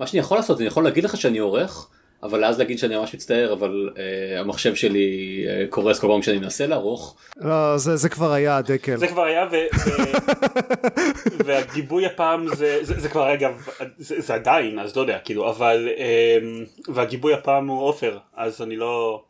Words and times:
מה 0.00 0.06
שאני 0.06 0.20
יכול 0.20 0.38
לעשות 0.38 0.58
אני 0.58 0.66
יכול 0.66 0.84
להגיד 0.84 1.04
לך 1.04 1.16
שאני 1.16 1.38
עורך 1.38 1.88
אבל 2.22 2.44
אז 2.44 2.58
להגיד 2.58 2.78
שאני 2.78 2.96
ממש 2.96 3.14
מצטער 3.14 3.52
אבל 3.52 3.90
uh, 3.94 4.40
המחשב 4.40 4.74
שלי 4.74 5.44
uh, 5.46 5.70
קורס 5.70 5.98
כל 5.98 6.06
פעם 6.06 6.20
כשאני 6.20 6.38
מנסה 6.38 6.66
לערוך. 6.66 7.16
לא, 7.36 7.78
זה, 7.78 7.96
זה 7.96 8.08
כבר 8.08 8.32
היה 8.32 8.56
הדקל. 8.56 8.96
זה 8.96 9.08
כבר 9.08 9.24
היה 9.24 9.46
ו... 9.52 9.56
ו... 9.86 9.90
והגיבוי 11.46 12.06
הפעם 12.06 12.46
זה, 12.54 12.78
זה, 12.82 13.00
זה 13.00 13.08
כבר 13.08 13.34
אגב 13.34 13.68
זה, 13.98 14.20
זה 14.20 14.34
עדיין 14.34 14.78
אז 14.78 14.96
לא 14.96 15.00
יודע 15.00 15.18
כאילו 15.18 15.50
אבל 15.50 15.88
um, 15.96 16.92
והגיבוי 16.92 17.34
הפעם 17.34 17.66
הוא 17.66 17.82
עופר 17.82 18.18
אז 18.36 18.62
אני 18.62 18.76
לא. 18.76 19.22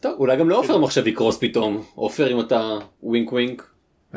טוב 0.00 0.14
אולי 0.18 0.36
גם 0.36 0.48
לעופר 0.50 0.74
המחשב 0.74 1.06
יקרוס 1.06 1.38
פתאום 1.40 1.84
עופר 1.94 2.32
אם 2.32 2.40
אתה 2.40 2.78
ווינק 3.02 3.32
ווינק. 3.32 3.66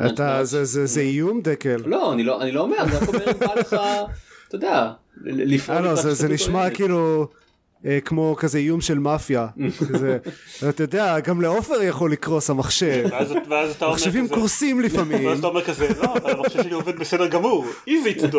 אתה 0.06 0.44
זה 0.44 0.64
זה 0.64 0.86
זה 0.86 1.00
איום 1.00 1.40
דקל. 1.40 1.82
לא 1.84 2.12
אני 2.12 2.22
לא 2.22 2.42
אני 2.42 2.52
לא 2.52 2.60
אומר 2.60 2.76
אני 2.80 2.96
רק 2.96 3.08
אומר 3.08 3.30
אם 3.30 3.38
בא 3.38 3.54
לך 3.54 3.76
אתה 4.48 4.56
יודע 4.56 4.90
לפעול. 5.24 5.76
אה, 5.76 5.82
לא, 5.82 5.94
זה, 5.94 6.14
זה 6.14 6.28
נשמע 6.28 6.70
כאילו 6.70 7.28
אה, 7.86 7.98
כמו 8.04 8.36
כזה 8.38 8.58
איום 8.58 8.80
של 8.80 8.98
מאפיה. 8.98 9.46
כזה, 9.78 10.18
אתה 10.68 10.82
יודע, 10.82 11.20
גם 11.20 11.40
לעופר 11.40 11.82
יכול 11.82 12.12
לקרוס 12.12 12.50
המחשב. 12.50 13.04
ואז, 13.10 13.34
ואז 13.48 13.70
אתה 13.70 13.84
אומר 13.84 13.94
מחשבים 13.94 14.24
כזה, 14.24 14.34
קורסים 14.34 14.80
לפעמים. 14.80 15.26
ואז 15.26 15.38
אתה 15.38 15.46
אומר 15.46 15.64
כזה 15.64 15.88
לא 16.02 16.14
אבל 16.14 16.30
המחשב 16.30 16.62
שלי 16.62 16.74
עובד 16.74 16.98
בסדר 16.98 17.26
גמור 17.26 17.66
easy 17.86 18.20
to 18.20 18.32
do. 18.32 18.36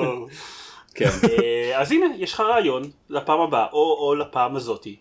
כן. 0.96 1.10
אה, 1.24 1.82
אז 1.82 1.92
הנה 1.92 2.06
יש 2.18 2.34
לך 2.34 2.40
רעיון 2.40 2.84
לפעם 3.10 3.40
הבאה 3.40 3.66
או, 3.74 3.98
או 4.00 4.16
לפעם 4.16 4.56
הזאתי. 4.56 4.96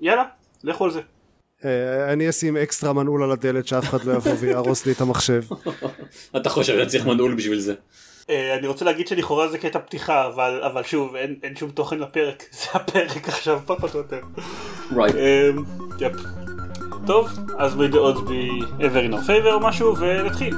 יאללה 0.00 0.24
לכו 0.64 0.84
על 0.84 0.90
זה. 0.90 1.00
אני 2.12 2.28
אשים 2.28 2.56
אקסטרה 2.56 2.92
מנעול 2.92 3.22
על 3.22 3.32
הדלת 3.32 3.66
שאף 3.66 3.84
אחד 3.84 4.04
לא 4.04 4.12
יבוא 4.12 4.32
ויהרוס 4.40 4.86
לי 4.86 4.92
את 4.92 5.00
המחשב. 5.00 5.42
אתה 6.36 6.48
חושב 6.48 6.76
שאני 6.76 6.86
צריך 6.86 7.06
מנעול 7.06 7.34
בשביל 7.34 7.58
זה. 7.58 7.74
אה, 8.30 8.54
אני 8.58 8.66
רוצה 8.66 8.84
להגיד 8.84 9.08
שלכאורה 9.08 9.48
זה 9.48 9.58
קטע 9.58 9.78
פתיחה 9.78 10.26
אבל 10.26 10.62
אבל 10.62 10.82
שוב 10.82 11.14
אין, 11.14 11.34
אין 11.42 11.56
שום 11.56 11.70
תוכן 11.70 11.98
לפרק 11.98 12.44
זה 12.60 12.66
הפרק 12.74 13.28
עכשיו 13.28 13.60
פחות 13.66 13.94
או 13.94 13.98
יותר. 13.98 14.20
Right. 14.90 15.16
אמ, 15.16 15.64
יפ. 16.00 16.12
טוב 17.06 17.28
אז 17.58 17.74
may 17.74 17.92
the 17.92 17.96
odds 17.96 18.20
be 18.20 18.64
ever 18.80 19.10
in 19.10 19.14
our 19.14 19.26
favor 19.28 19.52
או 19.52 19.60
משהו 19.60 19.96
ונתחיל. 19.98 20.54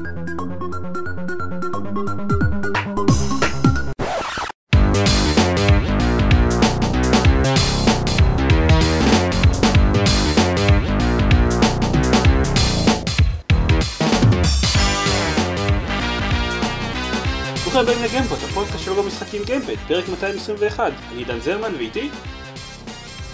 ברוכים 17.77 17.95
הבאים 17.95 18.09
לגיימפוד, 18.09 18.39
הפודקאסט 18.39 18.85
של 18.85 19.03
וואלה 19.03 19.19
משחקים 19.19 19.43
גיימפוד, 19.45 19.75
פרק 19.89 20.09
221. 20.09 20.93
אני 21.13 21.25
דן 21.25 21.41
זרמן 21.41 21.75
ואיתי 21.75 22.09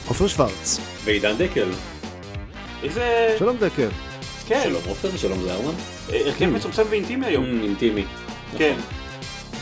עופר 0.08 0.26
שוורץ. 0.26 0.80
ועידן 1.04 1.36
דקל. 1.38 1.68
איזה... 2.82 3.36
שלום 3.38 3.56
דקל. 3.56 3.88
כן, 4.46 4.60
שלום 4.64 4.82
עופר 4.88 5.16
שלום 5.16 5.38
זרמן. 5.40 5.74
אה, 6.12 6.20
הרכב 6.26 6.46
מצומצם 6.46 6.82
ואינטימי 6.90 7.26
היום. 7.26 7.44
Mm, 7.44 7.64
אינטימי. 7.64 8.04
כן. 8.58 8.76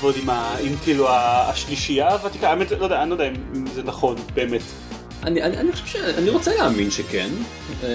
ועוד 0.01 0.15
עם, 0.63 0.77
כאילו 0.83 1.09
השלישייה 1.11 2.13
הוותיקה, 2.13 2.51
האמת, 2.51 2.71
לא 2.71 2.85
יודע, 2.85 3.03
אני 3.03 3.11
לא 3.11 3.15
יודע 3.15 3.29
אם 3.29 3.67
זה 3.67 3.83
נכון, 3.83 4.17
באמת. 4.35 4.63
אני, 5.23 5.43
אני, 5.43 5.57
אני 5.57 5.73
חושב 5.73 5.87
שאני 5.87 6.31
רוצה 6.31 6.55
להאמין 6.55 6.91
שכן 6.91 7.29
אה, 7.83 7.89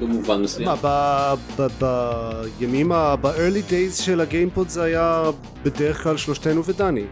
במובן 0.00 0.42
מסוים. 0.42 0.68
מה, 0.68 0.76
ב- 0.82 1.62
ב- 1.84 2.42
בימים, 2.58 2.92
ה- 2.92 3.16
ב-early 3.16 3.70
days 3.70 4.02
של 4.02 4.20
הגיימפוד 4.20 4.68
זה 4.68 4.82
היה 4.82 5.22
בדרך 5.62 6.02
כלל 6.02 6.16
שלושתנו 6.16 6.64
ודני. 6.64 7.04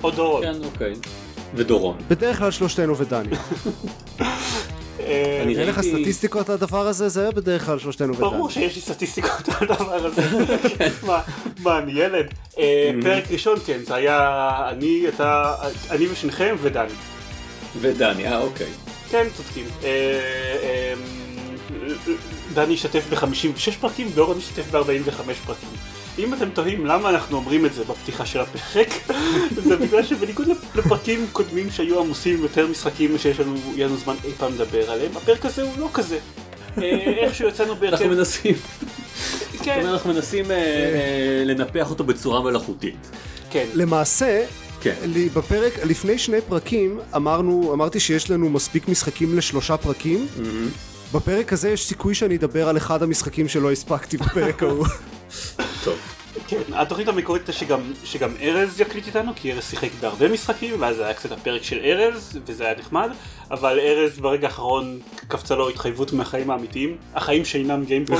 עוד 0.00 0.14
דורון. 0.16 0.42
כן 0.42 0.64
אוקיי. 0.64 0.92
ודורון. 1.54 1.96
בדרך 2.08 2.38
כלל 2.38 2.50
שלושתנו 2.50 2.96
ודני. 2.96 3.28
אה, 5.00 5.40
אני 5.42 5.58
אין 5.58 5.68
לך 5.68 5.80
סטטיסטיקות 5.80 6.48
על 6.48 6.54
הדבר 6.54 6.86
הזה? 6.86 7.08
זה 7.08 7.20
היה 7.22 7.30
בדרך 7.30 7.66
כלל 7.66 7.78
שלושתנו 7.78 8.12
ודני. 8.16 8.28
ברור 8.30 8.50
שיש 8.50 8.74
לי 8.76 8.80
סטטיסטיקות 8.80 9.48
על 9.48 9.68
הדבר 9.70 9.94
הזה. 10.06 10.22
מה, 11.06 11.20
מה, 11.62 11.78
אני 11.78 11.92
ילד? 11.92 12.26
אה, 12.58 12.90
פרק 13.02 13.24
ראשון 13.30 13.58
כן, 13.66 13.78
זה 13.86 13.94
היה 13.94 14.30
אני, 14.70 15.04
אתה, 15.08 15.54
אני 15.90 16.06
ושניכם 16.08 16.56
ודני. 16.62 16.88
ודני 17.80 18.26
אה 18.26 18.38
אוקיי. 18.38 18.66
כן, 19.10 19.26
צודקים. 19.36 19.64
אה, 19.84 19.88
אה, 20.62 20.94
דני 22.54 22.74
השתתף 22.74 23.06
ב-56 23.10 23.72
פרקים, 23.80 24.08
דורון 24.14 24.38
השתתף 24.38 24.70
ב-45 24.70 25.46
פרקים. 25.46 25.68
אם 26.18 26.34
אתם 26.34 26.50
תוהים 26.50 26.86
למה 26.86 27.10
אנחנו 27.10 27.36
אומרים 27.36 27.66
את 27.66 27.74
זה 27.74 27.84
בפתיחה 27.84 28.26
של 28.26 28.40
הפרק, 28.40 28.88
זה 29.66 29.76
בגלל 29.76 30.02
שבניגוד 30.02 30.48
לפרקים 30.74 31.26
קודמים 31.32 31.70
שהיו 31.70 32.00
עמוסים 32.00 32.42
יותר 32.42 32.66
משחקים 32.66 33.18
שיש 33.18 33.40
לנו, 33.40 33.56
יהיה 33.74 33.86
לנו 33.86 33.96
זמן 33.96 34.14
אי 34.24 34.32
פעם 34.32 34.54
לדבר 34.54 34.90
עליהם, 34.90 35.16
הפרק 35.16 35.44
הזה 35.44 35.62
הוא 35.62 35.72
לא 35.78 35.88
כזה. 35.92 36.18
אה, 36.78 36.82
איכשהו 37.18 37.48
יצאנו 37.48 37.72
אנחנו 37.72 37.86
בהרכב, 37.86 38.06
מנסים, 38.06 38.54
כן, 39.62 39.86
אנחנו 39.86 40.12
מנסים 40.12 40.50
אה, 40.50 40.56
אה, 40.56 41.42
לנפח 41.44 41.90
אותו 41.90 42.04
בצורה 42.04 42.40
מלאכותית. 42.40 43.10
כן, 43.50 43.66
למעשה, 43.74 44.44
כן. 44.86 45.10
בפרק, 45.34 45.72
לפני 45.84 46.18
שני 46.18 46.40
פרקים, 46.48 47.00
אמרנו, 47.16 47.72
אמרתי 47.72 48.00
שיש 48.00 48.30
לנו 48.30 48.50
מספיק 48.50 48.88
משחקים 48.88 49.38
לשלושה 49.38 49.76
פרקים. 49.76 50.26
בפרק 51.12 51.52
הזה 51.52 51.70
יש 51.70 51.86
סיכוי 51.86 52.14
שאני 52.14 52.36
אדבר 52.36 52.68
על 52.68 52.76
אחד 52.76 53.02
המשחקים 53.02 53.48
שלא 53.48 53.72
הספקתי 53.72 54.16
בפרק 54.16 54.62
ההוא. 54.62 54.86
טוב. 55.84 55.98
כן, 56.48 56.60
התוכנית 56.72 57.08
המקורית 57.08 57.42
הייתה 57.42 57.52
שגם, 57.52 57.92
שגם 58.04 58.34
ארז 58.40 58.80
יקליט 58.80 59.06
איתנו, 59.06 59.32
כי 59.36 59.52
ארז 59.52 59.64
שיחק 59.70 59.88
בהרבה 60.00 60.28
משחקים, 60.28 60.74
ואז 60.78 60.96
זה 60.96 61.04
היה 61.04 61.14
קצת 61.14 61.32
הפרק 61.32 61.62
של 61.62 61.78
ארז, 61.84 62.38
וזה 62.46 62.64
היה 62.64 62.74
נחמד, 62.78 63.10
אבל 63.50 63.78
ארז 63.80 64.18
ברגע 64.18 64.46
האחרון 64.46 64.98
קפצה 65.28 65.54
לו 65.54 65.68
התחייבות 65.68 66.12
מהחיים 66.12 66.50
האמיתיים, 66.50 66.96
החיים 67.14 67.44
שאינם 67.44 67.84
גיימפוד, 67.84 68.18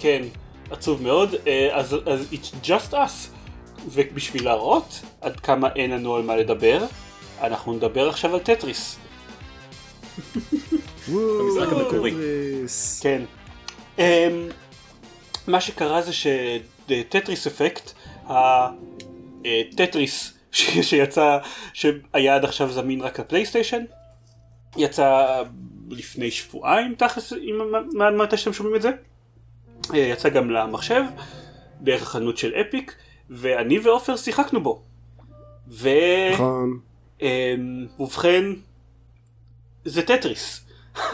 כן, 0.00 0.22
עצוב 0.70 1.02
מאוד, 1.02 1.34
אה, 1.46 1.68
אז, 1.72 1.96
אז 2.06 2.26
it's 2.32 2.66
just 2.66 2.92
us, 2.92 3.39
ובשביל 3.88 4.44
להראות 4.44 5.00
עד 5.20 5.40
כמה 5.40 5.68
אין 5.76 5.90
לנו 5.90 6.16
על 6.16 6.22
מה 6.22 6.36
לדבר, 6.36 6.86
אנחנו 7.40 7.72
נדבר 7.72 8.08
עכשיו 8.08 8.34
על 8.34 8.40
טטריס. 8.40 8.98
המשחק 11.08 11.72
המקורי. 11.72 12.14
כן. 13.00 13.22
Um, 13.96 14.00
מה 15.46 15.60
שקרה 15.60 16.02
זה 16.02 16.12
שטטריס 16.12 17.46
אפקט, 17.46 17.92
הטטריס 19.44 20.32
שיצא, 20.82 21.38
שהיה 21.72 22.34
עד 22.34 22.44
עכשיו 22.44 22.72
זמין 22.72 23.00
רק 23.00 23.20
לפלייסטיישן, 23.20 23.84
יצא 24.76 25.42
לפני 25.90 26.30
שבועיים 26.30 26.94
תכלס, 26.94 27.32
מתי 28.18 28.36
שאתם 28.36 28.52
שומעים 28.52 28.76
את 28.76 28.82
זה, 28.82 28.90
אה, 29.94 29.98
יצא 29.98 30.28
גם 30.28 30.50
למחשב, 30.50 31.02
דרך 31.80 32.02
החנות 32.02 32.38
של 32.38 32.52
אפיק, 32.54 32.96
ואני 33.30 33.78
ועופר 33.78 34.16
שיחקנו 34.16 34.62
בו. 34.62 34.82
ו... 35.68 35.88
נכון. 36.32 36.78
אמ, 37.22 37.26
ובכן, 37.98 38.44
זה 39.84 40.02
טטריס. 40.02 40.66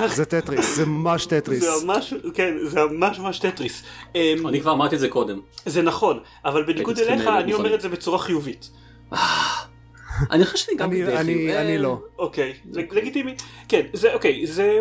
זה 0.06 0.24
טטריס, 0.24 0.76
זה 0.76 0.86
ממש 0.86 1.26
טטריס. 1.30 1.60
זה 1.64 1.86
ממש, 1.86 2.14
כן, 2.34 2.54
זה 2.64 2.80
ממש 2.84 3.18
ממש 3.18 3.38
טטריס. 3.38 3.82
אמ, 4.14 4.46
אני 4.48 4.60
כבר 4.60 4.72
אמרתי 4.72 4.94
את 4.94 5.00
זה 5.00 5.08
קודם. 5.08 5.40
זה 5.66 5.82
נכון, 5.82 6.18
אבל 6.44 6.62
בניגוד 6.64 6.98
אליך, 6.98 7.26
אני 7.26 7.52
אומר. 7.54 7.74
את 7.74 7.80
זה 7.80 7.88
בצורה 7.88 8.18
חיובית. 8.18 8.70
אני 10.30 10.44
חושב 10.44 10.56
שאני 10.56 10.76
גם... 10.76 10.92
אני- 10.92 11.52
אה, 11.56 11.78
לא. 11.78 12.00
אוקיי, 12.18 12.52
לגיטימי. 12.74 13.34
כן, 13.68 13.86
זה 13.92 14.14
אוקיי, 14.14 14.46
זה 14.46 14.80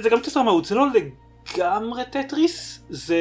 זה 0.00 0.08
גם 0.10 0.20
קצת 0.20 0.36
רמאות, 0.36 0.64
זה 0.64 0.74
לא 0.74 0.86
לגמרי 1.54 2.02
טטריס, 2.12 2.80
זה 2.90 3.16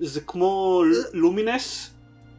זה 0.00 0.20
כמו 0.20 0.82
לומינס, 1.12 1.90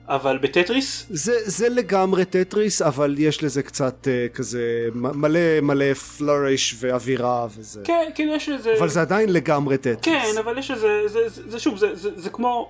אבל 0.07 0.37
בטטריס. 0.37 1.05
זה, 1.09 1.33
זה 1.45 1.69
לגמרי 1.69 2.25
טטריס, 2.25 2.81
אבל 2.81 3.15
יש 3.17 3.43
לזה 3.43 3.63
קצת 3.63 4.07
uh, 4.07 4.35
כזה 4.35 4.87
מלא 4.93 5.61
מלא 5.61 5.93
flourish 5.93 6.75
ואווירה 6.79 7.47
וזה. 7.57 7.81
כן, 7.83 8.09
כאילו 8.15 8.33
יש 8.33 8.49
לזה... 8.49 8.73
אבל 8.79 8.89
זה 8.89 9.01
עדיין 9.01 9.33
לגמרי 9.33 9.77
טטריס. 9.77 9.99
כן, 10.01 10.37
אבל 10.39 10.57
יש 10.57 10.71
איזה, 10.71 11.07
זה, 11.07 11.29
זה, 11.29 11.51
זה 11.51 11.59
שוב, 11.59 11.77
זה, 11.77 11.95
זה, 11.95 12.09
זה 12.15 12.29
כמו, 12.29 12.69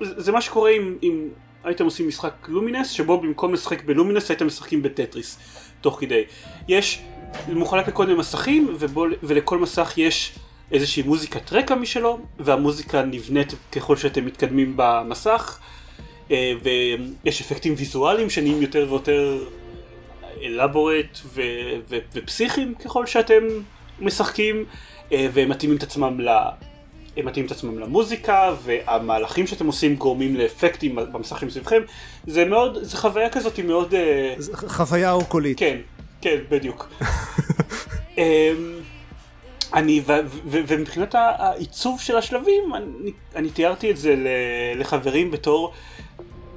זה, 0.00 0.20
זה 0.22 0.32
מה 0.32 0.40
שקורה 0.40 0.70
אם, 0.70 0.96
אם 1.02 1.28
הייתם 1.64 1.84
עושים 1.84 2.08
משחק 2.08 2.32
לומינס, 2.48 2.90
שבו 2.90 3.20
במקום 3.20 3.54
לשחק 3.54 3.84
בלומינס 3.84 4.30
הייתם 4.30 4.46
משחקים 4.46 4.82
בטטריס, 4.82 5.38
תוך 5.80 6.00
כדי. 6.00 6.22
יש, 6.68 7.02
מחולק 7.48 7.88
לכל 7.88 8.06
מיני 8.06 8.18
מסכים, 8.18 8.76
ובו, 8.78 9.04
ולכל 9.22 9.58
מסך 9.58 9.92
יש 9.96 10.38
איזושהי 10.72 11.02
מוזיקת 11.02 11.52
רקע 11.52 11.74
משלו, 11.74 12.18
והמוזיקה 12.38 13.02
נבנית 13.02 13.54
ככל 13.72 13.96
שאתם 13.96 14.26
מתקדמים 14.26 14.72
במסך, 14.76 15.58
אה, 16.30 16.52
ויש 16.62 17.40
אפקטים 17.40 17.74
ויזואליים 17.76 18.30
שנהיים 18.30 18.62
יותר 18.62 18.86
ויותר 18.90 19.38
אלבורט 20.42 21.18
ו- 21.24 21.40
ו- 21.88 21.98
ופסיכיים 22.12 22.74
ככל 22.74 23.06
שאתם 23.06 23.42
משחקים, 24.00 24.64
אה, 25.12 25.28
והם 25.32 25.48
מתאימים 25.48 25.76
את 25.76 25.82
עצמם 25.82 26.20
ל... 26.20 26.28
הם 27.16 27.24
מתאים 27.24 27.46
את 27.46 27.50
עצמם 27.50 27.78
למוזיקה, 27.78 28.54
והמהלכים 28.62 29.46
שאתם 29.46 29.66
עושים 29.66 29.96
גורמים 29.96 30.36
לאפקטים 30.36 30.96
במסכים 31.12 31.50
סביבכם, 31.50 31.82
זה 32.26 32.44
מאוד, 32.44 32.78
זה 32.82 32.96
חוויה 32.96 33.30
כזאת 33.30 33.56
היא 33.56 33.64
מאוד... 33.64 33.94
אה, 33.94 34.34
חוויה 34.68 35.12
אורקולית. 35.12 35.58
כן, 35.58 35.76
כן, 36.20 36.36
בדיוק. 36.50 36.88
אני, 39.74 40.02
ו, 40.06 40.12
ו, 40.26 40.58
ומבחינת 40.66 41.14
העיצוב 41.14 42.00
של 42.00 42.16
השלבים, 42.16 42.74
אני, 42.74 43.12
אני 43.36 43.50
תיארתי 43.50 43.90
את 43.90 43.96
זה 43.96 44.14
לחברים 44.76 45.30
בתור 45.30 45.72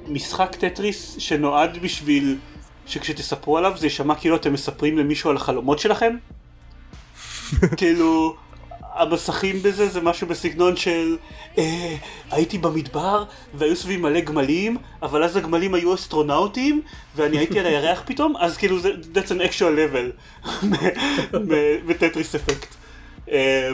משחק 0.08 0.56
טטריס 0.56 1.16
שנועד 1.18 1.78
בשביל 1.82 2.38
שכשתספרו 2.86 3.58
עליו 3.58 3.72
זה 3.76 3.86
יישמע 3.86 4.14
כאילו 4.14 4.36
אתם 4.36 4.52
מספרים 4.52 4.98
למישהו 4.98 5.30
על 5.30 5.36
החלומות 5.36 5.78
שלכם. 5.78 6.16
כאילו, 7.76 8.36
המסכים 8.94 9.62
בזה 9.62 9.88
זה 9.88 10.00
משהו 10.00 10.26
בסגנון 10.26 10.76
של 10.76 11.16
אה, 11.58 11.96
הייתי 12.30 12.58
במדבר 12.58 13.24
והיו 13.54 13.76
סביבי 13.76 14.02
מלא 14.02 14.20
גמלים 14.20 14.76
אבל 15.02 15.24
אז 15.24 15.36
הגמלים 15.36 15.74
היו 15.74 15.94
אסטרונאוטים 15.94 16.82
ואני 17.16 17.38
הייתי 17.38 17.60
על 17.60 17.66
הירח 17.66 18.02
פתאום 18.06 18.36
אז 18.36 18.56
כאילו 18.56 18.80
זה 18.80 18.90
that's 19.14 19.28
an 19.28 19.40
actual 19.50 19.74
level 19.76 20.46
בטטריס 21.86 22.34
אפקט. 22.34 22.79
אה, 23.30 23.70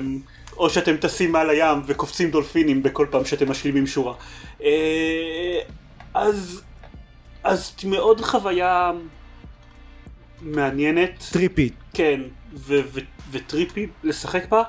או 0.57 0.71
שאתם 0.71 0.97
טסים 0.97 1.33
מעל 1.33 1.51
הים 1.51 1.79
וקופצים 1.87 2.31
דולפינים 2.31 2.83
בכל 2.83 3.07
פעם 3.11 3.25
שאתם 3.25 3.51
משלימים 3.51 3.87
שורה. 3.87 4.15
אה, 4.63 5.61
אז 6.15 6.63
אז 7.47 7.75
מאוד 7.85 8.21
חוויה 8.21 8.93
מעניינת. 10.41 11.25
טריפית. 11.33 11.75
כן, 11.95 12.21
וטריפי 13.31 13.87
לשחק 14.05 14.49
בה. 14.49 14.63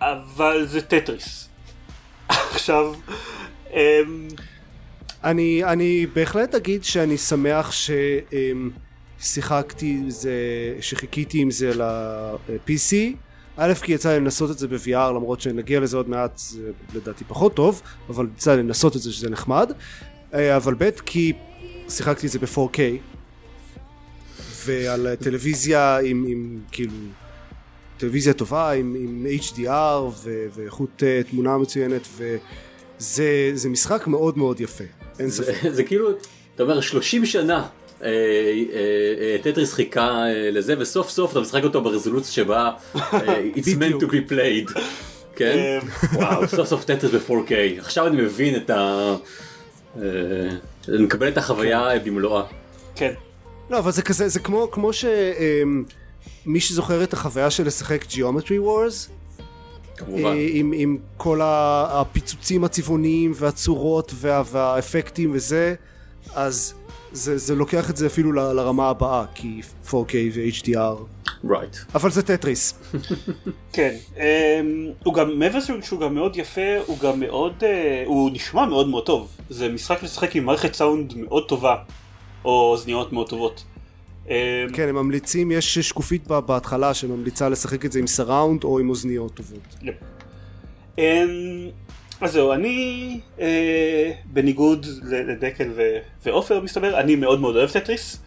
אבל 0.00 0.66
זה 0.66 0.80
טטריס. 0.80 1.48
עכשיו, 2.28 2.94
אמ, 3.70 4.28
אני, 5.24 5.64
אני 5.64 6.06
בהחלט 6.14 6.54
אגיד 6.54 6.84
שאני 6.84 7.18
שמח 7.18 7.72
ששיחקתי 9.20 9.86
עם 9.86 10.10
זה, 10.10 10.32
שחיכיתי 10.80 11.38
עם 11.38 11.50
זה 11.50 11.74
ל-PC. 11.74 12.94
א', 13.56 13.74
כי 13.82 13.92
יצא 13.92 14.12
לי 14.12 14.20
לנסות 14.20 14.50
את 14.50 14.58
זה 14.58 14.68
ב-VR, 14.68 15.12
למרות 15.14 15.40
שנגיע 15.40 15.80
לזה 15.80 15.96
עוד 15.96 16.08
מעט, 16.08 16.38
זה 16.38 16.70
לדעתי 16.94 17.24
פחות 17.24 17.54
טוב, 17.54 17.82
אבל 18.08 18.26
יצא 18.36 18.54
לי 18.54 18.62
לנסות 18.62 18.96
את 18.96 19.02
זה 19.02 19.12
שזה 19.12 19.30
נחמד. 19.30 19.72
אה, 20.34 20.56
אבל 20.56 20.74
ב', 20.78 20.90
כי 20.90 21.32
שיחקתי 21.88 22.26
את 22.26 22.32
זה 22.32 22.38
ב-4K, 22.38 22.78
ועל 24.66 25.14
טלוויזיה 25.14 25.98
עם, 25.98 26.24
עם 26.28 26.60
כאילו 26.72 26.92
טלוויזיה 27.96 28.32
טובה 28.32 28.72
עם, 28.72 28.96
עם 28.98 29.26
HDR 29.40 30.00
ו, 30.22 30.46
ואיכות 30.54 31.02
uh, 31.02 31.30
תמונה 31.30 31.58
מצוינת 31.58 32.08
וזה 32.16 33.68
משחק 33.68 34.06
מאוד 34.06 34.38
מאוד 34.38 34.60
יפה, 34.60 34.84
אין 35.18 35.30
ספק. 35.30 35.54
זה, 35.62 35.74
זה 35.74 35.84
כאילו, 35.84 36.10
אתה 36.54 36.62
אומר 36.62 36.80
30 36.80 37.26
שנה 37.26 37.54
אה, 37.54 37.62
אה, 37.62 37.68
טטריס 39.42 39.72
חיכה 39.72 40.24
לזה 40.52 40.74
וסוף 40.78 41.10
סוף 41.10 41.32
אתה 41.32 41.40
משחק 41.40 41.64
אותו 41.64 41.82
ברזולוציה 41.82 42.32
שבה 42.32 42.70
it's 43.56 43.78
meant 43.78 44.02
to 44.02 44.06
be 44.06 44.30
played. 44.30 44.80
כן? 45.36 45.78
וואו, 46.12 46.48
סוף 46.48 46.68
סוף 46.68 46.84
טטריס 46.84 47.14
ב-4K. 47.14 47.80
עכשיו 47.80 48.06
אני 48.06 48.16
מבין 48.22 48.56
את 48.56 48.70
ה... 48.70 49.14
אני 50.88 51.02
מקבל 51.02 51.28
את 51.28 51.38
החוויה 51.38 51.98
במלואה. 52.04 52.42
כן. 52.94 53.12
לא, 53.70 53.78
אבל 53.78 53.90
זה 53.90 54.02
כזה, 54.02 54.28
זה 54.28 54.40
כמו, 54.40 54.70
כמו 54.70 54.92
ש... 54.92 55.04
מי 56.46 56.60
שזוכר 56.60 57.04
את 57.04 57.12
החוויה 57.12 57.50
של 57.50 57.66
לשחק 57.66 58.04
Geometry 58.04 58.66
Wars, 58.66 59.10
כמובן. 59.96 60.24
אה, 60.24 60.46
עם, 60.50 60.72
עם 60.76 60.98
כל 61.16 61.40
הפיצוצים 61.42 62.64
הצבעוניים 62.64 63.32
והצורות 63.34 64.12
וה, 64.14 64.42
והאפקטים 64.50 65.30
וזה, 65.34 65.74
אז 66.34 66.74
זה, 67.16 67.38
זה 67.38 67.54
לוקח 67.54 67.90
את 67.90 67.96
זה 67.96 68.06
אפילו 68.06 68.32
ל, 68.32 68.38
לרמה 68.38 68.88
הבאה, 68.88 69.24
כי 69.34 69.60
4K 69.86 70.14
ו-HDR. 70.32 71.28
Right. 71.44 71.94
אבל 71.94 72.10
זה 72.10 72.22
טטריס. 72.22 72.74
כן, 73.72 73.94
um, 74.14 74.20
הוא 75.04 75.14
גם, 75.14 75.38
מעבר 75.38 75.58
לזה 75.58 75.72
שהוא 75.82 76.00
גם 76.00 76.14
מאוד 76.14 76.36
יפה, 76.36 76.78
הוא 76.86 76.98
גם 76.98 77.20
מאוד, 77.20 77.52
uh, 77.60 77.66
הוא 78.06 78.30
נשמע 78.32 78.66
מאוד 78.66 78.88
מאוד 78.88 79.06
טוב. 79.06 79.36
זה 79.50 79.68
משחק 79.68 80.02
לשחק 80.02 80.36
עם 80.36 80.44
מערכת 80.44 80.74
סאונד 80.74 81.14
מאוד 81.16 81.48
טובה, 81.48 81.76
או 82.44 82.70
אוזניות 82.70 83.12
מאוד 83.12 83.28
טובות. 83.28 83.64
אמ, 84.28 84.34
כן, 84.72 84.88
הם 84.88 84.94
ממליצים, 84.94 85.50
יש 85.50 85.78
שקופית 85.78 86.26
בהתחלה 86.28 86.94
שממליצה 86.94 87.48
לשחק 87.48 87.84
את 87.84 87.92
זה 87.92 87.98
עם 87.98 88.06
סראונד 88.06 88.64
או 88.64 88.78
עם 88.78 88.88
אוזניות 88.88 89.34
טובות. 89.34 89.76
אמ, 90.98 91.68
אז 92.20 92.32
זהו, 92.32 92.52
אני 92.52 93.20
אה, 93.40 94.12
בניגוד 94.24 94.86
לדקל 95.02 95.68
ועופר 96.24 96.60
מסתבר, 96.60 97.00
אני 97.00 97.16
מאוד 97.16 97.40
מאוד 97.40 97.56
אוהב 97.56 97.70
טטריס. 97.70 98.18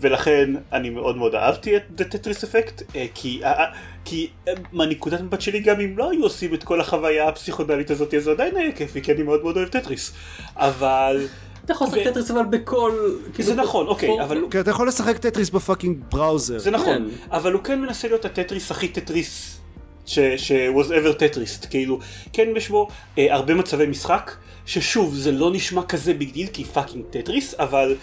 ולכן 0.00 0.50
אני 0.72 0.90
מאוד 0.90 1.16
מאוד 1.16 1.34
אהבתי 1.34 1.76
את 1.76 1.82
Tetris 1.96 2.44
Effect 2.44 2.82
אה, 2.96 3.06
כי, 3.14 3.40
אה, 3.44 3.64
כי 4.04 4.30
מהנקודת 4.72 5.20
מבט 5.20 5.40
שלי 5.40 5.60
גם 5.60 5.80
אם 5.80 5.98
לא 5.98 6.10
היו 6.10 6.22
עושים 6.22 6.54
את 6.54 6.64
כל 6.64 6.80
החוויה 6.80 7.28
הפסיכודלית 7.28 7.90
הזאת 7.90 8.14
אז 8.14 8.24
זה 8.24 8.30
עדיין 8.30 8.56
היה 8.56 8.72
כיפי 8.72 9.02
כי 9.02 9.12
אני 9.12 9.22
מאוד 9.22 9.42
מאוד 9.42 9.56
אוהב 9.56 9.68
טטריס 9.68 10.12
אבל 10.56 11.26
אתה 11.64 11.72
יכול 11.72 11.86
לשחק 11.86 12.04
טטריס 12.04 12.30
אבל 12.30 12.44
בכל... 12.44 12.92
זה 13.38 13.54
נכון, 13.54 13.86
אוקיי, 13.86 14.22
אבל... 14.22 14.44
כן, 14.50 14.60
אתה 14.60 14.70
יכול 14.70 14.88
לשחק 14.88 15.18
טטריס 15.18 15.50
בפאקינג 15.50 15.98
בראוזר. 16.10 16.58
זה 16.58 16.70
נכון, 16.70 17.10
כן. 17.10 17.32
אבל 17.32 17.52
הוא 17.52 17.62
כן 17.62 17.80
מנסה 17.80 18.08
להיות 18.08 18.24
הטטריס 18.24 18.70
הכי 18.70 18.88
טטריס 18.88 19.60
ש-was 20.06 20.88
ever 20.88 21.12
Tetrised, 21.12 21.66
כאילו, 21.70 21.98
כן 22.32 22.48
יש 22.56 22.68
בו 22.68 22.88
אה, 23.18 23.34
הרבה 23.34 23.54
מצבי 23.54 23.86
משחק, 23.86 24.36
ששוב, 24.66 25.14
זה 25.14 25.32
לא 25.32 25.50
נשמע 25.52 25.82
כזה 25.82 26.14
big 26.14 26.32
deal 26.32 26.46
כי 26.52 26.64
fucking 26.64 27.04
טטריס, 27.10 27.54
אבל, 27.58 27.96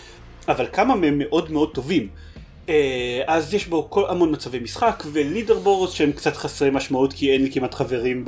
אבל 0.47 0.65
כמה 0.71 0.95
מהם 0.95 1.17
מאוד 1.17 1.51
מאוד 1.51 1.73
טובים. 1.73 2.07
אה, 2.69 3.21
אז 3.27 3.53
יש 3.53 3.67
בו 3.67 3.89
כל 3.89 4.05
המון 4.09 4.31
מצבי 4.31 4.59
משחק 4.59 5.03
ו-leaderboards 5.11 5.91
שהם 5.91 6.11
קצת 6.11 6.35
חסרי 6.35 6.69
משמעות 6.69 7.13
כי 7.13 7.31
אין 7.31 7.43
לי 7.43 7.51
כמעט 7.51 7.73
חברים 7.73 8.25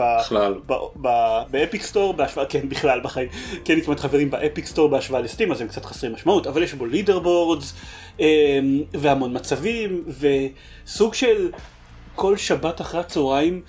ב-Epic 1.50 1.82
Store 1.82 2.14
בהשוואה 2.14 2.46
כן 2.46 2.70
בכלל 2.70 3.00
בחיים 3.00 3.30
כי 3.66 3.72
אין 3.72 3.80
לי 3.80 3.86
כמעט 3.86 4.00
חברים 4.00 4.30
ב-Epic 4.30 4.66
Store 4.66 4.90
בהשוואה 4.90 5.22
ל-Steam 5.22 5.52
אז 5.52 5.62
הם 5.62 5.68
קצת 5.68 5.86
חסרי 5.86 6.10
משמעות 6.10 6.48
אבל 6.48 6.64
יש 6.64 6.74
בו 6.74 6.86
leaderboards 6.86 7.74
אה, 8.20 8.60
והמון 8.94 9.36
מצבים 9.36 10.04
וסוג 10.86 11.14
של 11.14 11.52
כל 12.16 12.38
שבת 12.38 12.82
אחרי 12.82 13.00
הצהריים 13.00 13.62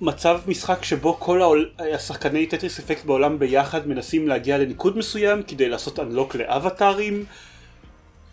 מצב 0.00 0.40
משחק 0.46 0.84
שבו 0.84 1.16
כל 1.18 1.42
העול, 1.42 1.70
השחקני 1.94 2.46
Tetris 2.46 2.78
Effect 2.78 3.04
בעולם 3.04 3.38
ביחד 3.38 3.88
מנסים 3.88 4.28
להגיע 4.28 4.58
לניקוד 4.58 4.98
מסוים 4.98 5.42
כדי 5.42 5.68
לעשות 5.68 5.98
unlock 5.98 6.34
לאבטארים 6.34 7.24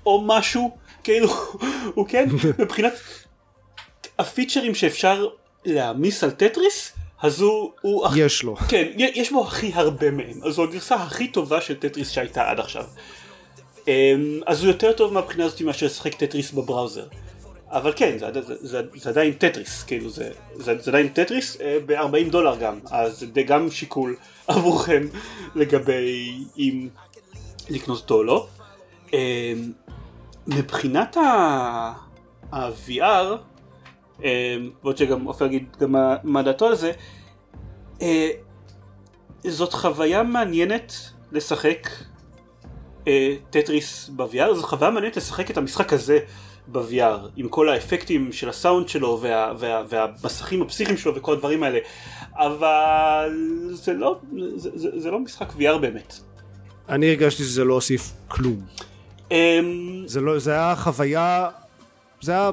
או 0.05 0.23
משהו 0.25 0.77
כאילו, 1.03 1.27
הוא 1.95 2.07
כן, 2.07 2.29
מבחינת 2.59 2.93
הפיצ'רים 4.19 4.75
שאפשר 4.75 5.27
להעמיס 5.65 6.23
על 6.23 6.31
טטריס, 6.31 6.91
אז 7.21 7.41
הוא... 7.41 7.71
הוא 7.81 8.07
יש 8.15 8.43
לו. 8.43 8.55
כן, 8.55 8.91
יש 8.97 9.31
בו 9.31 9.47
הכי 9.47 9.71
הרבה 9.73 10.11
מהם, 10.11 10.43
אז 10.43 10.53
זו 10.53 10.63
הגרסה 10.63 10.95
הכי 10.95 11.27
טובה 11.27 11.61
של 11.61 11.75
טטריס 11.75 12.09
שהייתה 12.09 12.49
עד 12.49 12.59
עכשיו. 12.59 12.83
אמ, 13.87 14.39
אז 14.45 14.63
הוא 14.63 14.67
יותר 14.67 14.93
טוב 14.93 15.13
מהבחינה 15.13 15.45
הזאת 15.45 15.61
מאשר 15.61 15.85
לשחק 15.85 16.15
טטריס 16.15 16.51
ב-browser. 16.51 17.05
אבל 17.75 17.93
כן, 17.95 18.17
זה, 18.17 18.41
זה, 18.41 18.55
זה, 18.59 18.81
זה 18.95 19.09
עדיין 19.09 19.33
טטריס, 19.33 19.83
כאילו 19.83 20.09
זה, 20.09 20.31
זה, 20.55 20.77
זה 20.79 20.91
עדיין 20.91 21.07
טטריס 21.07 21.61
אה, 21.61 21.77
ב-40 21.85 22.31
דולר 22.31 22.55
גם, 22.59 22.79
אז 22.91 23.25
זה 23.33 23.43
גם 23.43 23.71
שיקול 23.71 24.15
עבורכם 24.47 25.07
לגבי 25.55 26.45
אם 26.57 26.87
לקנות 27.69 27.97
אותו 28.01 28.15
או 28.15 28.23
לא. 28.23 28.47
אמ, 29.13 29.71
מבחינת 30.47 31.17
ה-VR, 31.17 33.01
אה, 34.23 34.57
ועוד 34.83 34.97
שגם 34.97 35.25
עופר 35.25 35.45
יגיד 35.45 35.77
גם 35.79 35.95
מה 36.23 36.43
דעתו 36.43 36.65
על 36.65 36.75
זה, 36.75 36.91
אה, 38.01 38.29
זאת 39.43 39.73
חוויה 39.73 40.23
מעניינת 40.23 40.93
לשחק 41.31 41.89
אה, 43.07 43.35
טטריס 43.49 44.09
ב-VR, 44.15 44.53
זו 44.53 44.63
חוויה 44.63 44.91
מעניינת 44.91 45.17
לשחק 45.17 45.51
את 45.51 45.57
המשחק 45.57 45.93
הזה 45.93 46.19
ב-VR, 46.67 47.29
עם 47.35 47.47
כל 47.49 47.69
האפקטים 47.69 48.31
של 48.31 48.49
הסאונד 48.49 48.89
שלו 48.89 49.19
וה, 49.21 49.53
וה, 49.59 49.83
והמסכים 49.89 50.61
הפסיכיים 50.61 50.97
שלו 50.97 51.15
וכל 51.15 51.33
הדברים 51.33 51.63
האלה, 51.63 51.79
אבל 52.33 53.29
זה 53.71 53.93
לא, 53.93 54.19
זה, 54.55 54.69
זה, 54.75 54.99
זה 54.99 55.11
לא 55.11 55.19
משחק 55.19 55.49
VR 55.49 55.77
באמת. 55.81 56.13
אני 56.89 57.09
הרגשתי 57.09 57.43
שזה 57.43 57.63
לא 57.63 57.73
הוסיף 57.73 58.11
כלום. 58.27 58.61
אמ, 59.31 60.03
זה 60.05 60.21
לא, 60.21 60.39
זה 60.39 60.51
היה 60.51 60.75
חוויה, 60.75 61.49
זה 62.21 62.31
היה, 62.31 62.51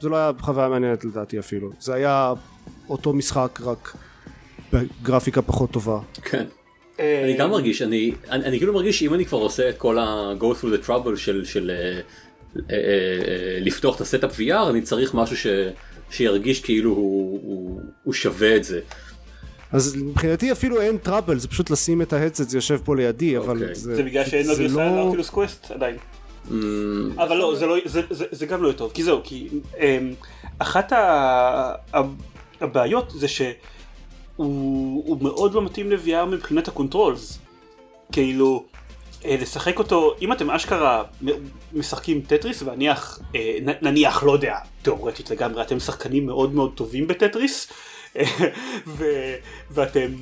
זה 0.00 0.08
לא 0.08 0.16
היה 0.16 0.30
חוויה 0.40 0.68
מעניינת 0.68 1.04
לדעתי 1.04 1.38
אפילו, 1.38 1.70
זה 1.80 1.94
היה 1.94 2.32
אותו 2.88 3.12
משחק 3.12 3.60
רק 3.64 3.96
בגרפיקה 4.72 5.42
פחות 5.42 5.70
טובה. 5.70 5.98
כן. 6.22 6.44
אה, 7.00 7.24
אני 7.24 7.36
גם 7.36 7.50
מרגיש, 7.50 7.82
אני, 7.82 8.12
אני, 8.30 8.44
אני 8.44 8.58
כאילו 8.58 8.72
מרגיש 8.72 8.98
שאם 8.98 9.14
אני 9.14 9.24
כבר 9.24 9.38
עושה 9.38 9.68
את 9.68 9.78
כל 9.78 9.98
ה-go 9.98 10.44
through 10.44 10.82
the 10.82 10.86
trouble 10.86 11.16
של, 11.16 11.44
של 11.44 11.70
uh, 11.70 12.04
לפתוח 13.60 13.96
את 13.96 14.00
ה-setup 14.00 14.38
VR, 14.38 14.70
אני 14.70 14.82
צריך 14.82 15.14
משהו 15.14 15.36
ש, 15.36 15.46
שירגיש 16.10 16.60
כאילו 16.60 16.90
הוא, 16.90 17.40
הוא, 17.42 17.80
הוא 18.04 18.14
שווה 18.14 18.56
את 18.56 18.64
זה. 18.64 18.80
אז 19.72 19.96
מבחינתי 19.96 20.52
אפילו 20.52 20.80
אין 20.80 20.98
trouble, 20.98 21.38
זה 21.38 21.48
פשוט 21.48 21.70
לשים 21.70 22.02
את 22.02 22.12
ה-headset, 22.12 22.48
זה 22.48 22.56
יושב 22.56 22.80
פה 22.84 22.96
לידי, 22.96 23.38
אבל 23.38 23.56
אוקיי. 23.60 23.74
זה... 23.74 23.96
זה 23.96 24.02
בגלל 24.02 24.24
שאין 24.24 24.46
לו 24.46 24.54
גרסה 24.58 24.74
לא- 24.74 24.96
ל-Oculus 24.96 25.30
Quest 25.30 25.70
עדיין. 25.70 25.96
Mm. 26.48 26.52
אבל 27.16 27.36
לא, 27.36 27.54
זה, 27.58 27.66
לא 27.66 27.76
זה, 27.84 28.00
זה, 28.10 28.24
זה 28.30 28.46
גם 28.46 28.62
לא 28.62 28.72
טוב, 28.72 28.90
כי 28.94 29.02
זהו, 29.02 29.20
כי 29.24 29.48
אמ, 29.78 30.12
אחת 30.58 30.92
הבעיות 32.60 33.12
זה 33.16 33.28
שהוא 33.28 35.22
מאוד 35.22 35.54
לא 35.54 35.62
מתאים 35.62 35.90
ל-VR 35.90 36.24
מבחינת 36.24 36.68
ה-controls. 36.68 37.38
כאילו, 38.12 38.64
אה, 38.74 38.77
לשחק 39.24 39.78
אותו, 39.78 40.14
אם 40.22 40.32
אתם 40.32 40.50
אשכרה 40.50 41.02
משחקים 41.72 42.20
טטריס, 42.26 42.62
ונניח, 42.62 43.20
אה, 43.34 43.58
נניח, 43.82 44.22
לא 44.22 44.32
יודע, 44.32 44.56
תאורטית 44.82 45.30
לגמרי, 45.30 45.62
אתם 45.62 45.80
שחקנים 45.80 46.26
מאוד 46.26 46.54
מאוד 46.54 46.72
טובים 46.74 47.06
בטטריס, 47.06 47.72
ו, 48.86 49.04
ואתם 49.70 50.12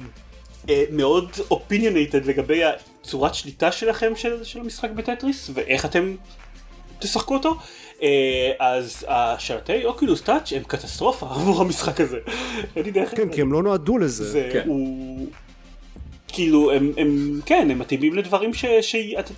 אה, 0.69 0.85
מאוד 0.91 1.31
opinionated 1.51 2.27
לגבי 2.27 2.63
הצורת 2.65 3.35
שליטה 3.35 3.73
שלכם 3.73 4.13
של, 4.17 4.45
של 4.45 4.61
המשחק 4.61 4.91
בטטריס, 4.91 5.51
ואיך 5.55 5.85
אתם 5.85 6.15
תשחקו 6.99 7.35
אותו, 7.35 7.57
אז 8.59 9.07
השלטי 9.09 9.85
אוקילוס 9.85 10.23
טאץ' 10.23 10.53
הם 10.53 10.63
קטסטרופה 10.63 11.27
עבור 11.35 11.61
המשחק 11.61 12.01
הזה. 12.01 12.19
כן, 13.17 13.29
כי 13.35 13.41
הם 13.41 13.53
לא 13.53 13.63
נועדו 13.63 13.99
לזה. 13.99 14.25
זה, 14.25 14.51
כן. 14.53 14.63
הוא... 14.67 15.27
כאילו 16.37 16.73
הם, 16.73 16.93
הם 16.97 17.41
כן 17.47 17.69
הם 17.71 17.79
מתאימים 17.79 18.15
לדברים 18.15 18.55
שאתם 18.55 19.35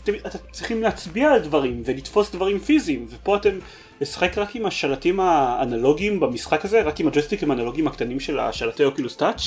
צריכים 0.50 0.82
להצביע 0.82 1.32
על 1.32 1.40
דברים 1.40 1.82
ולתפוס 1.84 2.30
דברים 2.30 2.58
פיזיים 2.58 3.06
ופה 3.10 3.36
אתם 3.36 3.58
לשחק 4.00 4.38
רק 4.38 4.56
עם 4.56 4.66
השלטים 4.66 5.20
האנלוגיים 5.20 6.20
במשחק 6.20 6.64
הזה 6.64 6.82
רק 6.82 7.00
עם 7.00 7.08
הג'ויסטיקים 7.08 7.50
האנלוגיים 7.50 7.86
הקטנים 7.86 8.20
של 8.20 8.38
השלטי 8.38 8.84
אוקילוס 8.84 9.16
טאץ' 9.16 9.40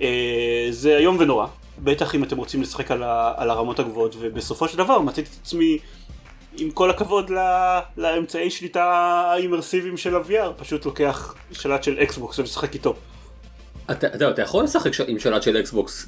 אה, 0.00 0.66
זה 0.70 0.96
איום 0.96 1.16
ונורא 1.20 1.46
בטח 1.78 2.14
אם 2.14 2.24
אתם 2.24 2.36
רוצים 2.36 2.62
לשחק 2.62 2.90
על, 2.90 3.02
ה, 3.02 3.32
על 3.36 3.50
הרמות 3.50 3.78
הגבוהות 3.78 4.16
ובסופו 4.18 4.68
של 4.68 4.78
דבר 4.78 4.98
מצאתי 4.98 5.22
את 5.22 5.36
עצמי 5.42 5.78
עם 6.58 6.70
כל 6.70 6.90
הכבוד 6.90 7.30
לה, 7.30 7.80
לאמצעי 7.96 8.50
שליטה 8.50 8.84
האימרסיביים 9.32 9.96
של 9.96 10.16
ה-VR 10.16 10.52
פשוט 10.56 10.84
לוקח 10.86 11.34
שלט 11.52 11.82
של 11.82 11.98
Xbox 12.02 12.38
ומשחק 12.38 12.74
איתו. 12.74 12.94
אתה, 13.90 14.06
אתה, 14.06 14.30
אתה 14.30 14.42
יכול 14.42 14.64
לשחק 14.64 14.90
עם 15.06 15.18
שלט 15.18 15.42
של 15.42 15.60
Xbox 15.60 16.06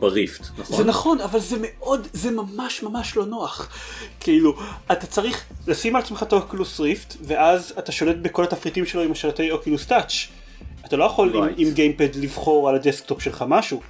ב-Rift, 0.00 0.46
נכון? 0.58 0.76
זה 0.76 0.84
נכון, 0.84 1.20
אבל 1.20 1.40
זה 1.40 1.56
מאוד, 1.60 2.08
זה 2.12 2.30
ממש 2.30 2.82
ממש 2.82 3.16
לא 3.16 3.26
נוח. 3.26 3.68
כאילו, 4.20 4.56
אתה 4.92 5.06
צריך 5.06 5.44
לשים 5.66 5.96
על 5.96 6.02
עצמך 6.02 6.22
את 6.22 6.32
ה-Oculus 6.32 6.80
Rift, 6.80 7.14
ואז 7.22 7.74
אתה 7.78 7.92
שולט 7.92 8.16
בכל 8.16 8.44
התפריטים 8.44 8.86
שלו 8.86 9.02
עם 9.02 9.12
השלטי 9.12 9.50
Oculus 9.50 9.86
Touch. 9.86 10.12
אתה 10.86 10.96
לא 10.96 11.04
יכול 11.04 11.32
right. 11.32 11.36
עם, 11.36 11.54
עם 11.56 11.70
gamepad 11.70 12.08
לבחור 12.14 12.68
על 12.68 12.74
הדסקטופ 12.74 13.22
שלך 13.22 13.44
משהו. 13.48 13.80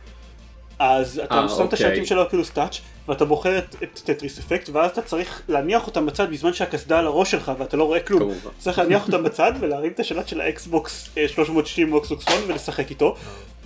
אז 0.79 1.21
אתה 1.25 1.43
אה, 1.43 1.46
אה, 1.46 1.49
שם 1.49 1.55
אוקיי. 1.55 1.69
את 1.69 1.73
השלטים 1.73 2.07
של 2.07 2.19
ה-Oculus 2.19 2.51
Touch 2.51 2.81
ואתה 3.09 3.25
בוחר 3.25 3.59
את, 3.59 3.77
את 3.83 4.01
Tetris 4.05 4.39
Effect 4.39 4.69
ואז 4.69 4.91
אתה 4.91 5.03
צריך 5.03 5.43
להניח 5.49 5.87
אותם 5.87 6.07
בצד 6.07 6.31
בזמן 6.31 6.53
שהקסדה 6.53 6.99
על 6.99 7.07
הראש 7.07 7.31
שלך 7.31 7.53
ואתה 7.59 7.77
לא 7.77 7.85
רואה 7.85 8.01
כלום. 8.01 8.21
כמובן. 8.21 8.51
צריך 8.59 8.79
להניח 8.79 9.07
אותם 9.07 9.23
בצד 9.23 9.53
ולהרים 9.61 9.93
את 9.93 10.01
השלט 10.01 10.29
של 10.29 10.41
ה-Xbox 10.41 11.09
360 11.27 11.93
או 11.93 12.05
Xbox 12.05 12.29
1 12.29 12.35
ולשחק 12.47 12.91
איתו 12.91 13.17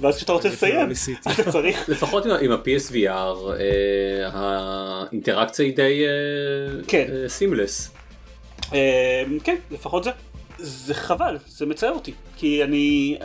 ואז 0.01 0.17
כשאתה 0.17 0.33
רוצה 0.33 0.49
לסיים 0.49 0.89
לא 0.89 1.33
אתה 1.33 1.53
צריך. 1.53 1.89
לפחות 1.89 2.27
עם 2.27 2.53
ה-PSVR 2.53 3.09
אה, 3.09 4.31
האינטראקציה 4.33 5.65
היא 5.65 5.77
די 5.77 6.05
seamless. 7.29 7.91
כן. 8.71 8.77
אה, 8.77 9.23
כן 9.45 9.57
לפחות 9.71 10.05
זה. 10.05 10.11
זה 10.59 10.95
חבל 10.95 11.39
זה 11.49 11.67
מצער 11.67 11.93
אותי 11.93 12.13
כי 12.37 12.65
אני. 12.65 13.19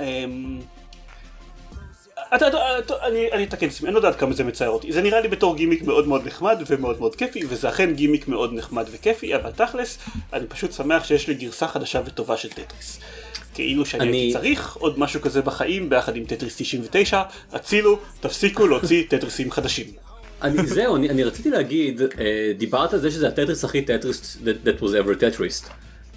אתה, 2.36 2.48
אתה, 2.80 2.94
אני, 3.08 3.44
אתקן 3.44 3.68
את 3.68 3.72
עצמי, 3.72 3.88
אני 3.88 3.94
לא 3.94 4.00
יודע 4.00 4.08
עד 4.08 4.16
כמה 4.16 4.34
זה 4.34 4.44
מצער 4.44 4.70
אותי. 4.70 4.92
זה 4.92 5.02
נראה 5.02 5.22
לי 5.22 5.28
בתור 5.28 5.56
גימיק 5.56 5.82
מאוד 5.82 6.08
מאוד 6.08 6.28
נחמד 6.28 6.58
ומאוד 6.68 7.00
מאוד 7.00 7.16
כיפי, 7.16 7.42
וזה 7.50 7.70
אכן 7.70 7.94
גימיק 7.94 8.28
מאוד 8.28 8.54
נחמד 8.54 8.86
וכיפי, 8.92 9.36
אבל 9.36 9.52
תכלס, 9.52 9.98
אני 10.34 10.48
פשוט 10.48 10.74
שמח 10.74 11.04
שיש 11.04 11.28
לי 11.28 11.34
גרסה 11.34 11.68
חדשה 11.68 12.02
וטובה 12.06 12.38
של 12.38 12.50
טטריס. 12.50 13.00
כאילו 13.54 13.86
שאני 13.86 14.04
אני... 14.04 14.18
הייתי 14.18 14.34
צריך 14.34 14.76
עוד 14.76 15.00
משהו 15.00 15.22
כזה 15.22 15.42
בחיים, 15.42 15.90
ביחד 15.90 16.16
עם 16.16 16.26
טטריס 16.26 16.56
99, 16.58 17.22
הצילו, 17.52 18.00
תפסיקו 18.20 18.68
להוציא 18.68 19.04
טטריסים 19.10 19.52
חדשים. 19.52 19.86
אני 20.42 20.68
זהו, 20.68 20.96
אני, 20.96 21.10
אני 21.10 21.24
רציתי 21.24 21.50
להגיד, 21.50 22.02
אה, 22.02 22.52
דיברת 22.58 22.94
על 22.94 23.00
זה 23.00 23.12
שזה 23.12 23.28
הטטריס 23.28 23.64
הכי 23.64 23.82
טטריס 23.82 24.38
that, 24.44 24.68
that 24.68 24.82
was 24.82 24.86
ever 24.88 25.16
Tetrised. 25.20 25.70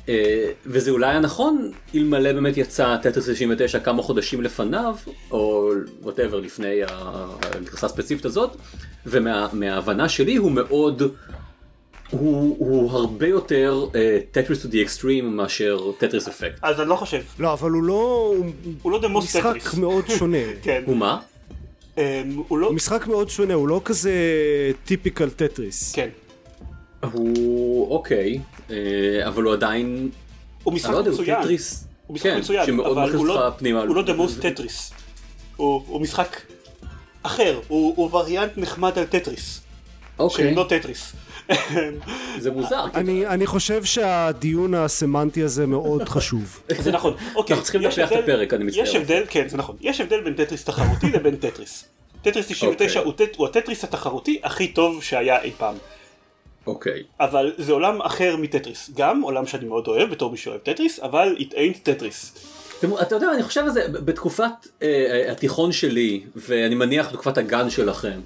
אה, 0.08 0.50
וזה 0.66 0.90
אולי 0.90 1.10
היה 1.10 1.20
נכון 1.20 1.70
אלמלא 1.94 2.32
באמת 2.32 2.56
יצא 2.56 2.96
טטריס 2.96 3.28
99 3.28 3.80
כמה 3.80 4.02
חודשים 4.02 4.42
לפניו 4.42 4.96
או 5.30 5.70
whatever 6.02 6.40
לפני 6.40 6.80
הגרסה 6.88 7.86
הספציפית 7.86 8.24
הזאת 8.24 8.56
ומההבנה 9.06 10.08
שלי 10.08 10.36
הוא 10.36 10.52
מאוד 10.52 11.02
הוא, 12.10 12.56
הוא 12.58 12.90
הרבה 12.90 13.26
יותר 13.26 13.86
טטריס 14.30 14.62
to 14.62 14.68
the 14.68 14.82
extreme 14.82 15.36
מאשר 15.36 15.92
Tetris 15.98 16.28
Effect. 16.28 16.58
אז 16.62 16.80
אני 16.80 16.88
לא 16.88 16.96
חושב. 16.96 17.22
לא 17.38 17.52
אבל 17.52 17.70
הוא 17.70 17.82
לא 17.82 18.34
הוא 18.82 18.92
לא 18.92 19.00
דמוס 19.00 19.24
משחק 19.24 19.56
טטריס. 19.56 19.74
מאוד 19.74 20.04
שונה. 20.08 20.38
כן. 20.62 20.82
הוא 20.86 20.96
מה? 20.96 21.18
Um, 21.96 22.00
הוא 22.48 22.58
לא... 22.58 22.72
משחק 22.72 23.06
מאוד 23.06 23.30
שונה 23.30 23.54
הוא 23.54 23.68
לא 23.68 23.80
כזה 23.84 24.12
typical 24.84 25.30
טטריס. 25.30 25.92
כן. 25.94 26.08
הוא 27.00 27.90
אוקיי, 27.90 28.40
אה, 28.70 28.76
אבל 29.28 29.42
הוא 29.42 29.52
עדיין... 29.52 30.10
הוא 30.64 30.74
משחק 30.74 30.90
לא 30.90 31.02
מצוין. 31.02 31.40
טטריס, 31.40 31.84
הוא 32.06 32.14
משחק 32.14 32.30
כן, 32.30 32.38
מצוין, 32.38 32.80
אבל 32.80 33.14
הוא 33.14 33.26
לא, 33.26 33.48
הוא 33.86 33.96
לא 33.96 34.02
the 34.02 34.18
most 34.18 34.38
טטריס. 34.38 34.92
הוא, 35.56 35.82
הוא 35.86 36.00
משחק 36.00 36.40
אחר, 37.22 37.60
הוא, 37.68 37.94
הוא 37.96 38.16
וריאנט 38.16 38.52
נחמד 38.56 38.98
על 38.98 39.04
טטריס. 39.04 39.60
אוקיי. 40.18 40.54
לא 40.54 40.66
טטריס. 40.68 41.12
זה 42.38 42.50
מוזר. 42.50 42.84
אני, 42.94 43.26
אני 43.26 43.46
חושב 43.46 43.84
שהדיון 43.84 44.74
הסמנטי 44.74 45.42
הזה 45.42 45.66
מאוד 45.66 46.08
חשוב. 46.14 46.60
זה 46.78 46.92
נכון. 46.92 47.14
אוקיי. 47.34 47.54
אנחנו 47.54 47.64
צריכים 47.64 47.80
לפתח 47.82 48.12
את 48.12 48.18
הפרק, 48.22 48.54
אני 48.54 48.64
מצטער. 48.64 48.82
יש 48.84 48.94
הבדל, 48.94 49.22
כן, 49.28 49.48
זה 49.48 49.56
נכון. 49.56 49.76
יש 49.80 50.00
הבדל 50.00 50.20
בין 50.20 50.34
טטריס 50.34 50.64
תחרותי 50.64 51.10
לבין 51.12 51.36
טטריס. 51.36 51.84
טטריס 52.22 52.46
99 52.48 53.00
אוקיי. 53.00 53.26
הוא 53.36 53.46
הטטריס 53.46 53.84
התחרותי 53.84 54.40
הכי 54.42 54.68
טוב 54.68 55.02
שהיה 55.02 55.42
אי 55.42 55.50
פעם. 55.58 55.74
אוקיי. 56.68 57.00
Okay. 57.00 57.24
אבל 57.24 57.52
זה 57.58 57.72
עולם 57.72 58.02
אחר 58.02 58.36
מטטריס. 58.36 58.90
גם 58.96 59.20
עולם 59.20 59.46
שאני 59.46 59.66
מאוד 59.66 59.88
אוהב 59.88 60.10
בתור 60.10 60.30
מי 60.30 60.36
שאוהב 60.36 60.60
טטריס, 60.60 61.00
אבל 61.00 61.36
it 61.38 61.52
ain't 61.52 61.78
טטריס. 61.82 62.34
אתה 63.02 63.14
יודע, 63.14 63.32
אני 63.34 63.42
חושב 63.42 63.60
על 63.60 63.70
זה 63.70 63.88
בתקופת 63.88 64.68
אה, 64.82 65.32
התיכון 65.32 65.72
שלי, 65.72 66.22
ואני 66.36 66.74
מניח 66.74 67.08
בתקופת 67.08 67.38
הגן 67.38 67.70
שלכם. 67.70 68.20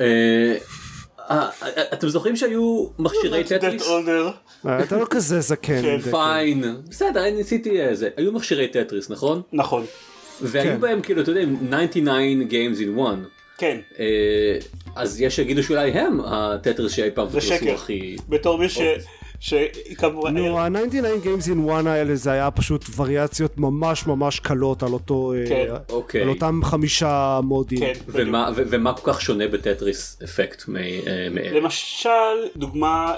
אה, 0.00 0.56
אה, 1.30 1.48
אתם 1.92 2.08
זוכרים 2.08 2.36
שהיו 2.36 2.86
מכשירי 2.98 3.44
טטריס? 3.44 3.88
אתה 4.84 4.98
לא 4.98 5.06
כזה 5.10 5.40
זקן. 5.40 5.82
כן. 5.82 5.98
fine. 6.10 6.64
בסדר, 6.88 7.22
אני 7.22 7.32
ניסיתי 7.32 7.80
איזה. 7.80 8.08
היו 8.16 8.32
מכשירי 8.32 8.68
טטריס, 8.68 9.10
נכון? 9.10 9.42
נכון. 9.52 9.84
והיו 10.42 10.72
כן. 10.72 10.80
בהם 10.80 11.00
כאילו, 11.02 11.22
אתה 11.22 11.30
יודע, 11.30 11.40
99 11.90 12.10
games 12.50 12.78
in 12.78 12.98
one. 12.98 13.39
כן. 13.60 13.78
אז 14.96 15.20
יש 15.20 15.36
שיגידו 15.36 15.62
שאולי 15.62 15.90
הם 15.90 16.20
הטטריס 16.24 16.92
שאי 16.92 17.10
פעם 17.10 17.28
פרסמו 17.28 17.70
הכי... 17.70 18.16
בתור 18.28 18.58
מי 18.58 18.68
ש... 18.68 18.78
שכמובן... 19.40 20.36
נו, 20.36 20.58
ה-99 20.58 21.24
Games 21.24 21.46
in 21.46 21.68
One 21.68 21.88
האלה 21.88 22.14
זה 22.14 22.32
היה 22.32 22.50
פשוט 22.50 22.84
וריאציות 22.96 23.58
ממש 23.58 24.06
ממש 24.06 24.40
קלות 24.40 24.82
על 24.82 24.92
אותו... 24.92 25.32
אה, 25.32 25.48
כן, 25.48 25.66
אוקיי. 25.90 26.22
על 26.22 26.28
אותם 26.28 26.60
חמישה 26.64 27.40
מודים. 27.42 27.78
כן, 27.78 27.92
ומה, 28.08 28.50
ומה 28.56 28.92
כל 28.94 29.12
כך 29.12 29.20
שונה 29.20 29.48
בטטריס 29.48 30.22
אפקט 30.24 30.62
אה, 30.68 31.28
מאלה? 31.30 31.60
למשל, 31.60 32.08
דוגמה... 32.56 33.14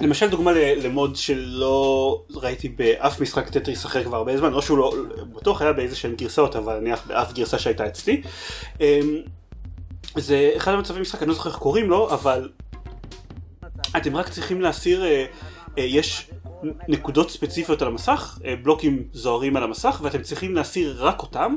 למשל 0.00 0.28
דוגמה 0.28 0.52
למוד 0.52 1.16
שלא 1.16 2.22
ראיתי 2.34 2.68
באף 2.68 3.20
משחק 3.20 3.48
טטריס 3.50 3.86
אחר 3.86 4.04
כבר 4.04 4.16
הרבה 4.16 4.38
זמן, 4.38 4.52
או 4.52 4.62
שהוא 4.62 4.78
לא, 4.78 4.92
בטוח 5.34 5.62
היה 5.62 5.72
באיזה 5.72 5.96
שהן 5.96 6.14
גרסאות, 6.14 6.56
אבל 6.56 6.78
נניח 6.78 7.06
באף 7.06 7.32
גרסה 7.32 7.58
שהייתה 7.58 7.86
אצלי. 7.86 8.22
זה 10.16 10.52
אחד 10.56 10.72
המצבים 10.72 11.02
משחק, 11.02 11.22
אני 11.22 11.28
לא 11.28 11.34
זוכר 11.34 11.50
איך 11.50 11.58
קוראים 11.58 11.90
לו, 11.90 12.10
אבל 12.10 12.48
אתם 13.96 14.16
רק 14.16 14.28
צריכים 14.28 14.60
להסיר, 14.60 15.04
אה, 15.04 15.26
אה, 15.78 15.82
יש 15.82 16.30
נקודות 16.88 17.30
ספציפיות 17.30 17.82
על 17.82 17.88
המסך, 17.88 18.38
אה, 18.44 18.54
בלוקים 18.62 19.04
זוהרים 19.12 19.56
על 19.56 19.62
המסך, 19.62 20.00
ואתם 20.02 20.22
צריכים 20.22 20.54
להסיר 20.54 20.96
רק 21.06 21.22
אותם, 21.22 21.54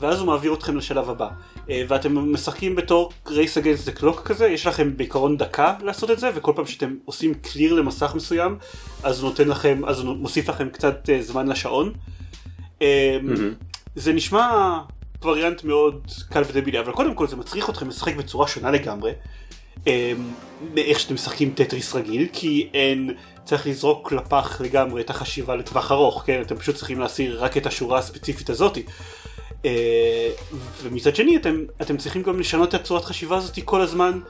ואז 0.00 0.18
הוא 0.18 0.26
מעביר 0.26 0.54
אתכם 0.54 0.76
לשלב 0.76 1.10
הבא. 1.10 1.28
אה, 1.70 1.82
ואתם 1.88 2.32
משחקים 2.32 2.76
בתור 2.76 3.12
race 3.26 3.56
against 3.62 3.88
the 3.88 4.00
clock 4.00 4.20
כזה, 4.24 4.46
יש 4.46 4.66
לכם 4.66 4.96
בעיקרון 4.96 5.36
דקה 5.36 5.74
לעשות 5.82 6.10
את 6.10 6.18
זה, 6.18 6.30
וכל 6.34 6.52
פעם 6.56 6.66
שאתם 6.66 6.94
עושים 7.04 7.34
קליר 7.34 7.74
למסך 7.74 8.12
מסוים, 8.14 8.58
אז 9.02 9.20
הוא 9.20 9.30
נותן 9.30 9.48
לכם, 9.48 9.82
אז 9.86 10.00
הוא 10.00 10.16
מוסיף 10.16 10.48
לכם 10.48 10.68
קצת 10.68 11.10
אה, 11.10 11.22
זמן 11.22 11.48
לשעון. 11.48 11.92
Mm-hmm. 12.80 12.84
זה 13.96 14.12
נשמע 14.12 14.78
וריאנט 15.22 15.64
מאוד 15.64 16.06
קל 16.30 16.42
ודבילי, 16.48 16.80
אבל 16.80 16.92
קודם 16.92 17.14
כל 17.14 17.26
זה 17.26 17.36
מצריך 17.36 17.70
אתכם 17.70 17.88
לשחק 17.88 18.16
בצורה 18.16 18.48
שונה 18.48 18.70
לגמרי. 18.70 19.12
מאיך 20.74 21.00
שאתם 21.00 21.14
משחקים 21.14 21.52
טטריס 21.54 21.94
רגיל, 21.94 22.28
כי 22.32 22.68
אין, 22.74 23.14
צריך 23.44 23.66
לזרוק 23.66 24.12
לפח 24.12 24.60
לגמרי 24.60 25.02
את 25.02 25.10
החשיבה 25.10 25.56
לטווח 25.56 25.92
ארוך, 25.92 26.22
כן? 26.26 26.40
אתם 26.40 26.56
פשוט 26.56 26.76
צריכים 26.76 27.00
להסיר 27.00 27.44
רק 27.44 27.56
את 27.56 27.66
השורה 27.66 27.98
הספציפית 27.98 28.50
הזאתי. 28.50 28.82
ומצד 30.82 31.16
שני 31.16 31.36
אתם, 31.36 31.64
אתם 31.82 31.96
צריכים 31.96 32.22
גם 32.22 32.40
לשנות 32.40 32.68
את 32.68 32.74
הצורת 32.74 33.04
חשיבה 33.04 33.36
הזאת 33.36 33.58
כל 33.64 33.80
הזמן 33.80 34.20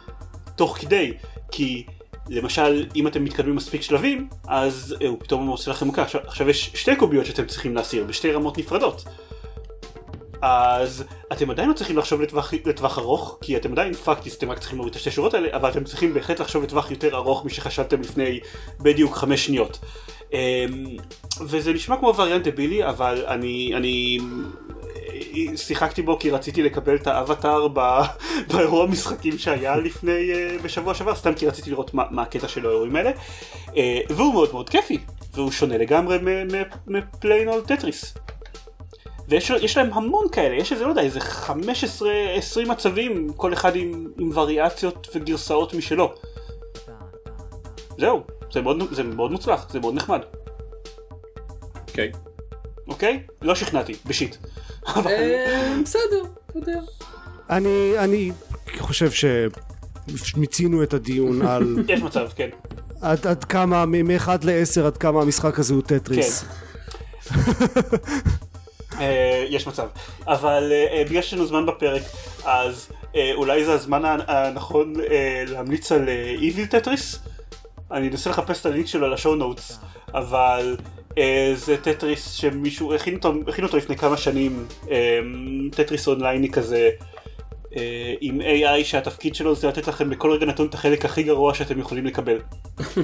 תוך 0.57 0.79
כדי, 0.79 1.13
כי 1.51 1.87
למשל 2.29 2.87
אם 2.97 3.07
אתם 3.07 3.25
מתקדמים 3.25 3.57
מספיק 3.57 3.83
שלבים 3.83 4.29
אז 4.49 4.95
הוא 5.09 5.19
פתאום 5.21 5.47
עושה 5.47 5.71
לכם 5.71 5.89
מכה, 5.89 6.03
עכשיו, 6.03 6.21
עכשיו 6.27 6.51
יש 6.51 6.71
שתי 6.75 6.97
קוביות 6.97 7.27
שאתם 7.27 7.47
צריכים 7.47 7.75
להסיר 7.75 8.05
בשתי 8.05 8.33
רמות 8.33 8.59
נפרדות. 8.59 9.05
אז 10.43 11.05
אתם 11.33 11.51
עדיין 11.51 11.69
לא 11.69 11.75
צריכים 11.75 11.99
לחשוב 11.99 12.21
לטווח, 12.21 12.55
לטווח 12.65 12.99
ארוך, 12.99 13.39
כי 13.41 13.57
אתם 13.57 13.73
עדיין 13.73 13.93
פאקטיסט, 13.93 14.39
אתם 14.39 14.51
רק 14.51 14.59
צריכים 14.59 14.79
להוריד 14.79 14.91
את 14.91 14.97
השתי 14.97 15.11
שורות 15.11 15.35
האלה, 15.35 15.57
אבל 15.57 15.71
אתם 15.71 15.85
צריכים 15.85 16.15
בהחלט 16.15 16.41
לחשוב 16.41 16.63
לטווח 16.63 16.91
יותר 16.91 17.17
ארוך 17.17 17.45
משחשבתם 17.45 18.01
לפני 18.01 18.41
בדיוק 18.81 19.17
חמש 19.17 19.47
שניות. 19.47 19.79
אמ, 20.33 20.39
וזה 21.41 21.73
נשמע 21.73 21.97
כמו 21.97 22.15
וריאנט 22.17 22.49
דבילי, 22.49 22.85
אבל 22.89 23.25
אני, 23.29 23.73
אני 23.77 24.19
שיחקתי 25.57 26.03
בו 26.03 26.19
כי 26.19 26.31
רציתי 26.31 26.63
לקבל 26.63 26.97
את 26.97 27.07
האבטאר 27.07 27.69
באירוע 28.49 28.87
משחקים 28.87 29.39
שהיה 29.39 29.77
לפני, 29.77 30.33
אה, 30.33 30.57
בשבוע 30.63 30.95
שעבר, 30.95 31.15
סתם 31.15 31.35
כי 31.35 31.47
רציתי 31.47 31.71
לראות 31.71 31.95
מה, 31.95 32.05
מה 32.11 32.23
הקטע 32.23 32.49
של 32.49 32.67
האירועים 32.67 32.97
האלה. 32.97 33.11
אה, 33.77 34.01
והוא 34.11 34.35
מאוד 34.35 34.53
מאוד 34.53 34.69
כיפי, 34.71 34.99
והוא 35.35 35.51
שונה 35.51 35.79
לגמרי 35.79 36.19
מפליין 36.87 37.49
אול 37.49 37.61
טטריס. 37.61 38.15
ויש 39.29 39.77
להם 39.77 39.93
המון 39.93 40.27
כאלה, 40.33 40.55
יש 40.55 40.73
איזה, 40.73 40.85
לא 40.85 40.89
יודע, 40.89 41.03
איזה 41.03 41.21
15-20 41.21 41.53
מצבים, 42.69 43.33
כל 43.37 43.53
אחד 43.53 43.77
עם, 43.77 44.07
עם 44.19 44.31
וריאציות 44.35 45.09
וגרסאות 45.15 45.75
משלו. 45.75 46.15
זהו, 47.99 48.23
זה 48.53 48.61
מאוד, 48.61 48.83
זה 48.91 49.03
מאוד 49.03 49.33
מוצלח, 49.33 49.67
זה 49.71 49.81
מאוד 49.81 49.95
נחמד. 49.95 50.21
אוקיי. 51.89 52.13
Okay. 52.15 52.17
אוקיי? 52.89 53.23
Okay? 53.27 53.33
לא 53.43 53.55
שכנעתי, 53.55 53.95
בשיט. 54.07 54.37
אה, 54.87 55.75
בסדר, 55.83 56.23
אתה 56.47 56.59
יודע. 56.59 56.81
אני, 57.51 57.93
אני 57.99 58.31
חושב 58.79 59.11
שמיצינו 60.07 60.83
את 60.83 60.95
הדיון 60.95 61.43
על... 61.49 61.77
יש 61.89 62.03
מצב, 62.03 62.29
כן. 62.37 62.49
עד, 63.01 63.27
עד 63.27 63.45
כמה, 63.45 63.87
מ-1 63.87 64.29
ל-10 64.43 64.87
עד 64.87 64.97
כמה 64.97 65.23
המשחק 65.23 65.59
הזה 65.59 65.75
הוא 65.75 65.83
טטריס. 65.83 66.45
כן. 66.45 67.37
אה, 69.01 69.45
יש 69.49 69.67
מצב. 69.67 69.87
אבל 70.27 70.73
אה, 70.73 71.05
בגלל 71.09 71.23
שיש 71.23 71.35
לנו 71.35 71.47
זמן 71.47 71.67
בפרק, 71.67 72.03
אז 72.45 72.89
אולי 73.35 73.65
זה 73.65 73.73
הזמן 73.73 74.03
הנכון 74.27 74.95
להמליץ 75.47 75.93
על 75.93 76.09
evil 76.39 76.67
טטריס? 76.67 77.19
אני 77.91 78.09
אנסה 78.09 78.31
לחפש 78.31 78.61
את 78.61 78.67
הלינק 78.67 78.87
שלו 78.87 79.11
ל 79.11 79.15
show 79.15 79.35
notes, 79.35 79.79
אבל 80.15 80.77
אה, 80.79 80.85
זה 81.55 81.77
טטריס 81.77 82.33
שמישהו 82.33 82.95
הכין 82.95 83.15
אותו, 83.15 83.35
הכין 83.49 83.65
אותו 83.65 83.77
לפני 83.77 83.97
כמה 83.97 84.17
שנים, 84.17 84.67
אה, 84.91 85.21
טטריס 85.71 86.09
אונלייני 86.09 86.51
כזה, 86.51 86.91
אה, 87.77 88.15
עם 88.21 88.41
AI 88.41 88.85
שהתפקיד 88.85 89.35
שלו 89.35 89.55
זה 89.55 89.69
לתת 89.69 89.89
לכם 89.89 90.11
בכל 90.11 90.33
רגע 90.33 90.47
נתון 90.47 90.67
את 90.67 90.75
החלק 90.75 91.05
הכי 91.05 91.23
גרוע 91.23 91.55
שאתם 91.55 91.79
יכולים 91.79 92.07
לקבל. 92.07 92.39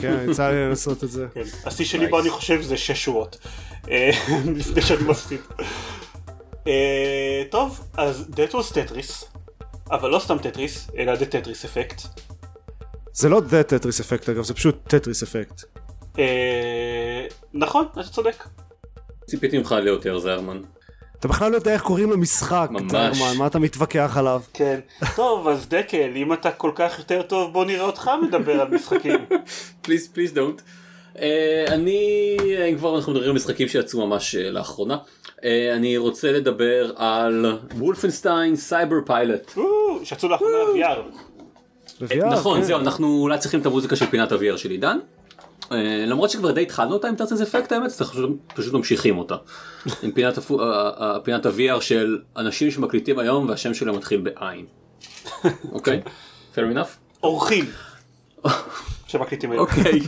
כן, 0.01 0.27
יצא 0.31 0.51
לי 0.51 0.67
לנסות 0.69 1.05
את 1.05 1.11
זה. 1.11 1.27
כן. 1.35 1.43
השיא 1.65 1.85
שלי 1.85 2.07
בו 2.07 2.21
אני 2.21 2.31
חושב 2.31 2.63
זה 2.63 2.77
6 2.77 3.05
שורות, 3.05 3.47
לפני 4.57 4.83
שאני 4.83 5.03
מפסיד. 5.03 5.41
טוב, 7.51 7.81
אז 7.97 8.27
that 8.31 8.55
was 8.55 8.75
טטריס, 8.75 9.25
אבל 9.91 10.11
לא 10.11 10.19
סתם 10.19 10.39
טטריס, 10.39 10.91
אלא 10.99 11.15
the 11.15 11.25
Tetris 11.25 11.65
Effect. 11.65 12.03
זה 13.13 13.29
לא 13.29 13.39
the 13.39 13.63
Tetris 13.63 14.01
Effect 14.01 14.29
אגב, 14.29 14.43
זה 14.43 14.55
פשוט 14.55 14.89
Tetris 14.89 15.23
Effect. 15.23 15.63
אה, 17.21 17.27
נכון, 17.55 17.87
אתה 17.93 18.03
צודק. 18.03 18.45
ציפיתי 19.27 19.59
ממך 19.59 19.73
ליותר 19.73 20.19
זרמן. 20.19 20.61
אתה 21.19 21.29
בכלל 21.29 21.51
לא 21.51 21.57
יודע 21.57 21.73
איך 21.73 21.83
קוראים 21.83 22.11
למשחק, 22.11 22.71
זרמן, 22.89 23.37
מה 23.39 23.47
אתה 23.47 23.59
מתווכח 23.59 24.17
עליו? 24.17 24.43
כן. 24.53 24.81
טוב, 25.17 25.49
אז 25.49 25.69
דקל, 25.69 26.11
אם 26.17 26.33
אתה 26.33 26.51
כל 26.51 26.73
כך 26.75 26.99
יותר 26.99 27.23
טוב, 27.23 27.53
בוא 27.53 27.65
נראה 27.65 27.85
אותך 27.85 28.11
מדבר 28.23 28.61
על 28.61 28.69
משחקים. 28.69 29.27
please, 29.83 30.09
please 30.09 30.33
don't. 30.33 30.63
אני, 31.69 32.37
אם 32.71 32.77
כבר 32.79 32.97
אנחנו 32.97 33.13
מדברים 33.13 33.31
על 33.31 33.37
משחקים 33.37 33.69
שיצאו 33.69 34.07
ממש 34.07 34.35
אה, 34.35 34.39
לאחרונה, 34.39 34.97
אה, 35.37 35.43
אני 35.77 35.97
רוצה 35.97 36.33
לדבר 36.33 36.93
על 36.97 37.59
Wolfenstein 37.75 38.57
Cyberpilot. 38.57 39.53
שיצאו 40.05 40.29
לאחרונה 40.29 40.57
ל-VR. 40.75 40.99
נכון, 42.27 42.61
כן. 42.61 42.67
זהו, 42.67 42.79
אנחנו 42.79 43.19
אולי 43.23 43.39
צריכים 43.39 43.61
את 43.61 43.67
המוזיקה 43.67 43.97
של 43.97 44.07
פינת 44.07 44.33
ה-VR 44.33 44.57
של 44.57 44.71
עידן. 44.71 44.99
אה, 45.73 46.05
למרות 46.07 46.31
שכבר 46.31 46.51
די 46.51 46.63
התחלנו 46.63 46.93
אותה 46.93 47.09
עם 47.09 47.17
Tetris 47.17 47.41
Effect 47.41 47.73
האמת, 47.73 47.87
אז 47.87 48.03
אנחנו 48.03 48.37
פשוט 48.55 48.73
ממשיכים 48.73 49.19
אותה. 49.19 49.37
עם 50.03 50.13
פינת, 50.13 50.39
פינת 51.25 51.47
ה-VR 51.47 51.81
של 51.81 52.19
אנשים 52.37 52.71
שמקליטים 52.71 53.19
היום 53.19 53.49
והשם 53.49 53.75
שלהם 53.75 53.97
מתחיל 53.97 54.21
בעין. 54.21 54.67
אוקיי? 55.73 56.01
fair 56.55 56.59
enough? 56.59 57.23
אורחים. 57.23 57.65
שמקליטים 59.09 59.53
היום. 59.53 59.67
אוקיי. 59.67 60.01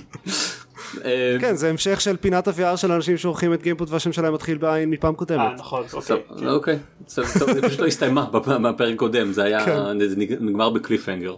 אה, 1.04 1.36
כן 1.40 1.56
זה 1.56 1.70
המשך 1.70 2.00
של 2.00 2.16
פינת 2.16 2.48
ה-VR 2.48 2.76
של 2.76 2.92
אנשים 2.92 3.18
שעורכים 3.18 3.54
את 3.54 3.62
גיימפוד 3.62 3.88
והשם 3.92 4.12
שלהם 4.12 4.34
מתחיל 4.34 4.58
בעין 4.58 4.90
מפעם 4.90 5.14
קודמת. 5.14 5.40
אה 5.40 5.54
נכון 5.54 5.84
אוקיי. 5.92 6.16
כן. 6.38 6.48
אוקיי. 6.48 6.78
זה 7.06 7.22
פשוט 7.62 7.80
לא 7.80 7.86
הסתיימה 7.86 8.26
בפרק 8.32 8.96
קודם 8.96 9.32
זה 9.32 9.42
היה 9.42 9.64
כן. 9.64 9.78
נגמר 10.40 10.70
ב 10.70 10.75
cliffhanger. 10.75 11.34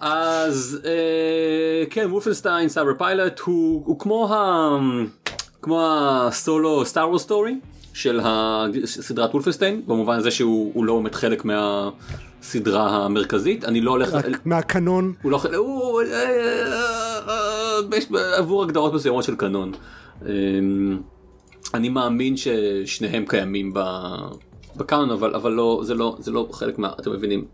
אז 0.00 0.80
אה, 0.84 1.84
כן 1.90 2.06
Wolfenstein 2.10 2.68
Cyberpilot 2.68 3.40
הוא, 3.40 3.82
הוא 3.86 3.98
כמו, 3.98 4.34
ה, 4.34 4.78
כמו 5.62 5.82
ה 5.82 6.02
Solo 6.02 6.84
Star 6.84 7.08
Wars 7.08 7.18
Story 7.18 7.54
של 7.94 8.20
הסדרת 8.22 9.30
Wolfenstein 9.30 9.82
במובן 9.86 10.16
הזה 10.16 10.30
שהוא 10.30 10.84
לא 10.84 10.96
באמת 10.96 11.14
חלק 11.14 11.44
מהסדרה 11.44 13.04
המרכזית. 13.04 13.64
אני 13.64 13.80
לא 13.80 13.90
הולך 13.90 14.16
מהקנון. 14.44 15.12
הוא 15.22 15.32
לא 15.32 15.40
הוא 15.56 16.02
אה, 16.02 16.08
אה, 17.28 18.36
עבור 18.36 18.62
הגדרות 18.62 18.94
מסוימות 18.94 19.24
של 19.24 19.36
קנון. 19.36 19.72
אני 21.74 21.88
מאמין 21.88 22.34
ששניהם 22.36 23.24
קיימים 23.28 23.72
בקאנון 24.76 25.10
אבל 25.10 25.34
אבל 25.34 25.52
לא 25.52 25.80
זה 25.84 25.94
לא 25.94 26.16
זה 26.18 26.30
לא 26.30 26.48
חלק 26.52 26.78
מה 26.78 26.92
אתם 27.00 27.12
מבינים 27.12 27.44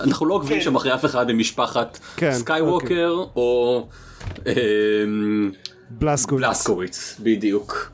אנחנו 0.00 0.26
לא 0.26 0.34
עוקבים 0.34 0.58
כן. 0.58 0.64
שם 0.64 0.76
אחרי 0.76 0.94
אף 0.94 1.04
אחד 1.04 1.32
ממשפחת 1.32 1.98
כן, 2.16 2.32
סקייווקר 2.32 3.08
אוקיי. 3.08 3.32
או 3.36 3.88
אמ, 4.46 5.50
בלסקוביץ 5.90 7.20
בדיוק. 7.22 7.92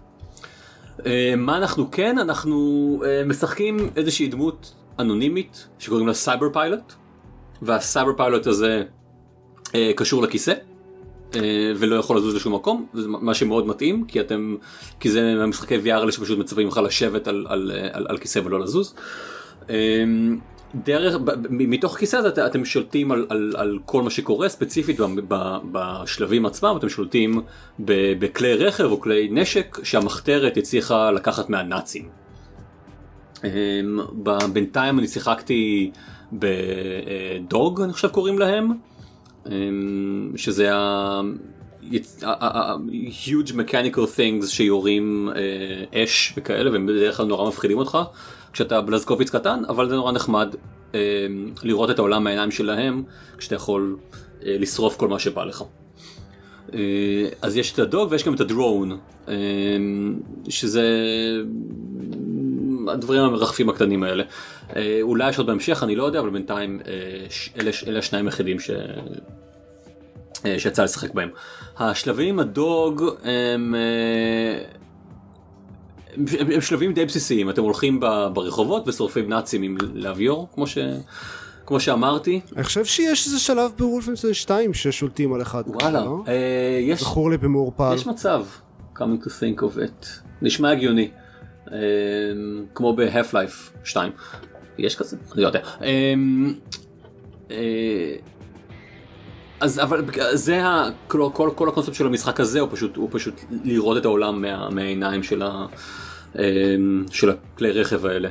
אה, 1.07 1.35
מה 1.37 1.57
אנחנו 1.57 1.91
כן 1.91 2.19
אנחנו 2.19 3.03
אה, 3.07 3.25
משחקים 3.27 3.91
איזושהי 3.97 4.29
דמות 4.29 4.75
אנונימית 4.99 5.67
שקוראים 5.79 6.07
לה 6.07 6.15
Cyberpilot 6.15 6.93
וה 7.63 8.13
Cyberpilot 8.17 8.47
הזה 8.47 8.83
אה, 9.75 9.91
קשור 9.97 10.23
לכיסא. 10.23 10.55
ולא 11.77 11.97
יכול 11.97 12.17
לזוז 12.17 12.35
לשום 12.35 12.55
מקום 12.55 12.87
זה 12.95 13.09
מה 13.09 13.35
שמאוד 13.35 13.67
מתאים 13.67 14.05
כי 14.09 14.21
אתם 14.21 14.57
כי 15.01 15.11
זה 15.11 15.35
המשחקי 15.43 15.79
VR 15.85 16.13
שפשוט 16.13 16.39
מצווים 16.39 16.69
לך 16.69 16.81
לשבת 16.85 17.29
על, 17.29 17.47
על, 17.49 17.73
על, 17.93 18.07
על 18.09 18.19
כיסא 18.19 18.41
ולא 18.45 18.61
לזוז. 18.61 18.95
דרך, 20.75 21.15
מתוך 21.51 21.97
כיסא 21.97 22.17
הזה 22.17 22.47
אתם 22.47 22.65
שולטים 22.65 23.13
על, 23.13 23.27
על, 23.29 23.55
על 23.57 23.79
כל 23.85 24.03
מה 24.03 24.11
שקורה 24.11 24.49
ספציפית 24.49 25.01
בשלבים 25.73 26.47
עצמם, 26.47 26.75
אתם 26.79 26.89
שולטים 26.89 27.43
בכלי 27.79 28.55
רכב 28.55 28.85
או 28.85 29.01
כלי 29.01 29.29
נשק 29.33 29.79
שהמחתרת 29.83 30.57
הצליחה 30.57 31.11
לקחת 31.11 31.51
מהנאצים. 31.51 32.09
אמ, 33.45 33.99
בינתיים 34.53 34.99
אני 34.99 35.09
שיחקתי 35.09 35.91
בדוג 36.33 37.81
אני 37.81 37.93
חושב 37.93 38.09
קוראים 38.09 38.39
להם, 38.39 38.73
אמ, 39.47 40.33
שזה 40.37 40.75
ה... 40.75 41.21
huge 43.25 43.51
mechanical 43.51 44.07
things 44.17 44.47
שיורים 44.47 45.29
אה, 45.37 46.03
אש 46.03 46.35
וכאלה 46.37 46.73
והם 46.73 46.87
בדרך 46.87 47.17
כלל 47.17 47.27
נורא 47.27 47.49
מפחידים 47.49 47.79
אותך. 47.79 47.99
כשאתה 48.53 48.81
בלזקוביץ 48.81 49.31
קטן, 49.31 49.63
אבל 49.69 49.89
זה 49.89 49.97
נורא 49.97 50.13
נחמד 50.13 50.55
אה, 50.95 51.27
לראות 51.63 51.91
את 51.91 51.99
העולם 51.99 52.25
מהעיניים 52.25 52.51
שלהם, 52.51 53.03
כשאתה 53.39 53.55
יכול 53.55 53.97
אה, 54.47 54.57
לשרוף 54.59 54.97
כל 54.97 55.09
מה 55.09 55.19
שבא 55.19 55.45
לך. 55.45 55.65
אה, 56.75 56.79
אז 57.43 57.57
יש 57.57 57.73
את 57.73 57.79
הדוג 57.79 58.13
ויש 58.13 58.25
גם 58.25 58.35
את 58.35 58.41
הדרון, 58.41 58.99
אה, 59.29 59.35
שזה 60.49 60.83
הדברים 62.89 63.23
המרחפים 63.23 63.69
הקטנים 63.69 64.03
האלה. 64.03 64.25
אה, 64.77 64.99
אולי 65.03 65.31
יש 65.31 65.39
עוד 65.39 65.47
בהמשך, 65.47 65.83
אני 65.83 65.97
לא 65.97 66.05
יודע, 66.05 66.21
אבל 66.21 66.31
בינתיים 66.31 66.81
אה, 66.87 66.93
אלה, 67.61 67.71
אלה 67.87 67.99
השניים 67.99 68.27
היחידים 68.27 68.61
ש... 68.61 68.71
אה, 70.47 70.59
שיצא 70.59 70.85
לשחק 70.85 71.15
בהם. 71.15 71.31
השלבים 71.79 72.29
עם 72.29 72.39
הדוג 72.39 73.03
הם... 73.25 73.75
אה, 76.13 76.41
הם, 76.41 76.51
הם 76.51 76.61
שלבים 76.61 76.93
די 76.93 77.05
בסיסיים 77.05 77.51
אתם 77.51 77.63
הולכים 77.63 78.01
ברחובות 78.33 78.89
ושורפים 78.89 79.29
נאצים 79.29 79.63
עם 79.63 79.77
להביור 79.95 80.49
כמו 80.55 80.67
ש... 80.67 80.79
כמו 81.67 81.81
שאמרתי. 81.81 82.41
אני 82.57 82.65
חושב 82.65 82.85
שיש 82.85 83.27
איזה 83.27 83.39
שלב 83.39 83.71
בוולפנשטיין 83.79 84.35
2 84.35 84.75
ששולטים 84.75 85.35
על 85.35 85.43
אחד. 85.43 85.63
וואלה. 85.67 86.05
לא? 86.05 86.23
אה, 86.29 86.79
יש... 86.83 87.01
זכור 87.01 87.31
לי 87.31 87.37
במעורפל. 87.37 87.93
יש 87.95 88.07
מצב. 88.07 88.45
coming 88.97 89.25
to 89.25 89.29
think 89.29 89.63
of 89.63 89.77
it. 89.77 90.07
נשמע 90.43 90.71
הגיוני. 90.71 91.11
כמו 92.75 92.97
ב-Half-Life 92.97 93.85
2. 93.85 94.13
יש 94.79 94.97
כזה? 94.97 95.17
אני 95.35 95.43
לא 95.43 95.47
יודע. 95.47 95.61
אז 99.63 99.81
אבל 99.81 100.05
זה 100.33 100.67
ה, 100.67 100.89
כל, 101.09 101.29
כל, 101.33 101.51
כל 101.55 101.69
הקונספט 101.69 101.95
של 101.95 102.07
המשחק 102.07 102.41
הזה 102.41 102.61
הוא 102.61 102.69
פשוט 102.73 102.97
הוא 102.97 103.09
פשוט 103.13 103.41
לראות 103.65 103.97
את 103.97 104.05
העולם 104.05 104.43
מה, 104.43 104.71
מהעיניים 104.71 105.23
של, 105.23 105.43
ה, 105.43 105.67
של 107.11 107.31
הכלי 107.31 107.71
רכב 107.71 108.07
האלה. 108.07 108.29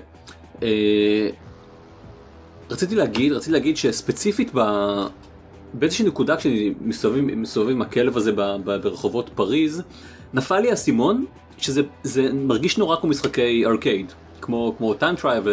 רציתי 2.70 2.96
להגיד 2.96 3.32
רציתי 3.32 3.52
להגיד 3.52 3.78
שספציפית 3.78 4.52
ב... 4.54 4.62
באיזושהי 5.74 6.06
נקודה 6.06 6.38
כשאני 6.38 6.74
מסתובב, 6.82 7.22
מסתובב 7.22 7.70
עם 7.70 7.82
הכלב 7.82 8.18
הזה 8.18 8.32
ב, 8.32 8.42
ב, 8.64 8.76
ברחובות 8.76 9.30
פריז 9.36 9.84
נפל 10.34 10.60
לי 10.60 10.70
האסימון 10.70 11.26
שזה 11.58 11.82
זה 12.04 12.34
מרגיש 12.34 12.78
נורא 12.78 12.96
כמו 12.96 13.10
משחקי 13.10 13.66
ארקייד 13.66 14.12
כמו 14.42 14.76
כמו 14.78 14.94
Time 14.94 15.16
Crisis 15.16 15.44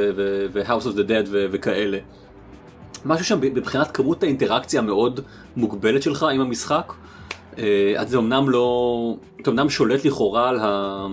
ו 0.52 0.58
House 0.58 0.86
of 0.86 0.94
the 0.94 1.02
Dead 1.02 1.24
וכאלה. 1.30 1.98
משהו 3.04 3.24
שם 3.24 3.40
מבחינת 3.40 3.90
כמות 3.90 4.22
האינטראקציה 4.22 4.80
המאוד 4.80 5.20
מוגבלת 5.56 6.02
שלך 6.02 6.22
עם 6.22 6.40
המשחק. 6.40 6.92
אה, 7.58 7.94
אז 7.96 8.10
זה 8.10 8.18
אמנם 8.18 8.50
לא, 8.50 9.16
אתה 9.42 9.50
אמנם 9.50 9.70
שולט 9.70 10.04
לכאורה 10.04 10.48
על, 10.48 10.58
ה, 10.60 11.06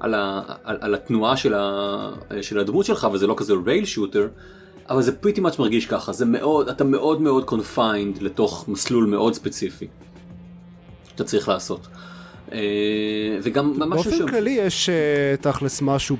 על, 0.00 0.14
ה, 0.14 0.42
על, 0.64 0.76
על 0.80 0.94
התנועה 0.94 1.36
של, 1.36 1.54
ה, 1.54 2.10
של 2.42 2.58
הדמות 2.58 2.86
שלך 2.86 3.08
וזה 3.12 3.26
לא 3.26 3.34
כזה 3.36 3.54
rail 3.66 3.84
shooter, 3.84 4.28
אבל 4.90 5.02
זה 5.02 5.16
pretty 5.16 5.40
much 5.40 5.58
מרגיש 5.58 5.86
ככה, 5.86 6.12
זה 6.12 6.24
מאוד, 6.24 6.68
אתה 6.68 6.84
מאוד 6.84 7.20
מאוד 7.20 7.44
confined 7.44 8.22
לתוך 8.22 8.68
מסלול 8.68 9.06
מאוד 9.06 9.34
ספציפי. 9.34 9.86
שאתה 11.08 11.24
צריך 11.24 11.48
לעשות. 11.48 11.86
אה, 12.52 12.58
וגם 13.42 13.72
משהו 13.76 14.10
באופן 14.10 14.28
כללי 14.28 14.50
יש 14.50 14.88
אה, 14.88 15.34
תכלס 15.40 15.82
משהו 15.82 16.16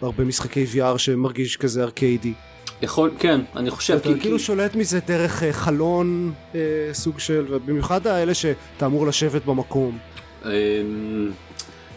בהרבה 0.00 0.24
משחקי 0.24 0.66
VR 0.74 0.98
שמרגיש 0.98 1.56
כזה 1.56 1.82
ארקיידי. 1.82 2.32
יכול, 2.82 3.10
כן, 3.18 3.40
אני 3.56 3.70
חושב. 3.70 3.94
אתה 3.94 4.08
כי, 4.14 4.20
כאילו 4.20 4.38
כי... 4.38 4.44
שולט 4.44 4.74
מזה 4.74 5.00
דרך 5.06 5.42
אה, 5.42 5.52
חלון 5.52 6.32
אה, 6.54 6.60
סוג 6.92 7.18
של, 7.18 7.46
ובמיוחד 7.50 8.06
האלה 8.06 8.34
שאתה 8.34 8.86
אמור 8.86 9.06
לשבת 9.06 9.44
במקום. 9.44 9.98
אה, 10.44 10.50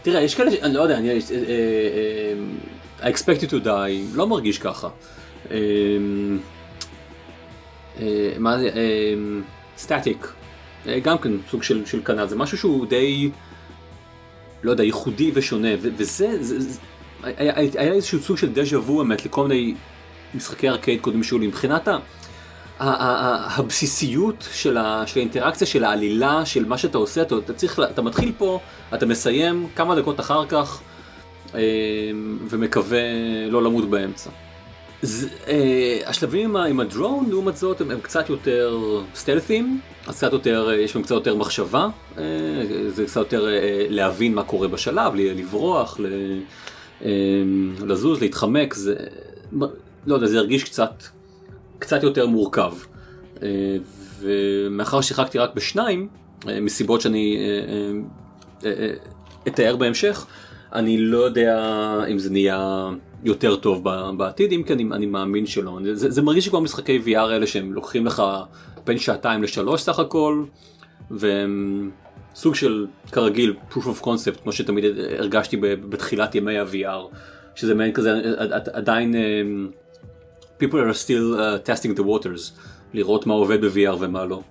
תראה, 0.01 0.21
יש 0.21 0.35
כאלה, 0.35 0.51
אני 0.61 0.73
לא 0.73 0.81
יודע, 0.81 0.97
אני... 0.97 1.09
אה, 1.09 1.15
אה, 2.99 3.09
I 3.09 3.15
expect 3.15 3.41
you 3.41 3.49
to 3.49 3.65
die, 3.65 4.15
לא 4.15 4.27
מרגיש 4.27 4.57
ככה. 4.57 4.89
אה, 5.51 5.57
אה, 7.99 8.33
מה 8.37 8.59
זה? 8.59 8.69
סטטיק. 9.77 10.33
אה, 10.87 10.99
גם 10.99 11.17
כן 11.17 11.31
סוג 11.51 11.63
של, 11.63 11.85
של 11.85 12.01
כנ"ל, 12.05 12.27
זה 12.27 12.35
משהו 12.35 12.57
שהוא 12.57 12.85
די, 12.85 13.29
לא 14.63 14.71
יודע, 14.71 14.83
ייחודי 14.83 15.31
ושונה, 15.33 15.69
ו- 15.81 15.89
וזה, 15.97 16.43
זה, 16.43 16.59
זה, 16.59 16.79
היה, 17.23 17.53
היה 17.55 17.93
איזשהו 17.93 18.19
סוג 18.19 18.37
של 18.37 18.53
דז'ה 18.53 18.79
וו 18.79 19.01
אמת 19.01 19.25
לכל 19.25 19.47
מיני 19.47 19.73
משחקי 20.35 20.69
ארקייד 20.69 21.01
קודמים 21.01 21.23
שהיו 21.23 21.39
לי, 21.39 21.47
מבחינת. 21.47 21.87
הבסיסיות 22.79 24.47
של, 24.53 24.77
של 25.05 25.19
האינטראקציה, 25.19 25.67
של 25.67 25.83
העלילה, 25.83 26.45
של 26.45 26.65
מה 26.65 26.77
שאתה 26.77 26.97
עושה, 26.97 27.21
אתה, 27.21 27.35
אתה 27.37 27.53
צריך, 27.53 27.79
אתה 27.79 28.01
מתחיל 28.01 28.31
פה, 28.37 28.59
אתה 28.93 29.05
מסיים 29.05 29.67
כמה 29.75 29.95
דקות 29.95 30.19
אחר 30.19 30.45
כך 30.45 30.81
אה, 31.55 31.59
ומקווה 32.49 32.99
לא 33.49 33.63
למות 33.63 33.89
באמצע. 33.89 34.29
זה, 35.01 35.27
אה, 35.47 35.99
השלבים 36.05 36.55
עם, 36.55 36.63
עם 36.63 36.79
הדרון 36.79 37.29
לעומת 37.29 37.57
זאת 37.57 37.81
הם, 37.81 37.91
הם 37.91 37.99
קצת 38.01 38.29
יותר 38.29 38.79
סטלפים, 39.15 39.79
אז 40.07 40.17
קצת 40.17 40.33
יותר, 40.33 40.69
אה, 40.69 40.75
יש 40.75 40.93
בהם 40.93 41.03
קצת 41.03 41.15
יותר 41.15 41.35
מחשבה, 41.35 41.87
אה, 42.17 42.23
זה 42.87 43.05
קצת 43.05 43.17
יותר 43.17 43.47
אה, 43.47 43.85
להבין 43.89 44.35
מה 44.35 44.43
קורה 44.43 44.67
בשלב, 44.67 45.15
לברוח, 45.15 45.99
ל, 45.99 46.05
אה, 47.05 47.09
לזוז, 47.85 48.21
להתחמק, 48.21 48.73
זה, 48.73 48.95
לא 50.07 50.15
יודע, 50.15 50.27
זה 50.27 50.37
הרגיש 50.37 50.63
קצת, 50.63 51.03
קצת 51.79 52.03
יותר 52.03 52.27
מורכב. 52.27 52.73
אה, 53.43 53.77
ומאחר 54.19 55.01
ששיחקתי 55.01 55.37
רק 55.37 55.55
בשניים, 55.55 56.07
אה, 56.47 56.61
מסיבות 56.61 57.01
שאני 57.01 57.37
אה, 58.65 58.93
אתאר 59.47 59.75
בהמשך, 59.75 60.25
אני 60.73 60.97
לא 60.97 61.17
יודע 61.17 61.59
אם 62.11 62.19
זה 62.19 62.29
נהיה 62.29 62.89
יותר 63.23 63.55
טוב 63.55 63.83
בעתיד, 64.17 64.51
אם 64.51 64.63
כן 64.63 64.91
אני, 64.91 65.05
מאמין 65.05 65.45
שלא. 65.45 65.79
זה, 65.93 66.11
זה 66.11 66.21
מרגיש 66.21 66.49
כמו 66.49 66.61
משחקי 66.61 67.01
VR 67.05 67.17
האלה 67.17 67.47
שהם 67.47 67.73
לוקחים 67.73 68.05
לך 68.05 68.23
בין 68.85 68.97
שעתיים 68.97 69.43
לשלוש 69.43 69.81
סך 69.81 69.99
הכל, 69.99 70.43
והם 71.11 71.91
סוג 72.35 72.55
של 72.55 72.87
כרגיל 73.11 73.53
proof 73.71 73.83
of 73.83 74.03
concept, 74.03 74.41
כמו 74.43 74.51
שתמיד 74.51 74.83
הרגשתי 75.19 75.57
בתחילת 75.57 76.35
ימי 76.35 76.57
ה-VR, 76.59 77.15
שזה 77.55 77.75
מעין 77.75 77.93
כזה 77.93 78.21
עדיין 78.73 79.15
people 80.59 80.79
are 80.79 80.93
still 80.93 81.35
uh, 81.39 81.69
testing 81.69 81.95
the 81.99 82.03
waters, 82.03 82.51
לראות 82.93 83.25
מה 83.25 83.33
עובד 83.33 83.65
ב-VR 83.65 83.95
ומה 83.99 84.25
לא. 84.25 84.41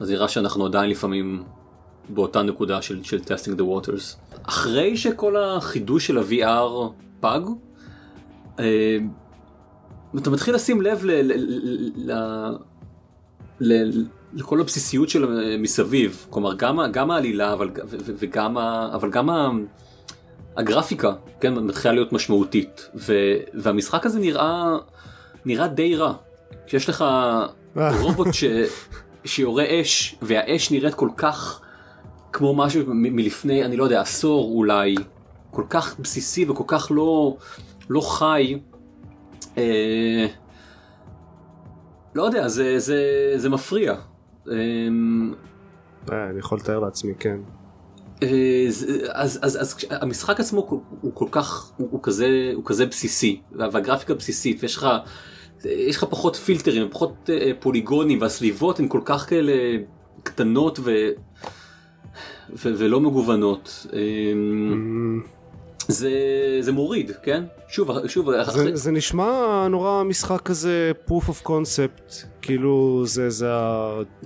אז 0.00 0.10
נראה 0.10 0.28
שאנחנו 0.28 0.66
עדיין 0.66 0.90
לפעמים 0.90 1.44
באותה 2.08 2.42
נקודה 2.42 2.82
של, 2.82 3.02
של 3.02 3.18
testing 3.18 3.58
the 3.58 3.62
waters. 3.62 4.36
אחרי 4.42 4.96
שכל 4.96 5.36
החידוש 5.36 6.06
של 6.06 6.18
ה-VR 6.18 6.92
פג, 7.20 7.40
אה, 8.60 8.98
אתה 10.18 10.30
מתחיל 10.30 10.54
לשים 10.54 10.82
לב 10.82 11.04
ל, 11.04 11.10
ל, 11.10 11.32
ל, 11.32 12.12
ל, 13.60 13.82
ל, 13.82 14.04
לכל 14.34 14.60
הבסיסיות 14.60 15.08
של 15.08 15.56
מסביב, 15.58 16.26
כלומר 16.30 16.54
גם, 16.54 16.78
גם 16.92 17.10
העלילה 17.10 17.52
אבל, 17.52 17.70
וגם, 18.18 18.58
אבל 18.94 19.10
גם 19.10 19.28
הגרפיקה, 20.56 21.12
כן, 21.40 21.54
מתחילה 21.54 21.94
להיות 21.94 22.12
משמעותית, 22.12 22.88
ו, 22.94 23.12
והמשחק 23.54 24.06
הזה 24.06 24.18
נראה 24.18 24.76
נראה 25.46 25.68
די 25.68 25.96
רע. 25.96 26.12
כשיש 26.66 26.88
לך 26.88 27.04
רובוט 28.00 28.28
ש... 28.32 28.44
שיורה 29.26 29.64
אש, 29.80 30.16
והאש 30.22 30.70
נראית 30.70 30.94
כל 30.94 31.08
כך 31.16 31.60
כמו 32.32 32.54
משהו 32.54 32.82
מ- 32.86 33.16
מלפני, 33.16 33.64
אני 33.64 33.76
לא 33.76 33.84
יודע, 33.84 34.00
עשור 34.00 34.52
אולי, 34.54 34.94
כל 35.50 35.64
כך 35.70 36.00
בסיסי 36.00 36.50
וכל 36.50 36.64
כך 36.66 36.88
לא, 36.90 37.36
לא 37.88 38.00
חי. 38.00 38.58
אה... 39.58 40.26
לא 42.14 42.22
יודע, 42.22 42.48
זה, 42.48 42.78
זה, 42.78 43.32
זה 43.36 43.48
מפריע. 43.48 43.94
אה... 44.50 44.54
אני 46.30 46.38
יכול 46.38 46.58
לתאר 46.58 46.78
לעצמי, 46.78 47.12
כן. 47.18 47.36
אה, 48.22 48.28
אז, 49.12 49.38
אז, 49.42 49.62
אז 49.62 49.84
המשחק 49.90 50.40
עצמו 50.40 50.66
הוא, 50.68 50.82
הוא 51.00 51.12
כל 51.14 51.28
כך, 51.30 51.72
הוא, 51.76 51.88
הוא, 51.90 52.00
כזה, 52.02 52.28
הוא 52.54 52.64
כזה 52.64 52.86
בסיסי, 52.86 53.40
והגרפיקה 53.52 54.14
בסיסית, 54.14 54.62
ויש 54.62 54.76
לך 54.76 54.86
יש 55.64 55.96
לך 55.96 56.04
פחות 56.04 56.36
פילטרים, 56.36 56.88
פחות 56.90 57.30
אה, 57.32 57.50
פוליגונים, 57.60 58.20
והסביבות 58.20 58.80
הן 58.80 58.88
כל 58.88 59.00
כך 59.04 59.28
כאלה 59.28 59.52
קטנות 60.22 60.78
ו... 60.78 60.90
ו... 62.52 62.72
ולא 62.78 63.00
מגוונות. 63.00 63.86
אמ, 63.92 65.22
mm. 65.22 65.36
זה, 65.88 66.10
זה 66.60 66.72
מוריד, 66.72 67.10
כן? 67.22 67.44
שוב, 67.68 67.90
שוב. 68.06 68.30
זה, 68.30 68.42
אחרי... 68.42 68.76
זה 68.76 68.90
נשמע 68.90 69.66
נורא 69.70 70.02
משחק 70.02 70.42
כזה 70.42 70.92
proof 71.08 71.28
of 71.28 71.46
concept, 71.46 72.12
כאילו 72.42 73.02
זה, 73.06 73.30
זה 73.30 73.50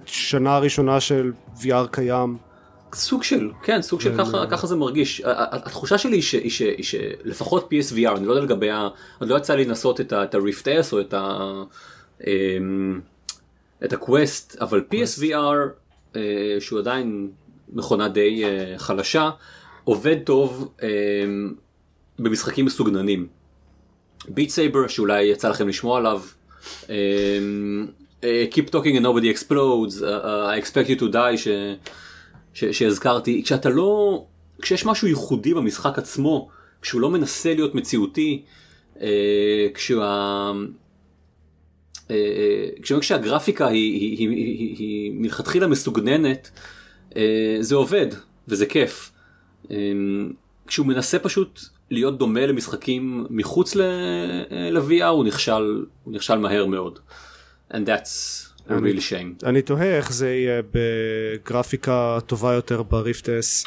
השנה 0.07 0.57
הראשונה 0.57 1.01
של 1.01 1.33
VR 1.57 1.87
קיים. 1.91 2.50
סוג 2.95 3.23
של, 3.23 3.51
כן, 3.63 3.83
סוג 3.83 4.01
של 4.01 4.17
ככה, 4.19 4.47
ככה 4.51 4.67
זה 4.67 4.77
מרגיש. 4.77 5.23
התחושה 5.25 5.99
שלי 5.99 6.17
היא, 6.17 6.23
ש, 6.23 6.35
היא, 6.35 6.51
ש, 6.51 6.63
היא 6.63 6.85
שלפחות 6.85 7.73
PSVR, 7.73 8.17
אני 8.17 8.27
לא 8.27 8.33
יודע 8.33 8.45
לגבי 8.45 8.71
ה... 8.71 8.89
עוד 9.19 9.29
לא 9.29 9.37
יצא 9.37 9.55
לי 9.55 9.65
לנסות 9.65 10.01
את 10.01 10.13
ה-Rift 10.13 10.65
S 10.65 10.93
או 10.93 11.01
את 11.01 11.15
ה... 11.15 11.53
אמ, 12.27 13.01
את 13.85 13.93
הקווסט, 13.93 14.57
אבל 14.61 14.85
PSVR, 14.93 15.57
אה, 16.17 16.57
שהוא 16.61 16.79
עדיין 16.79 17.31
מכונה 17.73 18.09
די 18.09 18.45
אה, 18.45 18.75
חלשה, 18.79 19.31
עובד 19.85 20.17
טוב 20.25 20.73
אמ, 20.83 21.55
במשחקים 22.19 22.65
מסוגננים. 22.65 23.27
ביט 24.29 24.51
סייבר, 24.51 24.87
שאולי 24.89 25.23
יצא 25.23 25.49
לכם 25.49 25.69
לשמוע 25.69 25.99
עליו, 25.99 26.23
אמ, 26.89 27.87
אה, 28.25 28.45
Keep 28.51 28.71
Talking 28.71 29.01
and 29.01 29.05
Nobody 29.05 29.39
Explodes, 29.39 30.03
I 30.03 30.65
Expect 30.65 30.89
You 30.89 31.01
to 31.01 31.13
Die, 31.13 31.37
ש... 31.37 31.49
שהזכרתי, 32.55 33.43
כשאתה 33.45 33.69
לא, 33.69 34.25
כשיש 34.63 34.87
משהו 34.87 35.09
ייחודי 35.09 35.55
במשחק 35.55 35.99
עצמו, 35.99 36.49
כשהוא 36.83 37.01
לא 37.01 37.11
מנסה 37.11 37.55
להיות 37.55 37.75
מציאותי, 37.75 38.43
אה, 39.01 39.69
כשה... 39.75 40.53
אה, 42.11 42.17
אה, 42.91 43.01
כשהגרפיקה 43.01 43.67
היא, 43.67 44.01
היא, 44.01 44.19
היא, 44.19 44.29
היא, 44.29 44.77
היא 44.79 45.13
מלכתחילה 45.15 45.67
מסוגננת, 45.67 46.51
אה, 47.17 47.57
זה 47.61 47.75
עובד 47.75 48.07
וזה 48.49 48.67
כיף. 48.67 49.13
כשהוא 50.67 50.87
מנסה 50.87 51.19
פשוט 51.19 51.61
להיות 51.91 52.19
דומה 52.19 52.47
למשחקים 52.47 53.27
מחוץ 53.31 53.75
ל-VR 53.77 55.05
הוא 55.05 55.25
נכשל, 55.25 55.85
הוא 56.05 56.15
נכשל 56.15 56.39
מהר 56.39 56.67
מאוד. 56.67 56.99
And 57.73 57.77
that's 57.87 58.50
real 58.79 59.01
shame. 59.11 59.47
אני 59.47 59.63
תוהה 59.63 59.97
איך 59.97 60.13
זה 60.13 60.31
יהיה 60.31 60.63
בגרפיקה 60.73 62.19
טובה 62.27 62.55
יותר 62.55 62.83
בריפט 62.83 63.29
אס. 63.29 63.65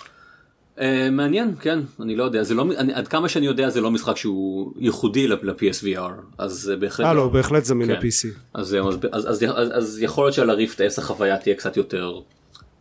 Uh, 0.77 0.81
מעניין, 1.11 1.55
כן, 1.59 1.79
אני 1.99 2.15
לא 2.15 2.23
יודע, 2.23 2.43
זה 2.43 2.53
לא, 2.53 2.65
אני, 2.77 2.93
עד 2.93 3.07
כמה 3.07 3.29
שאני 3.29 3.45
יודע 3.45 3.69
זה 3.69 3.81
לא 3.81 3.91
משחק 3.91 4.17
שהוא 4.17 4.73
ייחודי 4.79 5.27
ל-PSVR, 5.27 6.11
אז 6.37 6.71
uh, 6.73 6.79
בהחלט... 6.79 7.07
אה 7.07 7.13
לא, 7.13 7.27
בהחלט 7.27 7.65
זמין 7.65 7.87
כן. 7.87 7.93
ל-PC. 7.93 8.27
אז, 8.53 8.75
אז, 8.75 8.75
אז, 9.11 9.25
אז, 9.25 9.43
אז, 9.43 9.69
אז 9.73 10.01
יכול 10.01 10.25
להיות 10.25 10.33
שעל 10.33 10.49
הריפט 10.49 10.81
S 10.81 10.99
החוויה 11.01 11.37
תהיה 11.37 11.55
קצת 11.55 11.77
יותר 11.77 12.19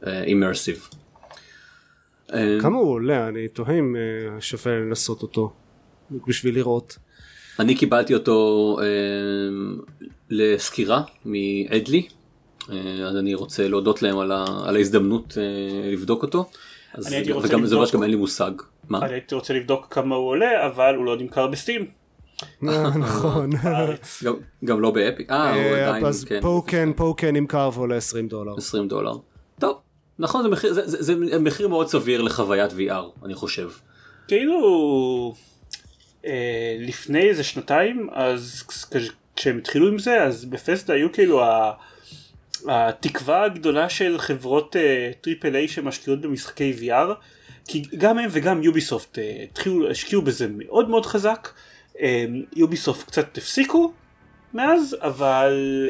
אימרסיב. 0.06 0.88
Uh, 2.28 2.34
כמה 2.60 2.78
הוא 2.78 2.90
עולה? 2.90 3.28
אני 3.28 3.48
תוהה 3.48 3.78
אם 3.78 3.96
uh, 3.96 4.40
שווה 4.40 4.78
לנסות 4.78 5.22
אותו, 5.22 5.52
בשביל 6.26 6.54
לראות. 6.54 6.98
אני 7.60 7.74
קיבלתי 7.74 8.14
אותו 8.14 8.76
uh, 8.78 8.82
לסקירה 10.30 11.02
מאדלי, 11.24 12.06
uh, 12.60 12.72
אז 13.04 13.16
אני 13.16 13.34
רוצה 13.34 13.68
להודות 13.68 14.02
להם 14.02 14.18
על, 14.18 14.32
ה, 14.32 14.44
על 14.64 14.76
ההזדמנות 14.76 15.32
uh, 15.32 15.92
לבדוק 15.92 16.22
אותו. 16.22 16.50
אז 16.94 17.06
אני 17.06 17.16
הייתי 17.16 17.32
רוצה 17.32 17.48
וגם 17.48 17.58
לבדוק, 17.58 17.70
זה 17.70 17.76
לא 17.76 17.86
שגם 17.86 18.02
אין 18.02 18.10
לי 18.10 18.16
מושג. 18.16 18.50
מה? 18.88 18.98
אני 19.02 19.12
הייתי 19.12 19.34
רוצה 19.34 19.54
לבדוק 19.54 19.86
כמה 19.90 20.14
הוא 20.14 20.28
עולה 20.28 20.66
אבל 20.66 20.94
הוא 20.94 21.04
לא 21.04 21.16
נמכר 21.16 21.46
בסטים. 21.46 21.86
אה, 22.68 22.98
נכון. 22.98 23.50
גם 24.64 24.80
לא 24.80 24.90
באפי. 24.90 25.26
אה, 25.30 25.54
הוא 25.54 25.62
אה, 25.62 25.88
עדיין, 25.88 26.06
אז 26.06 26.24
כן. 26.24 26.40
פה 26.42 26.62
כן, 26.66 26.88
פה 26.96 27.14
כן 27.16 27.36
נמכר 27.36 27.70
ועולה 27.74 27.96
20 27.96 28.28
דולר. 28.28 28.54
20 28.56 28.88
דולר. 28.88 29.12
טוב, 29.58 29.76
נכון, 30.18 30.50
זה 30.84 31.38
מחיר, 31.38 31.68
מאוד 31.68 31.88
סביר 31.88 32.22
לחוויית 32.22 32.70
VR, 32.72 33.24
אני 33.24 33.34
חושב. 33.34 33.70
כאילו, 34.28 34.54
אה, 34.56 35.38
לפני 36.78 37.28
איזה 37.28 37.44
שנתיים, 37.44 38.08
אז 38.12 38.64
כשהם 39.36 39.58
התחילו 39.58 39.88
עם 39.88 39.98
זה, 39.98 40.22
אז 40.22 40.44
בפסטה 40.44 40.92
היו 40.92 41.12
כאילו 41.12 41.44
ה... 41.44 41.72
התקווה 42.68 43.44
הגדולה 43.44 43.88
של 43.88 44.18
חברות 44.18 44.76
triple 45.20 45.52
אה, 45.52 45.56
A 45.56 45.68
שמשקיעות 45.68 46.20
במשחקי 46.20 46.74
VR 46.80 47.12
כי 47.68 47.82
גם 47.98 48.18
הם 48.18 48.28
וגם 48.32 48.62
יוביסופט 48.62 49.18
אה, 49.18 49.20
התחילו, 49.42 49.90
השקיעו 49.90 50.22
בזה 50.22 50.46
מאוד 50.50 50.88
מאוד 50.88 51.06
חזק 51.06 51.48
יוביסופט 52.56 53.02
אה, 53.02 53.06
קצת 53.06 53.38
הפסיקו 53.38 53.92
מאז 54.54 54.96
אבל 55.00 55.88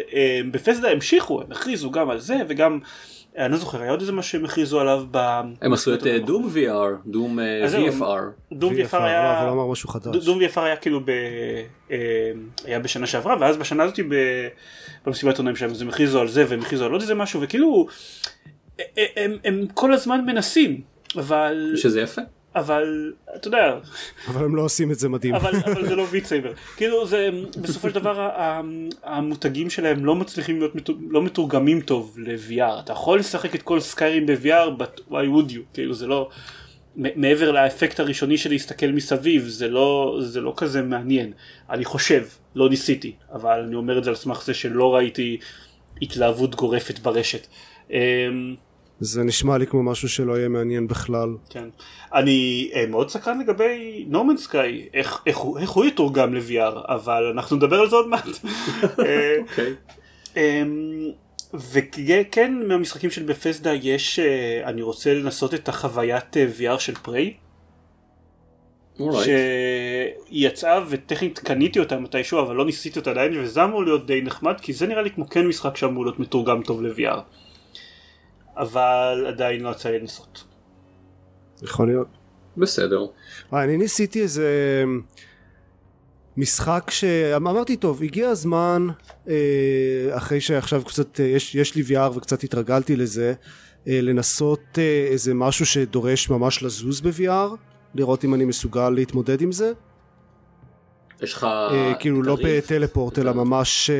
בת'סדה 0.51 0.91
המשיכו 0.91 1.43
הם 1.43 1.53
הכריזו 1.53 1.91
גם 1.91 2.11
על 2.11 2.21
זה 2.21 2.37
וגם 2.49 2.79
אני 3.39 3.53
לא 3.53 3.59
זוכר 3.59 3.83
היה 3.83 3.91
עוד 3.91 4.01
איזה 4.01 4.13
מה 4.13 4.23
שהם 4.23 4.45
הכריזו 4.45 4.81
עליו 4.81 5.05
ב... 5.11 5.41
הם 5.63 5.73
עשו 5.73 5.95
את 5.95 6.03
Doom 6.25 6.51
VR, 6.55 7.09
Doom 7.11 7.39
VFR. 7.39 8.53
Doom 8.53 8.75
VFR 8.75 8.97
היה... 8.97 9.43
אבל 9.43 9.57
לא 9.57 9.69
משהו 9.69 9.89
חדש. 9.89 10.25
Doom 10.25 10.41
VFR 10.41 10.61
היה 10.61 10.77
כאילו 10.77 11.01
ב... 11.05 11.11
היה 12.65 12.79
בשנה 12.79 13.07
שעברה 13.07 13.37
ואז 13.41 13.57
בשנה 13.57 13.83
הזאת 13.83 13.99
במסיבת 15.07 15.39
עונאים 15.39 15.57
שלהם 15.57 15.71
אז 15.71 15.83
הם 15.83 15.89
הכריזו 15.89 16.21
על 16.21 16.29
זה 16.29 16.45
והם 16.49 16.61
הכריזו 16.61 16.85
על 16.85 16.93
עוד 16.93 17.01
איזה 17.01 17.15
משהו 17.15 17.41
וכאילו 17.41 17.87
הם 19.45 19.67
כל 19.75 19.93
הזמן 19.93 20.25
מנסים 20.27 20.81
אבל... 21.17 21.73
שזה 21.77 22.01
יפה. 22.01 22.23
אבל 22.57 23.13
אתה 23.37 23.49
יודע 23.49 23.75
אבל 24.29 24.45
הם 24.45 24.57
לא 24.57 24.63
עושים 24.63 24.91
את 24.91 24.99
זה 24.99 25.09
מדהים. 25.09 25.35
אבל, 25.35 25.53
אבל 25.67 25.87
זה 25.87 25.97
לא 25.97 26.05
ביט 26.05 26.25
סייבר 26.25 26.53
כאילו 26.77 27.07
זה 27.07 27.29
בסופו 27.61 27.89
של 27.89 27.95
דבר 27.95 28.29
המותגים 29.05 29.71
שלהם 29.71 30.05
לא 30.05 30.15
מצליחים 30.15 30.59
להיות 30.59 30.73
לא 31.09 31.23
מתורגמים 31.23 31.81
טוב 31.81 32.17
ל-VR 32.19 32.81
אתה 32.85 32.93
יכול 32.93 33.19
לשחק 33.19 33.55
את 33.55 33.63
כל 33.63 33.81
סקיירים 33.81 34.27
ב-VR 34.27 34.83
but 34.83 35.01
why 35.11 35.13
would 35.13 35.51
you? 35.51 35.61
כאילו 35.75 35.95
זה 35.95 36.07
לא 36.07 36.29
מעבר 36.97 37.53
לאפקט 37.53 38.01
הראשוני 38.01 38.39
של 38.39 38.51
להסתכל 38.51 38.87
מסביב 38.87 39.43
זה 39.49 39.69
לא 39.69 40.19
זה 40.21 40.41
לא 40.41 40.55
כזה 40.57 40.83
מעניין. 40.83 41.33
אני 41.71 41.85
חושב 41.85 42.25
לא 42.55 42.69
ניסיתי 42.69 43.13
אבל 43.33 43.61
אני 43.61 43.75
אומר 43.75 43.99
את 43.99 44.05
זה 44.05 44.11
על 44.11 44.17
סמך 44.17 44.45
זה 44.45 44.55
שלא 44.55 44.95
ראיתי 44.95 45.39
התלהבות 46.03 46.55
גורפת 46.55 46.99
ברשת. 46.99 47.47
זה 49.05 49.23
נשמע 49.23 49.59
לי 49.59 49.67
כמו 49.67 49.83
משהו 49.83 50.09
שלא 50.09 50.39
יהיה 50.39 50.49
מעניין 50.49 50.89
בכלל. 50.89 51.29
כן. 51.51 51.69
אני 52.15 52.71
אה, 52.75 52.87
מאוד 52.87 53.11
סקרן 53.11 53.41
לגבי 53.41 54.05
נורמן 54.09 54.37
סקאי, 54.37 54.89
איך, 54.95 55.23
איך, 55.27 55.39
איך 55.61 55.71
הוא 55.71 55.85
יתורגם 55.85 56.35
ל-VR, 56.35 56.81
אבל 56.89 57.33
אנחנו 57.35 57.57
נדבר 57.57 57.81
על 57.81 57.91
זה 57.91 57.97
עוד 57.97 58.09
מעט. 58.09 58.27
אה, 59.07 59.37
אוקיי. 59.41 59.75
אמ, 60.37 61.11
וכן 61.73 62.55
מהמשחקים 62.69 63.11
של 63.11 63.23
בפסדה 63.23 63.75
יש, 63.75 64.19
אה, 64.19 64.61
אני 64.65 64.83
רוצה 64.83 65.15
לנסות 65.15 65.55
את 65.55 65.69
החוויית 65.69 66.37
VR 66.59 66.79
של 66.79 66.95
פריי. 66.95 67.35
שהיא 68.99 70.49
יצאה 70.49 70.81
וטכנית 70.89 71.39
קניתי 71.39 71.79
אותה 71.79 71.99
מתישהו 71.99 72.41
אבל 72.41 72.55
לא 72.55 72.65
ניסיתי 72.65 72.99
אותה 72.99 73.11
עדיין 73.11 73.39
וזה 73.39 73.65
אמור 73.65 73.85
להיות 73.85 74.07
די 74.07 74.21
נחמד 74.23 74.61
כי 74.61 74.73
זה 74.73 74.87
נראה 74.87 75.03
לי 75.03 75.11
כמו 75.11 75.29
כן 75.29 75.47
משחק 75.47 75.77
שאמור 75.77 76.05
להיות 76.05 76.19
מתורגם 76.19 76.63
טוב 76.63 76.83
ל-VR. 76.83 77.21
אבל 78.57 79.25
עדיין 79.29 79.61
לא 79.61 79.71
יצא 79.71 79.91
לי 79.91 79.99
לנסות. 79.99 80.45
יכול 81.63 81.87
להיות. 81.87 82.09
בסדר. 82.57 83.07
אני 83.53 83.77
ניסיתי 83.77 84.23
איזה 84.23 84.85
משחק 86.37 86.91
שאמרתי 86.91 87.77
טוב 87.77 88.03
הגיע 88.03 88.29
הזמן 88.29 88.87
אה, 89.29 89.35
אחרי 90.11 90.41
שעכשיו 90.41 90.83
קצת 90.85 91.21
אה, 91.21 91.25
יש, 91.25 91.55
יש 91.55 91.75
לי 91.75 91.83
VR 91.83 92.17
וקצת 92.17 92.45
התרגלתי 92.45 92.97
לזה 92.97 93.35
אה, 93.89 94.01
לנסות 94.03 94.79
איזה 95.11 95.35
משהו 95.35 95.67
שדורש 95.67 96.31
ממש 96.31 96.63
לזוז 96.63 97.01
ב-VR 97.01 97.57
לראות 97.95 98.25
אם 98.25 98.35
אני 98.35 98.45
מסוגל 98.45 98.91
להתמודד 98.91 99.41
עם 99.41 99.53
זה. 99.53 99.73
יש 101.23 101.35
לך... 101.35 101.47
כאילו 102.01 102.23
לא 102.23 102.37
בטלפורט 102.45 103.19
אלא 103.19 103.33
ממש... 103.33 103.91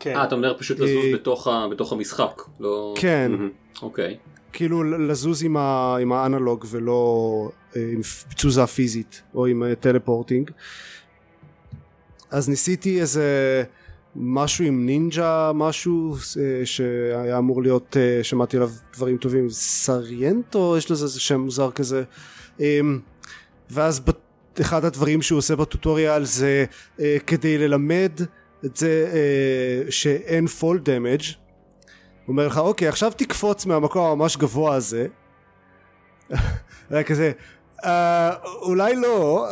כן. 0.00 0.16
אה, 0.16 0.24
אתה 0.24 0.34
אומר 0.34 0.54
פשוט 0.58 0.78
לזוז 0.78 1.04
אה, 1.04 1.14
בתוך, 1.14 1.46
ה, 1.46 1.66
בתוך 1.70 1.92
המשחק, 1.92 2.42
לא... 2.60 2.94
כן. 2.96 3.32
אוקיי. 3.82 4.16
כאילו 4.52 4.82
לזוז 4.82 5.44
עם, 5.44 5.56
ה, 5.56 5.96
עם 6.00 6.12
האנלוג 6.12 6.64
ולא 6.70 7.50
אה, 7.76 7.82
עם 7.92 8.00
תזוזה 8.36 8.66
פיזית 8.66 9.22
או 9.34 9.46
עם 9.46 9.62
אה, 9.62 9.74
טלפורטינג. 9.74 10.50
אז 12.30 12.48
ניסיתי 12.48 13.00
איזה 13.00 13.24
משהו 14.16 14.64
עם 14.64 14.86
נינג'ה 14.86 15.52
משהו 15.54 16.16
שהיה 16.64 17.38
אמור 17.38 17.62
להיות 17.62 17.96
שמעתי 18.22 18.56
עליו 18.56 18.70
דברים 18.96 19.16
טובים 19.16 19.50
Sairento 19.50 20.74
יש 20.78 20.90
לזה 20.90 21.04
איזה 21.04 21.20
שם 21.20 21.40
מוזר 21.40 21.70
כזה 21.70 22.02
אמ, 22.60 22.98
ואז 23.70 24.00
אחד 24.60 24.84
הדברים 24.84 25.22
שהוא 25.22 25.38
עושה 25.38 25.56
ב 25.56 25.64
tutorial 25.64 26.24
זה 26.24 26.64
כדי 27.26 27.58
ללמד 27.58 28.12
את 28.64 28.76
זה 28.76 29.10
אה, 29.12 29.90
שאין 29.90 30.46
fall 30.46 30.78
damage 30.78 31.22
הוא 32.26 32.32
אומר 32.32 32.46
לך 32.46 32.58
אוקיי 32.58 32.88
עכשיו 32.88 33.12
תקפוץ 33.16 33.66
מהמקום 33.66 34.10
הממש 34.10 34.36
גבוה 34.36 34.74
הזה. 34.74 35.06
היה 36.90 37.02
כזה 37.02 37.32
אה, 37.84 38.34
אולי 38.62 38.96
לא. 38.96 39.48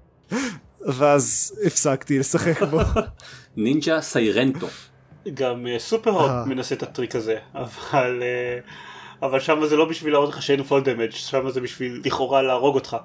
ואז 0.98 1.54
הפסקתי 1.66 2.18
לשחק 2.18 2.62
בו. 2.62 2.80
נינג'ה 3.56 4.00
Sairento. 4.00 4.66
גם 5.34 5.66
אה, 5.66 5.78
Superhot 5.78 6.30
אה. 6.30 6.44
מנסה 6.44 6.74
את 6.74 6.82
הטריק 6.82 7.16
הזה 7.16 7.38
אבל 7.54 8.22
אה, 8.22 8.58
אבל 9.22 9.40
שם 9.40 9.66
זה 9.66 9.76
לא 9.76 9.84
בשביל 9.84 10.12
להראות 10.12 10.28
לך 10.28 10.42
שאין 10.42 10.62
fall 10.62 10.82
damage 10.82 11.10
שם 11.10 11.50
זה 11.50 11.60
בשביל 11.60 12.02
לכאורה 12.04 12.42
להרוג 12.42 12.74
אותך 12.74 12.96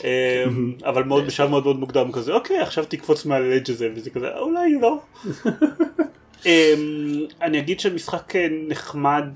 אבל 0.90 1.02
מאוד 1.02 1.26
בשלב 1.26 1.50
מאוד 1.50 1.64
מאוד 1.64 1.78
מוקדם 1.78 2.12
כזה 2.12 2.32
אוקיי 2.32 2.58
עכשיו 2.58 2.84
תקפוץ 2.84 3.24
מעל 3.24 3.52
ה 3.52 3.56
edge 3.56 3.70
הזה 3.70 3.88
וזה 3.94 4.10
כזה 4.10 4.28
אולי 4.38 4.78
לא. 4.80 4.98
אמ, 6.46 7.26
אני 7.42 7.58
אגיד 7.58 7.80
שמשחק 7.80 8.36
אה, 8.36 8.46
נחמד 8.68 9.28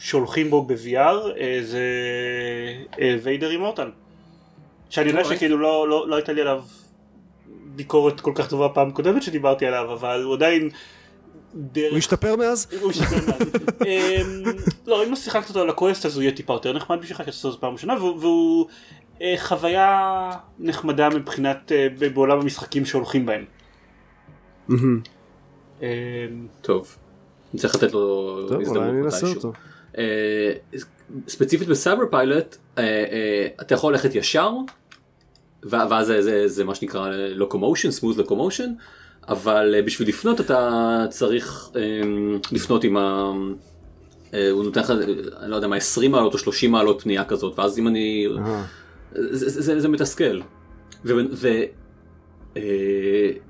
שהולכים 0.00 0.50
בו 0.50 0.62
ב-VR 0.62 1.38
אה, 1.40 1.58
זה 1.62 1.82
Vader 3.22 3.50
Immortal. 3.50 3.90
שאני 4.90 5.08
יודע 5.10 5.24
שכאילו 5.24 5.58
לא, 5.58 5.88
לא, 5.88 6.08
לא 6.08 6.16
הייתה 6.16 6.32
לי 6.32 6.40
עליו 6.40 6.62
ביקורת 7.64 8.20
כל 8.20 8.32
כך 8.34 8.48
טובה 8.48 8.68
פעם 8.68 8.90
קודמת 8.90 9.22
שדיברתי 9.22 9.66
עליו 9.66 9.92
אבל 9.92 10.22
הוא 10.22 10.34
עדיין 10.34 10.70
דרך... 11.54 11.90
הוא 11.90 11.98
השתפר 11.98 12.36
מאז? 12.36 12.66
הוא 12.80 12.90
השתפר 12.90 13.16
מאז. 13.26 13.48
אמ, 13.86 14.42
לא 14.86 15.04
אם 15.04 15.10
לא 15.10 15.16
שיחקת 15.16 15.48
אותו 15.48 15.60
על 15.60 15.70
הקווסט 15.70 16.06
אז 16.06 16.16
הוא 16.16 16.22
יהיה 16.22 16.32
טיפה 16.32 16.52
יותר 16.52 16.72
נחמד 16.72 16.98
בשבילך 17.00 17.22
כי 17.22 17.30
עשית 17.30 17.44
אותו 17.44 17.60
פעם 17.60 17.72
ראשונה 17.72 17.94
והוא 18.04 18.66
אה, 18.68 18.74
חוויה 19.36 20.30
נחמדה 20.58 21.08
מבחינת 21.08 21.72
אה, 21.72 22.08
בעולם 22.14 22.40
המשחקים 22.40 22.84
שהולכים 22.84 23.26
בהם. 23.26 23.44
אה, 25.82 25.88
טוב. 26.60 26.96
אני 27.52 27.60
צריך 27.60 27.74
לתת 27.74 27.92
לו 27.92 28.38
הזדמנות 28.60 29.06
מתישהו. 29.06 29.52
ספציפית 31.28 31.68
ב 31.68 32.04
Cyberpilot 32.10 32.56
אתה 33.60 33.74
יכול 33.74 33.92
ללכת 33.92 34.14
ישר 34.14 34.50
ואז 35.62 36.06
זה, 36.06 36.48
זה 36.48 36.64
מה 36.64 36.74
שנקרא 36.74 37.10
locomotion, 37.10 37.90
smooth 37.90 38.18
locomotion, 38.18 38.72
אבל 39.28 39.74
בשביל 39.86 40.08
לפנות 40.08 40.40
אתה 40.40 41.06
צריך 41.10 41.70
לפנות 42.52 42.84
עם 42.84 42.96
ה... 42.96 43.32
הוא 44.50 44.64
נותן 44.64 44.80
לך, 44.80 44.90
אני 45.40 45.50
לא 45.50 45.56
יודע 45.56 45.68
מה, 45.68 45.76
20 45.76 46.12
מעלות 46.12 46.32
או 46.32 46.38
30 46.38 46.72
מעלות 46.72 47.02
פנייה 47.02 47.24
כזאת, 47.24 47.58
ואז 47.58 47.78
אם 47.78 47.88
אני... 47.88 48.26
זה, 49.14 49.62
זה, 49.62 49.80
זה 49.80 49.88
מתסכל. 49.88 50.40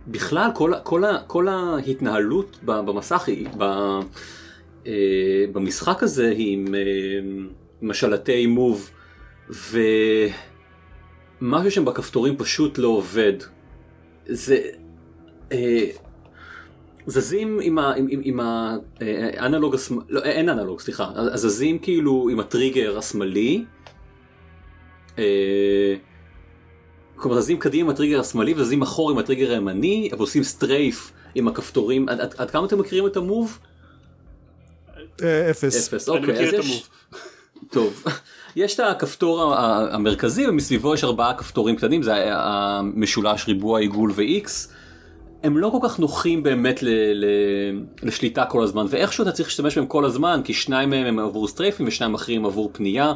ובכלל 0.07 0.49
אה, 0.49 0.55
כל, 0.55 0.73
כל, 0.83 1.03
כל 1.27 1.49
ההתנהלות 1.49 2.59
במסך, 2.63 3.29
ב, 3.59 3.63
אה, 4.87 5.45
במשחק 5.53 6.03
הזה 6.03 6.29
היא 6.29 6.53
עם, 6.53 6.75
אה, 6.75 6.81
השלטי 7.91 8.47
מוב, 8.47 8.91
ומשהו 11.41 11.71
שם 11.71 11.85
בכפתורים 11.85 12.37
פשוט 12.37 12.79
לא 12.79 12.89
עובד. 12.89 13.33
זה... 14.27 14.59
אה, 15.53 15.87
זזים 17.07 17.59
עם, 17.63 17.79
עם, 18.09 18.41
האנלוג 18.41 19.75
השמאלי, 19.75 20.07
לא 20.09 20.23
אין 20.23 20.49
אנלוג 20.49 20.81
סליחה, 20.81 21.13
זזים 21.35 21.79
כאילו 21.79 22.29
עם 22.33 22.41
הטריגר 22.41 22.99
השמאלי, 22.99 23.57
אה, 23.57 23.74
כלומר 27.17 27.41
זזים 27.41 27.59
קדימה 27.59 27.89
עם 27.89 27.95
הטריגר 27.95 28.21
השמאלי 28.21 28.55
וזזים 28.55 28.83
אחור 28.83 29.11
עם 29.11 29.19
הטריגר 29.19 29.51
הימני, 29.51 30.09
אבל 30.13 30.21
עושים 30.21 30.43
סטרייף 30.43 31.13
עם 31.35 31.49
הכפתורים, 31.49 32.09
עד, 32.09 32.21
עד, 32.21 32.35
עד 32.39 32.51
כמה 32.51 32.67
אתם 32.67 32.79
מכירים 32.79 33.07
את 33.07 33.17
המוב? 33.17 33.59
אה, 35.23 35.51
אפס. 35.51 35.95
אפס, 35.95 36.09
אוקיי, 36.09 36.49
אז 36.49 36.55
יש... 36.55 36.89
טוב. 37.71 38.05
יש 38.57 38.75
את 38.75 38.81
הכפתור 38.81 39.55
המרכזי 39.57 40.47
ומסביבו 40.47 40.95
יש 40.95 41.05
ארבעה 41.05 41.35
כפתורים 41.35 41.77
קטנים 41.77 42.03
זה 42.03 42.13
המשולש 42.29 43.49
ריבוע 43.49 43.81
עיגול 43.81 44.13
ו-X 44.15 44.49
הם 45.43 45.59
לא 45.59 45.71
כל 45.81 45.89
כך 45.89 45.99
נוחים 45.99 46.43
באמת 46.43 46.83
ל, 46.83 46.89
ל, 47.15 47.27
לשליטה 48.03 48.45
כל 48.45 48.63
הזמן 48.63 48.87
ואיכשהו 48.89 49.23
אתה 49.23 49.33
צריך 49.33 49.49
להשתמש 49.49 49.79
בהם 49.79 49.87
כל 49.87 50.05
הזמן 50.05 50.41
כי 50.45 50.55
שניים 50.55 50.91
מהם 50.91 51.07
הם 51.07 51.19
עבור 51.19 51.49
סטרייפים 51.49 51.87
ושניים 51.87 52.15
אחרים 52.15 52.47
עבור 52.47 52.71
פנייה. 52.73 53.13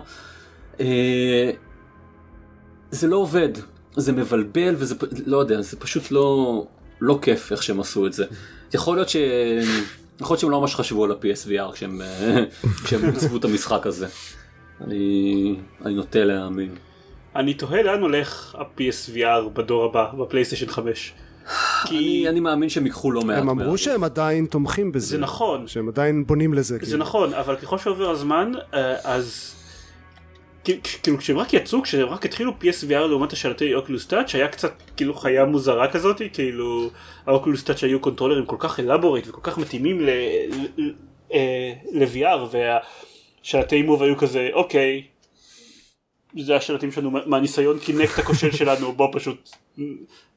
זה 2.91 3.07
לא 3.07 3.17
עובד 3.17 3.49
זה 3.97 4.13
מבלבל 4.13 4.75
וזה 4.79 4.95
לא 5.27 5.37
יודע 5.37 5.63
זה 5.63 5.77
פשוט 5.77 6.11
לא 6.11 6.67
לא 7.01 7.19
כיף 7.23 7.53
איך 7.53 7.63
שהם 7.63 7.81
עשו 7.81 8.07
את 8.07 8.13
זה 8.13 8.25
יכול 8.75 8.97
להיות 8.97 9.09
ש... 9.09 9.17
יכול 10.21 10.35
להיות 10.35 10.41
שהם 10.41 10.51
לא 10.51 10.61
ממש 10.61 10.75
חשבו 10.75 11.05
על 11.05 11.11
ה-PSVR 11.11 11.73
כשהם, 11.73 12.01
כשהם 12.85 13.05
עיצבו 13.05 13.37
את 13.37 13.45
המשחק 13.45 13.87
הזה. 13.87 14.07
אני, 14.81 15.57
אני 15.85 15.95
נוטה 15.95 16.25
להאמין. 16.25 16.75
אני 17.37 17.55
תוהה 17.55 17.83
לאן 17.83 18.01
הולך 18.01 18.55
ה-PSVR 18.59 19.49
בדור 19.53 19.85
הבא, 19.85 20.11
בפלייסטיישן 20.19 20.67
5. 20.69 21.13
כי 21.89 22.29
אני 22.29 22.41
מאמין 22.41 22.69
שהם 22.69 22.87
ייקחו 22.87 23.13
לא 23.13 23.23
מעט. 23.23 23.39
הם 23.39 23.49
אמרו 23.49 23.79
שהם 23.79 24.05
עדיין 24.05 24.47
תומכים 24.47 24.93
בזה. 24.93 25.07
זה 25.07 25.19
נכון. 25.19 25.67
שהם 25.67 25.89
עדיין 25.89 26.27
בונים 26.27 26.55
לזה. 26.55 26.75
זה 26.75 26.81
כאילו. 26.81 26.99
נכון, 26.99 27.35
אבל 27.35 27.57
ככל 27.57 27.79
שעובר 27.79 28.11
הזמן, 28.11 28.53
אה, 28.75 28.95
אז... 29.05 29.55
כאילו 31.03 31.19
כשהם 31.19 31.39
רק 31.39 31.55
יצאו, 31.55 31.83
כשהם 31.83 32.09
רק 32.09 32.25
התחילו 32.25 32.53
PSVR 32.63 33.07
לעומת 33.09 33.33
השלטי 33.33 33.75
אוקלוס 33.75 34.07
טאץ' 34.07 34.35
היה 34.35 34.49
קצת 34.49 34.73
כאילו 34.97 35.15
חיה 35.15 35.45
מוזרה 35.45 35.89
כזאת, 35.89 36.23
כאילו 36.33 36.91
ה 37.27 37.32
Oculus 37.32 37.65
Touch 37.65 37.85
היו 37.85 38.01
controllerים 38.01 38.47
כל 38.47 38.57
כך 38.59 38.81
elaborate 38.81 39.29
וכל 39.29 39.41
כך 39.43 39.59
מתאימים 39.59 40.01
ל-VR 40.01 42.25
אה, 42.25 42.45
והשלטי 43.43 43.83
Move 43.83 44.03
היו 44.03 44.17
כזה 44.17 44.49
אוקיי 44.53 45.03
זה 46.39 46.57
השלטים 46.57 46.93
שלנו 46.93 47.11
מהניסיון 47.27 47.79
Kinect 47.79 48.19
הכושל 48.19 48.51
שלנו 48.51 48.93
בוא 48.93 49.09
פשוט 49.13 49.51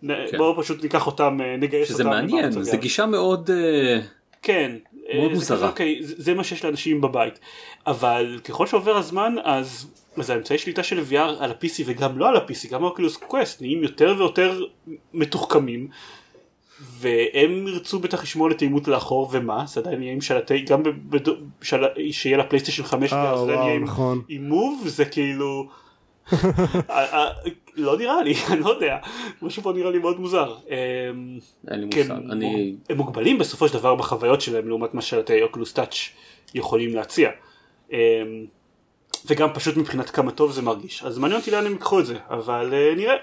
כן. 0.08 0.38
בוא 0.38 0.64
פשוט 0.64 0.84
ניקח 0.84 1.08
אותם 1.08 1.38
אה, 1.42 1.58
נגייס 1.58 1.90
שזה 1.90 2.04
אותם. 2.04 2.04
שזה 2.04 2.22
מעניין 2.22 2.52
זה 2.52 2.78
גישה 2.78 3.06
מאוד 3.06 3.50
אה, 3.50 4.00
כן 4.42 4.72
מאוד 5.16 5.32
מוזרה. 5.32 5.70
אוקיי, 5.70 6.04
זה, 6.04 6.16
זה 6.18 6.34
מה 6.34 6.44
שיש 6.44 6.66
לאנשים 6.66 7.02
בבית 7.02 7.40
אבל 7.88 8.40
ככל 8.44 8.68
שעובר 8.68 8.98
הזמן 8.98 9.36
אז 9.44 9.88
אז 10.18 10.30
האמצעי 10.30 10.58
שליטה 10.58 10.84
של 10.84 11.04
VR 11.10 11.16
על 11.40 11.52
ה-PC 11.52 11.84
וגם 11.86 12.18
לא 12.18 12.30
על 12.30 12.36
ה-PC, 12.36 12.72
גם 12.72 12.84
ה 12.84 12.89
Oculus 12.89 13.18
Quest 13.18 13.62
נהיים 13.62 13.84
יותר 13.84 14.16
ויותר 14.18 14.64
מתוחכמים 15.14 15.88
והם 16.82 17.68
ירצו 17.68 18.00
בטח 18.00 18.24
לשמור 18.24 18.50
לתאימות 18.50 18.88
לאחור 18.88 19.30
ומה 19.32 19.64
זה 19.68 19.80
עדיין 19.80 20.04
יהיה 20.04 20.14
עם 20.14 20.22
שלטי 20.22 20.60
גם 20.60 20.84
בשל... 21.60 21.84
שיהיה 22.12 22.38
לפלייסטיישן 22.38 22.84
5 22.84 23.14
אה, 23.14 23.46
זה 23.46 23.52
יהיה 23.52 23.74
עם, 23.74 23.84
נכון. 23.84 24.22
עם 24.30 24.50
מוב 24.50 24.84
זה 24.88 25.06
כאילו 25.06 25.70
לא 27.76 27.98
נראה 27.98 28.24
לי 28.24 28.36
אני 28.52 28.60
לא 28.60 28.70
יודע 28.70 28.98
משהו 29.42 29.64
פה 29.64 29.74
נראה 29.74 29.92
לי 29.92 30.00
מאוד 30.00 30.20
מוזר. 30.20 30.56
אמ, 30.70 31.40
אין 31.72 31.80
לי 31.80 31.86
מושג. 31.86 32.12
אני... 32.32 32.76
הם 32.90 32.98
מוגבלים 32.98 33.38
בסופו 33.38 33.68
של 33.68 33.74
דבר 33.74 33.96
בחוויות 33.96 34.42
שלהם 34.42 34.68
לעומת 34.68 34.94
מה 34.94 35.02
שלטי 35.02 35.42
אוקולוס 35.42 35.74
טאץ' 35.74 36.10
יכולים 36.54 36.96
להציע. 36.96 37.30
אמ, 37.92 37.98
וגם 39.26 39.54
פשוט 39.54 39.78
מבחינת 39.78 40.10
כמה 40.10 40.32
טוב 40.32 40.52
זה 40.52 40.62
מרגיש 40.62 41.04
אז 41.04 41.18
מעניין 41.18 41.40
אותי 41.40 41.52
לאן 41.52 41.66
הם 41.66 41.72
ייקחו 41.72 42.00
את 42.00 42.06
זה 42.06 42.16
אבל 42.30 42.74
uh, 42.74 42.98
נראה. 42.98 43.16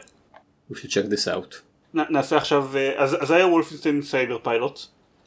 We 0.72 0.74
should 0.74 0.90
check 0.90 1.12
this 1.12 1.34
out. 1.34 1.54
נעשה 1.94 2.36
עכשיו 2.36 2.68
אה, 2.72 3.00
אז, 3.00 3.16
אז 3.20 3.30
היה 3.30 3.46
Wolfenstein 3.46 4.02
Cyberpilot. 4.02 4.80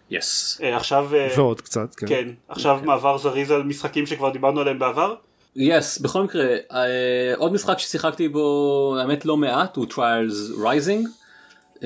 Yes. 0.09 0.61
עכשיו 0.63 1.07
ועוד 1.37 1.61
קצת 1.61 1.95
כן. 1.95 2.07
כן 2.07 2.29
עכשיו 2.47 2.79
okay. 2.81 2.85
מעבר 2.85 3.17
זריז 3.17 3.51
על 3.51 3.63
משחקים 3.63 4.05
שכבר 4.05 4.29
דיברנו 4.29 4.61
עליהם 4.61 4.79
בעבר. 4.79 5.15
Yes 5.55 5.97
yes, 5.97 6.03
בכל 6.03 6.23
מקרה 6.23 6.45
אה, 6.69 6.73
עוד 7.37 7.53
משחק 7.53 7.79
ששיחקתי 7.79 8.27
בו 8.27 8.95
האמת 8.99 9.25
לא 9.25 9.37
מעט 9.37 9.75
הוא 9.75 9.85
Trials 9.91 10.59
Rising. 10.63 11.07
אמ, 11.77 11.83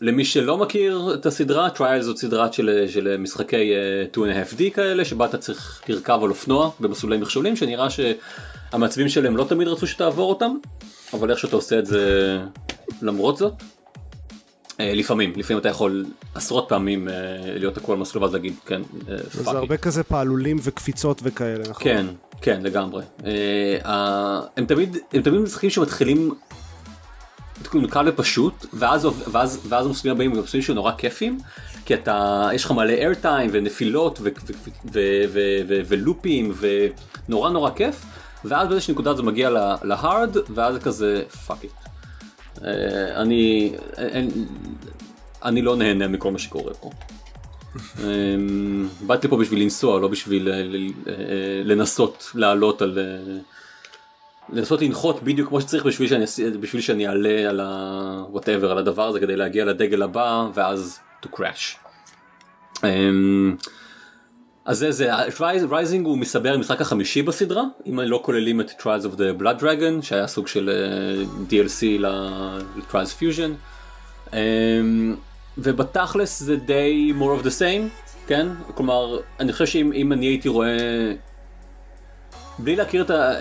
למי 0.00 0.24
שלא 0.24 0.56
מכיר 0.58 1.14
את 1.14 1.26
הסדרה, 1.26 1.70
Trials 1.70 2.02
זאת 2.02 2.16
סדרה 2.16 2.52
של, 2.52 2.84
של 2.88 3.16
משחקי 3.16 3.72
אה, 4.12 4.16
2.5D 4.16 4.74
כאלה, 4.74 5.04
שבה 5.04 5.26
אתה 5.26 5.38
צריך 5.38 5.82
לרכב 5.88 6.20
על 6.22 6.30
אופנוע 6.30 6.70
במסלולי 6.80 7.16
מכשולים, 7.16 7.56
שנראה 7.56 7.86
שהמעצבים 7.90 9.08
שלהם 9.08 9.36
לא 9.36 9.44
תמיד 9.44 9.68
רצו 9.68 9.86
שתעבור 9.86 10.30
אותם, 10.30 10.54
אבל 11.12 11.30
איך 11.30 11.38
שאתה 11.38 11.56
עושה 11.56 11.78
את 11.78 11.86
זה 11.86 12.40
למרות 13.02 13.36
זאת. 13.36 13.52
Uh, 13.60 14.76
לפעמים, 14.80 15.32
לפעמים 15.36 15.60
אתה 15.60 15.68
יכול 15.68 16.04
עשרות 16.34 16.68
פעמים 16.68 17.08
uh, 17.08 17.10
להיות 17.58 17.74
תקוע 17.74 17.94
על 17.94 18.00
מסלול 18.00 18.24
ואז 18.24 18.32
להגיד 18.32 18.54
כן, 18.66 18.82
פאקי. 18.82 19.38
Uh, 19.38 19.42
זה 19.42 19.50
הרבה 19.50 19.76
כזה 19.76 20.02
פעלולים 20.02 20.56
וקפיצות 20.62 21.20
וכאלה, 21.22 21.64
נכון? 21.68 21.82
כן, 21.84 22.06
כן 22.42 22.60
לגמרי. 22.62 23.02
Uh, 23.18 23.24
הם 24.56 24.66
תמיד, 24.66 24.96
הם 25.12 25.22
תמיד 25.22 25.40
משחקים 25.40 25.70
שמתחילים 25.70 26.34
קל 27.90 28.08
ופשוט 28.08 28.66
ואז 28.72 29.08
ואז 29.32 29.60
ואז 29.68 29.86
המסלולים 29.86 30.16
הבאים 30.16 30.32
הם 30.32 30.42
מסלולים 30.44 30.66
שנורא 30.66 30.92
כיפים 30.98 31.38
כי 31.84 31.94
אתה 31.94 32.48
יש 32.52 32.64
לך 32.64 32.70
מלא 32.70 32.92
איירטיים 32.92 33.50
ונפילות 33.52 34.20
ולופים 35.88 36.52
ונורא 37.28 37.50
נורא 37.50 37.70
כיף 37.70 38.04
ואז 38.44 38.68
באיזושהי 38.68 38.92
נקודה 38.92 39.14
זה 39.14 39.22
מגיע 39.22 39.50
ל 39.82 39.93
hard 39.93 40.36
ואז 40.54 40.74
זה 40.74 40.80
כזה 40.80 41.22
fuck 41.46 41.62
it. 41.62 41.72
אה, 42.64 43.22
אני 43.22 43.72
אני 45.44 45.62
לא 45.62 45.76
נהנה 45.76 46.08
מכל 46.08 46.32
מה 46.32 46.38
שקורה 46.38 46.74
פה. 46.74 46.90
אמ, 47.76 48.88
באתי 49.00 49.28
פה 49.28 49.36
בשביל 49.36 49.62
לנסוע 49.62 50.00
לא 50.00 50.08
בשביל 50.08 50.48
אה, 50.48 50.54
אה, 50.54 50.62
לנסות 51.64 52.30
לעלות 52.34 52.82
על 52.82 52.98
לנסות 54.52 54.82
לנחות 54.82 55.22
בדיוק 55.22 55.48
כמו 55.48 55.60
שצריך 55.60 55.86
בשביל 55.86 56.08
שאני, 56.08 56.24
בשביל 56.60 56.82
שאני 56.82 57.08
אעלה 57.08 57.50
על 57.50 57.60
ה... 57.60 58.24
whatever 58.34 58.66
על 58.70 58.78
הדבר 58.78 59.08
הזה 59.08 59.20
כדי 59.20 59.36
להגיע 59.36 59.64
לדגל 59.64 60.02
הבא 60.02 60.48
ואז 60.54 60.98
to 61.22 61.36
crash. 61.36 61.76
אמ, 62.76 62.84
אז 64.64 64.78
זה 64.78 64.92
זה 64.92 65.10
Rising 65.70 66.06
הוא 66.06 66.18
כבר 66.18 66.52
המשחק 66.52 66.80
החמישי 66.80 67.22
בסדרה 67.22 67.62
אם 67.86 68.00
לא 68.00 68.20
כוללים 68.24 68.60
את 68.60 68.70
Trials 68.70 69.04
of 69.04 69.16
the 69.16 69.42
Blood 69.42 69.60
Dragon 69.60 70.02
שהיה 70.02 70.26
סוג 70.26 70.48
של 70.48 70.70
אה, 70.70 71.24
DLC 71.50 72.00
ל-Trials 72.00 73.20
Fusion 73.20 73.50
ובתכלס 75.58 76.40
זה 76.40 76.56
די 76.56 77.12
more 77.18 77.40
of 77.40 77.44
the 77.44 77.50
same 77.60 78.04
כן 78.26 78.46
כלומר 78.74 79.18
אני 79.40 79.52
חושב 79.52 79.66
שאם 79.66 80.12
אני 80.12 80.26
הייתי 80.26 80.48
רואה 80.48 81.12
בלי 82.58 82.76
להכיר 82.76 83.02
את 83.02 83.10
ה... 83.10 83.32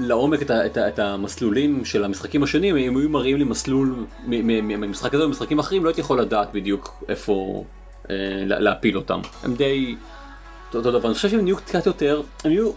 לעומק 0.00 0.42
את, 0.42 0.50
ה... 0.50 0.66
את, 0.66 0.76
ה... 0.76 0.88
את 0.88 0.98
המסלולים 0.98 1.84
של 1.84 2.04
המשחקים 2.04 2.42
השונים, 2.42 2.76
אם 2.76 2.96
היו 2.96 3.08
מראים 3.08 3.36
לי 3.36 3.44
מסלול 3.44 4.06
ממשחק 4.26 5.14
הזה 5.14 5.26
ומשחקים 5.26 5.58
אחרים, 5.58 5.84
לא 5.84 5.88
הייתי 5.88 6.00
יכול 6.00 6.20
לדעת 6.20 6.52
בדיוק 6.52 7.04
איפה 7.08 7.64
אה, 8.10 8.16
להפיל 8.46 8.96
אותם. 8.96 9.20
הם 9.42 9.54
די 9.54 9.96
אותו 10.74 10.90
דבר. 10.90 11.08
אני 11.08 11.14
חושב 11.14 11.28
שהם 11.28 11.40
נהיו 11.40 11.56
קצת 11.56 11.86
יותר, 11.86 12.22
הם 12.44 12.50
יהיו 12.50 12.70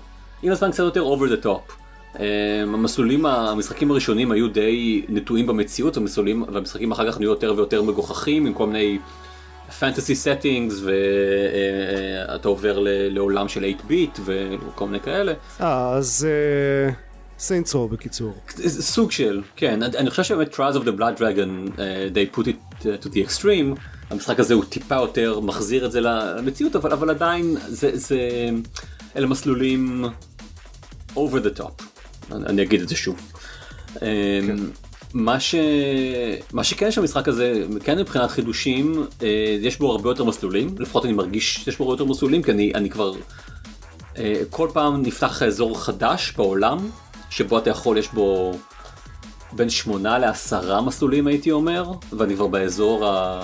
עם 0.43 0.51
הזמן 0.51 0.71
קצת 0.71 0.83
יותר 0.83 1.03
over 1.03 1.31
the 1.31 1.45
top. 1.45 1.80
אה, 2.19 2.61
המסלולים, 2.61 3.25
המשחקים 3.25 3.91
הראשונים 3.91 4.31
היו 4.31 4.47
די 4.47 5.05
נטועים 5.09 5.47
במציאות, 5.47 5.97
המסלולים, 5.97 6.43
והמשחקים 6.53 6.91
אחר 6.91 7.11
כך 7.11 7.19
נהיו 7.19 7.29
יותר 7.29 7.53
ויותר 7.55 7.81
מגוחכים 7.81 8.45
עם 8.45 8.53
כל 8.53 8.67
מיני 8.67 8.99
fantasy 9.79 10.15
settings 10.15 10.81
ואתה 10.83 12.47
עובר 12.47 12.79
לעולם 13.09 13.47
של 13.47 13.59
8 13.59 13.75
ביט 13.87 14.19
וכל 14.25 14.85
מיני 14.85 14.99
כאלה. 14.99 15.33
אה, 15.61 15.93
אז 15.93 16.27
Saints 17.39 17.73
Row 17.73 17.87
בקיצור. 17.87 18.33
סוג 18.67 19.11
של, 19.11 19.41
כן, 19.55 19.83
אני 19.83 20.09
חושב 20.09 20.23
שבאמת 20.23 20.53
Trials 20.53 20.75
of 20.75 20.85
the 20.85 20.99
Blood 20.99 21.19
Dragon, 21.19 21.71
אה, 21.75 21.79
they 22.13 22.37
put 22.37 22.47
it 22.47 22.85
to 23.03 23.07
the 23.07 23.27
extreme, 23.27 23.79
המשחק 24.09 24.39
הזה 24.39 24.53
הוא 24.53 24.63
טיפה 24.63 24.95
יותר 24.95 25.39
מחזיר 25.39 25.85
את 25.85 25.91
זה 25.91 26.01
למציאות, 26.01 26.75
אבל, 26.75 26.91
אבל 26.91 27.09
עדיין 27.09 27.57
זה, 27.67 27.91
זה, 27.93 28.19
אלה 29.15 29.27
מסלולים 29.27 30.05
over 31.15 31.39
the 31.45 31.59
top, 31.59 31.83
אני, 32.31 32.63
אגיד 32.63 32.81
את 32.81 32.89
זה 32.89 32.95
שוב. 32.95 33.31
כן. 33.99 34.55
מה, 35.13 35.39
ש... 35.39 35.55
מה 36.53 36.63
שכן 36.63 36.87
יש 36.87 36.97
במשחק 36.97 37.27
הזה, 37.27 37.63
כן 37.83 37.99
מבחינת 37.99 38.29
חידושים, 38.29 39.05
אה, 39.23 39.57
יש 39.61 39.77
בו 39.79 39.91
הרבה 39.91 40.09
יותר 40.09 40.23
מסלולים, 40.23 40.75
לפחות 40.79 41.05
אני 41.05 41.13
מרגיש 41.13 41.55
שיש 41.55 41.77
בו 41.77 41.83
הרבה 41.83 41.93
יותר 41.93 42.05
מסלולים, 42.05 42.43
כי 42.43 42.51
אני, 42.51 42.71
אני 42.75 42.89
כבר 42.89 43.13
כל 44.49 44.69
פעם 44.73 45.01
נפתח 45.01 45.43
אזור 45.43 45.83
חדש 45.83 46.33
בעולם, 46.37 46.89
שבו 47.29 47.57
אתה 47.57 47.69
יכול, 47.69 47.97
יש 47.97 48.07
בו 48.07 48.51
בין 49.51 49.69
שמונה 49.69 50.19
לעשרה 50.19 50.81
מסלולים 50.81 51.27
הייתי 51.27 51.51
אומר, 51.51 51.91
ואני 52.11 52.35
כבר 52.35 52.47
באזור 52.47 53.05
ה... 53.05 53.41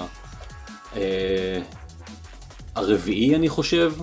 הרביעי 2.75 3.35
אני 3.35 3.49
חושב, 3.49 3.93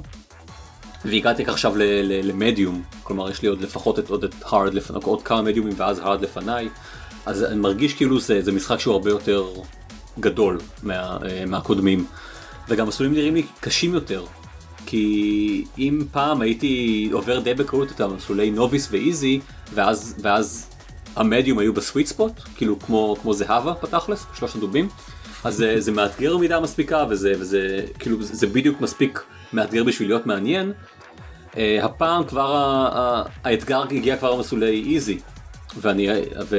והגעתי 1.04 1.42
עכשיו 1.42 1.72
למדיום, 2.02 2.82
כלומר 3.02 3.30
יש 3.30 3.42
לי 3.42 3.48
עוד 3.48 3.60
לפחות 3.60 3.98
את, 3.98 4.10
עוד 4.10 4.24
את 4.24 4.34
hard 4.42 4.70
לפניי, 4.72 5.00
עוד 5.04 5.22
כמה 5.22 5.42
מדיומים 5.42 5.72
ואז 5.76 5.98
hard 5.98 6.22
לפניי, 6.22 6.68
אז 7.26 7.44
אני 7.44 7.60
מרגיש 7.60 7.94
כאילו 7.94 8.20
זה, 8.20 8.42
זה 8.42 8.52
משחק 8.52 8.80
שהוא 8.80 8.92
הרבה 8.94 9.10
יותר 9.10 9.52
גדול 10.20 10.58
מה, 10.82 11.18
מהקודמים, 11.46 12.06
וגם 12.68 12.86
מסלולים 12.88 13.14
נראים 13.14 13.34
לי 13.34 13.42
קשים 13.60 13.94
יותר, 13.94 14.24
כי 14.86 15.64
אם 15.78 16.04
פעם 16.12 16.40
הייתי 16.40 17.08
עובר 17.12 17.40
די 17.40 17.54
בקלות 17.54 17.92
את 17.92 18.00
המסלולי 18.00 18.50
נוביס 18.50 18.88
ואיזי, 18.90 19.40
ואז, 19.74 20.14
ואז 20.22 20.66
המדיום 21.16 21.58
היו 21.58 21.72
בסוויט 21.72 22.06
ספוט, 22.06 22.32
כאילו 22.56 22.78
כמו, 22.78 23.16
כמו 23.22 23.34
זהבה 23.34 23.74
בתכלס, 23.82 24.26
שלושת 24.34 24.56
הדובים, 24.56 24.88
אז 25.44 25.54
זה, 25.56 25.80
זה 25.80 25.92
מאתגר 25.92 26.36
מידה 26.36 26.60
מספיקה 26.60 27.04
וזה, 27.10 27.32
וזה 27.38 27.84
כאילו 27.98 28.22
זה 28.22 28.46
בדיוק 28.46 28.80
מספיק 28.80 29.22
מאתגר 29.52 29.84
בשביל 29.84 30.08
להיות 30.08 30.26
מעניין. 30.26 30.72
Uh, 31.54 31.56
הפעם 31.82 32.24
כבר 32.24 32.88
האתגר 33.44 33.82
הגיע 33.82 34.16
כבר 34.16 34.34
למסלולי 34.34 34.94
איזי 34.94 35.18
ואני 35.80 36.08
ו, 36.48 36.58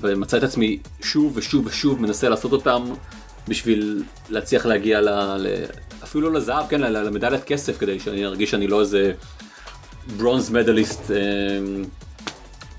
ומצא 0.00 0.36
את 0.36 0.42
עצמי 0.42 0.78
שוב 1.02 1.32
ושוב 1.36 1.66
ושוב 1.66 2.02
מנסה 2.02 2.28
לעשות 2.28 2.52
אותם 2.52 2.84
בשביל 3.48 4.02
להצליח 4.28 4.66
להגיע 4.66 5.00
ל, 5.00 5.08
ל, 5.36 5.64
אפילו 6.04 6.30
לא 6.30 6.38
לזהב 6.38 6.66
כן 6.68 6.80
למדליית 6.80 7.44
כסף 7.44 7.78
כדי 7.78 8.00
שאני 8.00 8.26
ארגיש 8.26 8.50
שאני 8.50 8.66
לא 8.66 8.80
איזה 8.80 9.12
ברונז 10.16 10.50
מדליסט 10.50 11.10
אה, 11.10 11.16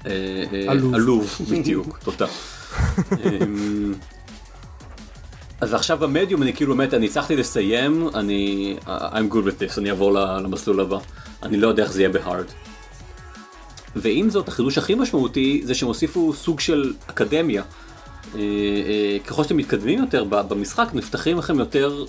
אה, 0.05 0.71
עלוב. 0.71 0.95
עלוב 0.95 1.37
בדיוק 1.51 1.99
תודה. 2.03 2.27
אז 5.61 5.73
עכשיו 5.73 5.97
במדיום 5.97 6.43
אני 6.43 6.53
כאילו 6.53 6.75
באמת, 6.75 6.93
אני 6.93 7.05
הצלחתי 7.05 7.35
לסיים, 7.35 8.09
אני, 8.15 8.75
I'm 8.85 9.33
good 9.33 9.45
with 9.45 9.59
this, 9.61 9.77
אני 9.77 9.89
אעבור 9.89 10.13
למסלול 10.13 10.79
הבא. 10.79 10.97
אני 11.43 11.57
לא 11.57 11.67
יודע 11.67 11.83
איך 11.83 11.91
זה 11.91 12.01
יהיה 12.01 12.09
בהארד. 12.09 12.45
ועם 13.95 14.29
זאת, 14.29 14.47
החידוש 14.47 14.77
הכי 14.77 14.95
משמעותי 14.95 15.61
זה 15.63 15.75
שהם 15.75 15.87
הוסיפו 15.87 16.33
סוג 16.33 16.59
של 16.59 16.93
אקדמיה. 17.07 17.63
אה, 18.35 18.39
אה, 18.39 19.17
ככל 19.27 19.43
שאתם 19.43 19.57
מתקדמים 19.57 19.99
יותר 19.99 20.23
במשחק, 20.23 20.87
נפתחים 20.93 21.37
לכם 21.37 21.59
יותר 21.59 22.05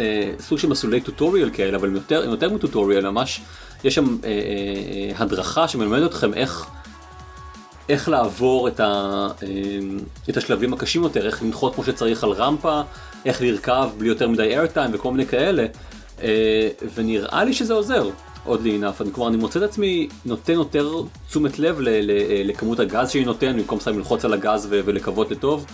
אה, 0.00 0.32
סוג 0.40 0.58
של 0.58 0.68
מסלולי 0.68 1.00
טוטוריאל 1.00 1.50
כאלה, 1.52 1.76
אבל 1.76 1.94
יותר, 1.94 2.24
יותר 2.24 2.52
מטוטוריאל, 2.52 3.10
ממש 3.10 3.40
יש 3.84 3.94
שם 3.94 4.16
הדרכה 5.16 5.68
שמלמדת 5.68 6.10
אתכם 6.10 6.34
איך... 6.34 6.66
איך 7.92 8.08
לעבור 8.08 8.68
את, 8.68 8.80
ה, 8.80 9.26
אמ, 9.42 9.98
את 10.30 10.36
השלבים 10.36 10.72
הקשים 10.72 11.02
יותר, 11.02 11.26
איך 11.26 11.42
לנחות 11.42 11.74
כמו 11.74 11.84
שצריך 11.84 12.24
על 12.24 12.30
רמפה, 12.30 12.80
איך 13.24 13.42
לרכב 13.42 13.90
בלי 13.98 14.08
יותר 14.08 14.28
מדי 14.28 14.42
איירטיים 14.42 14.90
וכל 14.94 15.10
מיני 15.10 15.26
כאלה, 15.26 15.66
אה, 16.22 16.68
ונראה 16.94 17.44
לי 17.44 17.52
שזה 17.52 17.74
עוזר. 17.74 18.10
עוד 18.44 18.62
לי 18.62 18.80
כלומר 19.12 19.28
אני 19.28 19.36
מוצא 19.36 19.58
את 19.58 19.64
עצמי 19.64 20.08
נותן 20.24 20.52
יותר 20.52 21.02
תשומת 21.28 21.58
לב 21.58 21.80
ל, 21.80 21.88
ל, 21.88 22.10
אה, 22.10 22.42
לכמות 22.44 22.80
הגז 22.80 23.10
שאני 23.10 23.24
נותן 23.24 23.56
במקום 23.56 23.80
סתם 23.80 23.98
ללחוץ 23.98 24.24
על 24.24 24.32
הגז 24.32 24.66
ו, 24.70 24.80
ולקוות 24.84 25.30
לטוב. 25.30 25.66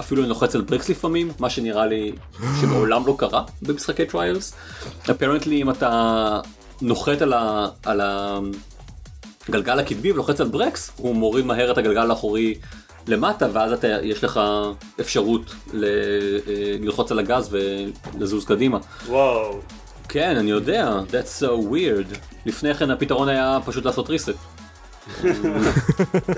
אפילו 0.00 0.22
אני 0.22 0.28
לוחץ 0.28 0.54
על 0.54 0.60
ברקס 0.60 0.88
לפעמים, 0.88 1.32
מה 1.38 1.50
שנראה 1.50 1.86
לי 1.86 2.12
שמעולם 2.60 3.06
לא 3.06 3.14
קרה 3.18 3.44
במשחקי 3.62 4.06
Trials. 4.06 4.54
Apparently 5.10 5.62
אם 5.62 5.70
אתה 5.70 6.40
נוחת 6.82 7.22
על 7.22 7.32
ה... 7.32 7.66
על 7.84 8.00
ה 8.00 8.38
הגלגל 9.50 9.78
הקדמי 9.78 10.12
ולוחץ 10.12 10.40
על 10.40 10.48
ברקס, 10.48 10.90
הוא 10.96 11.14
מוריד 11.16 11.44
מהר 11.44 11.72
את 11.72 11.78
הגלגל 11.78 12.10
האחורי 12.10 12.54
למטה, 13.08 13.46
ואז 13.52 13.72
אתה, 13.72 13.86
יש 14.02 14.24
לך 14.24 14.40
אפשרות 15.00 15.54
ל, 15.72 15.84
אה, 15.84 15.90
ללחוץ 16.80 17.12
על 17.12 17.18
הגז 17.18 17.56
ולזוז 18.14 18.44
קדימה. 18.44 18.78
וואו. 19.06 19.60
כן, 20.08 20.36
אני 20.36 20.50
יודע, 20.50 21.00
that's 21.10 21.42
so 21.42 21.72
weird. 21.72 22.16
לפני 22.46 22.74
כן 22.74 22.90
הפתרון 22.90 23.28
היה 23.28 23.58
פשוט 23.64 23.84
לעשות 23.84 24.10
reset. 24.10 24.36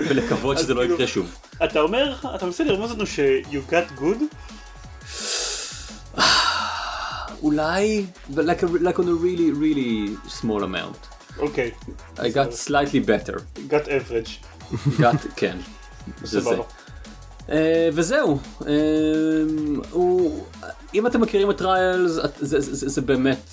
ולקוות 0.09 0.57
שזה 0.59 0.73
לא 0.73 0.79
כאילו, 0.81 0.95
יקרה 0.95 1.07
שוב. 1.07 1.31
אתה 1.63 1.79
אומר, 1.79 2.15
אתה 2.35 2.45
מנסה 2.45 2.63
לרמוז 2.63 2.91
לנו 2.91 3.07
ש- 3.07 3.19
you 3.51 3.71
got 3.71 3.99
good? 4.01 4.23
אולי, 7.43 8.05
like, 8.35 8.63
a, 8.63 8.65
like 8.65 8.97
on 8.97 9.07
a 9.07 9.15
really 9.23 9.51
really 9.61 10.31
small 10.41 10.63
amount. 10.63 11.12
אוקיי. 11.39 11.71
I 12.15 12.19
got 12.19 12.67
slightly 12.67 13.07
better. 13.07 13.37
got 13.69 13.87
average. 13.87 14.45
got, 14.73 15.27
כן. 15.35 15.57
זה 16.23 16.39
זה. 16.39 16.55
Uh, 17.47 17.51
וזהו, 17.93 18.39
uh, 18.59 18.65
הוא, 19.91 20.43
אם 20.93 21.07
אתם 21.07 21.21
מכירים 21.21 21.51
את 21.51 21.57
Trials, 21.57 22.11
זה, 22.11 22.21
זה, 22.39 22.75
זה, 22.75 22.89
זה 22.89 23.01
באמת 23.01 23.51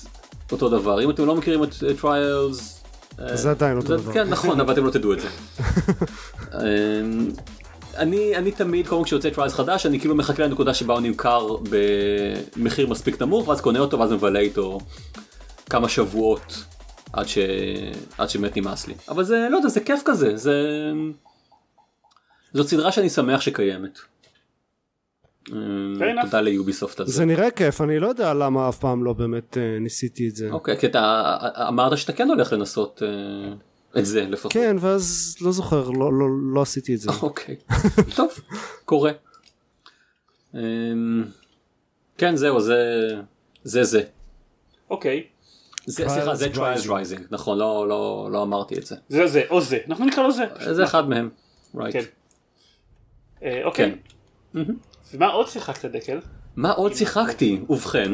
אותו 0.52 0.68
דבר, 0.68 1.04
אם 1.04 1.10
אתם 1.10 1.26
לא 1.26 1.34
מכירים 1.34 1.64
את 1.64 1.74
Trials, 2.00 2.82
אה, 3.10 3.34
זה 3.34 3.50
עדיין 3.50 3.76
אותו 3.76 3.96
דבר. 3.96 4.12
כן, 4.12 4.28
נכון, 4.28 4.60
אבל 4.60 4.72
אתם 4.72 4.84
לא 4.84 4.90
תדעו 4.90 5.12
את 5.12 5.18
זה. 5.20 5.28
אה, 6.52 6.56
אני, 7.96 8.36
אני 8.36 8.52
תמיד, 8.52 8.88
קודם 8.88 9.04
כשיוצא 9.04 9.30
Trials 9.30 9.54
חדש, 9.54 9.86
אני 9.86 10.00
כאילו 10.00 10.14
מחכה 10.14 10.42
לנקודה 10.42 10.74
שבה 10.74 10.94
הוא 10.94 11.02
נמכר 11.02 11.56
במחיר 12.56 12.86
מספיק 12.86 13.22
נמוך, 13.22 13.48
ואז 13.48 13.60
קונה 13.60 13.78
אותו, 13.78 13.98
ואז 13.98 14.12
מבלה 14.12 14.40
איתו 14.40 14.78
כמה 15.70 15.88
שבועות 15.88 16.64
עד, 17.12 17.28
ש... 17.28 17.38
עד 18.18 18.30
שבאמת 18.30 18.56
נמאס 18.56 18.88
לי. 18.88 18.94
אבל 19.08 19.24
זה, 19.24 19.48
לא 19.50 19.56
יודע, 19.56 19.68
זה 19.68 19.80
כיף 19.80 20.02
כזה, 20.04 20.36
זה... 20.36 20.54
זאת 22.52 22.68
סדרה 22.68 22.92
שאני 22.92 23.10
שמח 23.10 23.40
שקיימת. 23.40 23.98
תודה 26.22 26.40
ליוביסופט 26.40 27.00
הזה. 27.00 27.12
זה 27.12 27.24
נראה 27.24 27.50
כיף, 27.50 27.80
אני 27.80 27.98
לא 27.98 28.06
יודע 28.06 28.34
למה 28.34 28.68
אף 28.68 28.78
פעם 28.78 29.04
לא 29.04 29.12
באמת 29.12 29.58
אה, 29.58 29.78
ניסיתי 29.80 30.28
את 30.28 30.36
זה. 30.36 30.50
אוקיי, 30.50 30.78
כי 30.78 30.86
אתה 30.86 31.36
אמרת 31.68 31.98
שאתה 31.98 32.12
כן 32.12 32.28
הולך 32.28 32.52
לנסות 32.52 33.02
אה, 33.02 33.52
את 33.98 34.06
זה 34.06 34.22
לפחות. 34.22 34.52
כן, 34.52 34.76
ואז 34.80 35.36
לא 35.40 35.52
זוכר, 35.52 35.90
לא, 35.90 36.12
לא, 36.12 36.26
לא 36.54 36.62
עשיתי 36.62 36.94
את 36.94 37.00
זה. 37.00 37.10
אוקיי, 37.22 37.56
טוב, 38.16 38.30
קורה. 38.84 39.12
אמ, 40.54 41.24
כן, 42.18 42.36
זהו, 42.36 42.60
זה 42.60 43.08
זה 43.64 43.84
זה. 43.84 44.02
אוקיי. 44.90 45.24
סליחה, 45.90 46.34
זה 46.34 46.48
Trials 46.54 46.86
Rising, 46.86 47.22
נכון, 47.30 47.58
לא, 47.58 47.88
לא, 47.88 48.28
לא 48.32 48.42
אמרתי 48.42 48.78
את 48.78 48.86
זה. 48.86 48.96
זה 49.08 49.26
זה, 49.26 49.42
או 49.50 49.60
זה, 49.60 49.78
אנחנו 49.88 50.04
נקרא 50.04 50.22
לו 50.22 50.32
זה. 50.32 50.44
זה 50.72 50.84
אחד 50.84 51.08
מהם, 51.08 51.28
right. 51.76 51.92
כן. 51.92 52.02
אה, 53.42 53.60
אוקיי. 53.64 53.94
כן. 54.54 54.62
ומה 55.14 55.26
עוד 55.26 55.48
שיחקת 55.48 55.84
דקל? 55.84 56.20
מה 56.56 56.72
עוד 56.72 56.94
שיחקתי? 56.94 57.60
ובכן, 57.68 58.12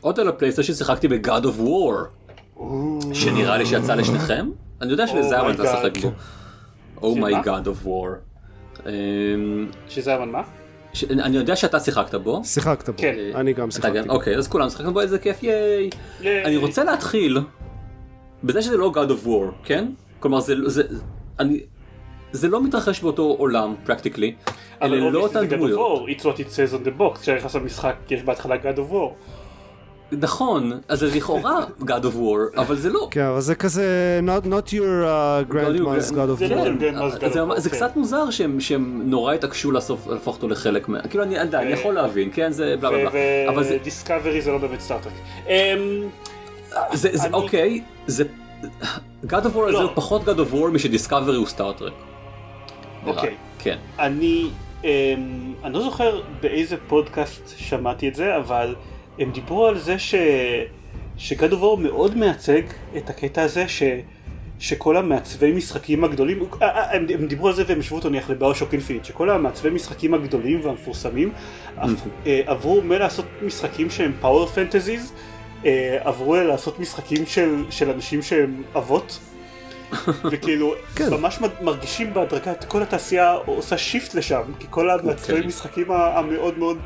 עוד 0.00 0.20
על 0.20 0.28
הפלייסטיישן 0.28 0.74
שיחקתי 0.74 1.08
ב-God 1.08 1.44
of 1.44 1.60
War. 1.60 2.26
שנראה 3.14 3.56
לי 3.56 3.66
שיצא 3.66 3.94
לשניכם? 3.94 4.50
אני 4.82 4.90
יודע 4.90 5.06
שלזיירמן 5.06 5.54
אתה 5.54 5.64
שחק 5.64 5.96
בו. 6.02 6.12
Oh 7.02 7.20
my 7.20 7.39
God 7.39 7.66
of 7.66 7.86
War. 7.86 8.08
שזיירמן 9.88 10.28
מה? 10.28 10.42
אני 11.10 11.36
יודע 11.36 11.56
שאתה 11.56 11.80
שיחקת 11.80 12.14
בו. 12.14 12.40
שיחקת 12.44 12.88
בו, 12.88 12.96
כן. 12.96 13.14
אני 13.34 13.52
גם 13.52 13.70
שיחקתי. 13.70 14.02
בו. 14.02 14.12
אוקיי, 14.12 14.36
אז 14.36 14.48
כולם 14.48 14.70
שיחקנו 14.70 14.92
בו, 14.92 15.00
איזה 15.00 15.18
כיף, 15.18 15.42
ייי. 15.42 15.90
אני 16.20 16.56
רוצה 16.56 16.84
להתחיל 16.84 17.38
בזה 18.44 18.62
שזה 18.62 18.76
לא 18.76 18.92
God 18.94 19.10
of 19.10 19.26
War, 19.26 19.64
כן? 19.64 19.88
כלומר, 20.20 20.40
זה, 20.40 20.82
אני, 21.38 21.60
זה 22.32 22.48
לא 22.48 22.62
מתרחש 22.62 23.00
באותו 23.00 23.22
עולם, 23.38 23.74
פרקטיקלי. 23.84 24.34
אלה 24.82 25.10
לא 25.10 25.20
אותן 25.20 25.46
דמויות. 25.46 26.08
It's 26.08 26.22
what 26.22 26.24
it 26.24 26.48
says 26.50 26.74
on 26.74 26.86
the 26.86 27.00
box, 27.00 27.18
כשאני 27.20 27.38
נכנס 27.38 27.54
למשחק 27.54 27.94
יש 28.10 28.22
בהתחלה 28.22 28.54
God 28.54 28.76
of 28.76 28.92
War. 28.92 29.12
נכון, 30.12 30.80
אז 30.88 30.98
זה 30.98 31.16
לכאורה 31.16 31.66
God 31.80 32.02
of 32.02 32.16
War, 32.16 32.60
אבל 32.60 32.76
זה 32.76 32.90
לא. 32.90 33.08
כן, 33.10 33.24
אבל 33.24 33.40
זה 33.40 33.54
כזה 33.54 34.20
not, 34.22 34.46
not 34.46 34.70
your 34.70 35.04
uh, 35.04 35.52
grandma's 35.52 36.12
God 36.12 36.38
of 36.38 36.42
War. 36.42 37.60
זה 37.60 37.70
קצת 37.70 37.96
מוזר 37.96 38.30
שהם 38.30 39.02
נורא 39.04 39.34
התעקשו 39.34 39.72
להפוך 39.72 40.26
אותו 40.26 40.48
לחלק 40.48 40.88
מה... 40.88 41.02
כאילו 41.08 41.24
אני 41.24 41.38
עדיין 41.38 41.68
יכול 41.68 41.94
להבין, 41.94 42.30
כן, 42.32 42.52
זה 42.52 42.76
בלה 42.80 42.90
בלה 42.90 43.10
בלה. 43.10 43.66
ו 43.70 43.77
Discovery 43.77 44.42
זה 44.42 44.52
לא 44.52 44.58
באמת 44.58 44.80
Star 44.80 44.94
Trek. 44.94 45.12
זה 46.92 47.28
אוקיי, 47.32 47.82
זה... 48.06 48.24
God 49.26 49.44
of 49.44 49.56
War 49.56 49.68
הזה 49.68 49.82
הוא 49.82 49.90
פחות 49.94 50.28
God 50.28 50.38
of 50.50 50.54
War 50.54 50.70
מש 50.72 50.88
Discovery 50.88 51.36
הוא 51.36 51.46
Star 51.46 51.66
Trek. 51.66 51.92
אוקיי. 53.06 53.34
כן. 53.58 53.78
אני... 53.98 54.48
אני 55.64 55.72
לא 55.72 55.80
זוכר 55.82 56.20
באיזה 56.42 56.76
פודקאסט 56.88 57.54
שמעתי 57.56 58.08
את 58.08 58.14
זה, 58.14 58.36
אבל... 58.36 58.74
הם 59.18 59.30
דיברו 59.30 59.66
על 59.66 59.78
זה 59.78 59.98
ש... 59.98 60.14
ש 61.16 61.30
God 61.30 61.52
of 61.52 61.62
War 61.62 61.78
מאוד 61.78 62.16
מייצג 62.16 62.62
את 62.96 63.10
הקטע 63.10 63.42
הזה 63.42 63.68
ש... 63.68 63.82
שכל 64.58 64.96
המעצבי 64.96 65.52
משחקים 65.52 66.04
הגדולים, 66.04 66.42
אה, 66.62 66.68
אה, 66.68 66.96
הם, 66.96 67.06
הם 67.14 67.26
דיברו 67.26 67.48
על 67.48 67.54
זה 67.54 67.64
והם 67.66 67.80
השוו 67.80 67.96
אותו 67.96 68.08
נניח 68.08 68.30
ל 68.30 68.35
BioShock 68.35 68.72
Infinite, 68.72 69.04
שכל 69.04 69.30
המעצבי 69.30 69.70
משחקים 69.70 70.14
הגדולים 70.14 70.60
והמפורסמים 70.62 71.32
אה, 71.78 72.40
עברו 72.46 72.82
מלעשות 72.82 73.26
משחקים 73.42 73.90
שהם 73.90 74.12
power 74.20 74.46
fantasies 74.46 75.12
עברו 76.04 76.36
לעשות 76.36 76.80
משחקים 76.80 77.26
של, 77.26 77.64
של 77.70 77.90
אנשים 77.90 78.22
שהם 78.22 78.62
אבות. 78.76 79.18
וכאילו 80.32 80.74
כן. 80.94 81.10
ממש 81.10 81.38
מרגישים 81.60 82.14
בהדרגה 82.14 82.52
את 82.52 82.64
כל 82.64 82.82
התעשייה 82.82 83.32
עושה 83.32 83.78
shift 83.78 84.14
לשם 84.14 84.42
כי 84.58 84.66
כל 84.70 84.90
המעצבי 84.90 85.32
okay. 85.32 85.36
אוקיי. 85.36 85.46
משחקים 85.46 85.90
המאוד 85.90 86.58
מאוד 86.58 86.78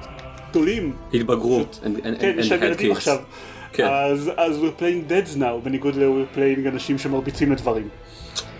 גדולים 0.51 0.93
התבגרו 1.15 1.65
כן 2.21 2.35
יש 2.39 2.53
להם 2.53 2.63
ילדים 2.63 2.93
עכשיו 2.93 3.17
כן. 3.73 3.87
אז, 3.87 4.31
אז 4.37 4.59
we're 4.63 4.81
playing 4.81 5.11
dads 5.11 5.39
now 5.39 5.65
בניגוד 5.65 5.97
ל-we're 5.97 6.37
playing 6.37 6.69
אנשים 6.69 6.99
שמרביצים 6.99 7.53
לדברים 7.53 7.89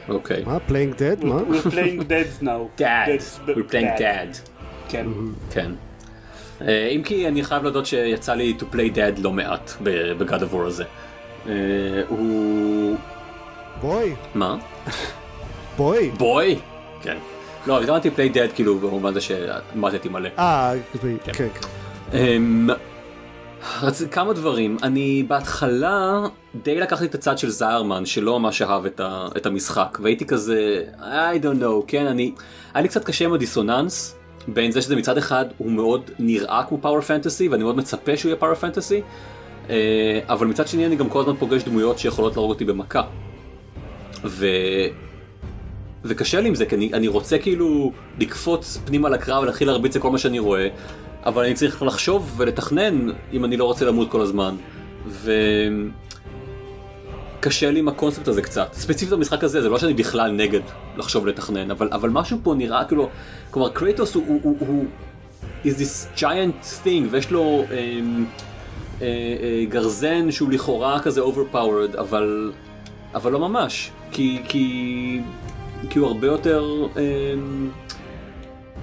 אוקיי. 0.09 0.45
מה? 0.47 0.59
playing 0.69 0.99
dead? 0.99 1.25
מה? 1.25 1.41
we're 1.41 1.67
playing 1.67 2.03
deads 2.03 2.43
now. 2.43 2.81
dad. 2.81 3.09
we're 3.47 3.73
playing 3.73 3.99
dad. 3.99 4.51
כן. 4.89 5.07
כן. 5.51 5.71
אה, 6.61 6.89
אם 6.89 7.03
כי 7.03 7.29
אני 7.29 7.45
חייב 7.45 7.63
להודות 7.63 7.87
שיצא 7.87 8.35
לי 8.35 8.55
to 8.59 8.63
play 8.75 8.97
dead 8.97 9.21
לא 9.23 9.33
מעט 9.33 9.73
בגד 10.19 10.43
עבור 10.43 10.67
הזה. 10.67 10.85
אה, 11.49 11.53
הוא... 12.09 12.97
בוי. 13.81 14.15
מה? 14.35 14.57
בוי. 15.77 16.11
בוי? 16.11 16.59
כן. 17.03 17.17
לא, 17.67 17.81
התכוונתי 17.81 18.09
play 18.09 18.35
dead 18.35 18.55
כאילו 18.55 18.79
במובן 18.79 19.15
זה 19.15 19.21
שמטתי 19.21 20.09
מלא. 20.09 20.29
אה, 20.39 20.75
כן, 21.03 21.17
כן. 21.25 21.33
כן. 21.33 21.80
רצ... 23.83 24.03
כמה 24.03 24.33
דברים, 24.33 24.77
אני 24.83 25.25
בהתחלה 25.29 26.23
די 26.63 26.81
לקחתי 26.81 27.05
את 27.05 27.15
הצד 27.15 27.39
של 27.39 27.51
זיירמן 27.51 28.07
שלא 28.07 28.41
ממש 28.41 28.63
אהב 28.63 28.87
את, 28.87 29.01
ה... 29.01 29.29
את 29.37 29.47
המשחק 29.47 29.99
והייתי 30.03 30.27
כזה 30.27 30.85
I 30.99 31.43
don't 31.43 31.63
know 31.63 31.85
כן 31.87 32.07
אני 32.07 32.33
היה 32.75 32.83
לי 32.83 32.89
קצת 32.89 33.05
קשה 33.05 33.25
עם 33.25 33.33
הדיסוננס 33.33 34.17
בין 34.49 34.73
זה 34.73 34.83
שזה 34.83 34.97
מצד 34.97 35.19
אחד 35.19 35.45
הוא 35.59 35.71
מאוד 35.71 36.11
נראה 36.19 36.63
כמו 36.69 36.79
פאוור 36.81 37.01
פנטסי 37.01 37.49
ואני 37.49 37.63
מאוד 37.63 37.77
מצפה 37.77 38.17
שהוא 38.17 38.29
יהיה 38.29 38.41
פאוור 38.41 38.55
פנטסי 38.55 39.03
אה, 39.71 40.21
אבל 40.29 40.47
מצד 40.47 40.69
שני 40.69 40.87
אני 40.87 40.97
גם 40.97 41.09
כל 41.09 41.21
הזמן 41.21 41.37
פוגש 41.37 41.63
דמויות 41.63 41.99
שיכולות 41.99 42.37
להרוג 42.37 42.51
אותי 42.51 42.65
במכה. 42.65 43.03
ו... 44.25 44.47
וקשה 46.05 46.41
לי 46.41 46.49
עם 46.49 46.55
זה 46.55 46.67
כי 46.67 46.75
אני, 46.75 46.91
אני 46.93 47.09
רוצה 47.09 47.39
כאילו 47.39 47.93
לקפוץ 48.19 48.81
פנימה 48.85 49.09
לקרב 49.09 49.43
ולהתחיל 49.43 49.69
להרביץ 49.69 49.97
לכל 49.97 50.11
מה 50.11 50.19
שאני 50.19 50.39
רואה 50.39 50.69
אבל 51.27 51.45
אני 51.45 51.55
צריך 51.55 51.83
לחשוב 51.83 52.35
ולתכנן 52.37 53.09
אם 53.33 53.45
אני 53.45 53.57
לא 53.57 53.65
רוצה 53.65 53.85
למות 53.85 54.11
כל 54.11 54.21
הזמן. 54.21 54.55
וקשה 57.41 57.71
לי 57.71 57.79
עם 57.79 57.89
הקונספט 57.89 58.29
הזה 58.29 58.43
קצת. 58.43 58.73
ספציפית 58.73 59.15
במשחק 59.15 59.45
הזה, 59.45 59.63
זה 59.63 59.69
לא 59.69 59.79
שאני 59.79 59.95
בכלל 59.95 60.33
נגד 60.33 60.61
לחשוב 60.97 61.25
ולתכנן, 61.25 61.71
אבל, 61.71 61.89
אבל 61.93 62.11
משהו 62.11 62.39
פה 62.43 62.55
נראה 62.55 62.85
כאילו, 62.85 63.09
כלומר 63.51 63.69
Kratos 63.69 64.15
הוא, 64.15 64.25
הוא, 64.27 64.41
הוא, 64.43 64.57
הוא 64.61 64.85
is 65.65 65.69
this 65.69 66.19
giant 66.19 66.85
thing 66.85 67.07
ויש 67.11 67.31
לו 67.31 67.65
אה, 67.71 68.01
אה, 69.03 69.07
אה, 69.43 69.65
גרזן 69.69 70.31
שהוא 70.31 70.51
לכאורה 70.51 71.01
כזה 71.01 71.21
overpowered, 71.21 71.99
אבל, 71.99 72.53
אבל 73.15 73.33
לא 73.33 73.39
ממש, 73.39 73.91
כי, 74.13 74.43
כי, 74.49 75.21
כי 75.91 75.99
הוא 75.99 76.09
הרבה 76.09 76.27
יותר 76.27 76.87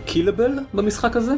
killable 0.05 0.51
אה, 0.59 0.63
במשחק 0.73 1.15
הזה. 1.15 1.33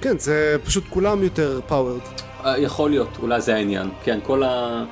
כן, 0.00 0.18
זה 0.18 0.56
פשוט 0.64 0.84
כולם 0.90 1.22
יותר 1.22 1.60
powered. 1.66 2.00
אה, 2.44 2.58
יכול 2.58 2.90
להיות, 2.90 3.18
אולי 3.22 3.40
זה 3.40 3.54
העניין. 3.54 3.90
כן, 4.04 4.18
כל 4.22 4.42
ה... 4.42 4.84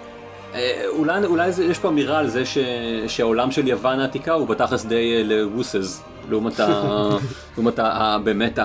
אה, 0.55 0.83
אולי, 0.89 1.25
אולי 1.25 1.53
זה, 1.53 1.65
יש 1.65 1.79
פה 1.79 1.89
אמירה 1.89 2.19
על 2.19 2.29
זה 2.29 2.47
ש, 2.47 2.59
שהעולם 3.07 3.51
של 3.51 3.69
יוון 3.69 4.01
העתיקה 4.01 4.33
הוא 4.33 4.49
בתכלס 4.49 4.85
די 4.85 5.25
לווסז, 5.25 6.03
לעומת, 6.31 6.61
ה, 6.61 6.69
לעומת 7.55 7.79
ה, 7.79 8.19
באמת 8.25 8.59
ה, 8.59 8.65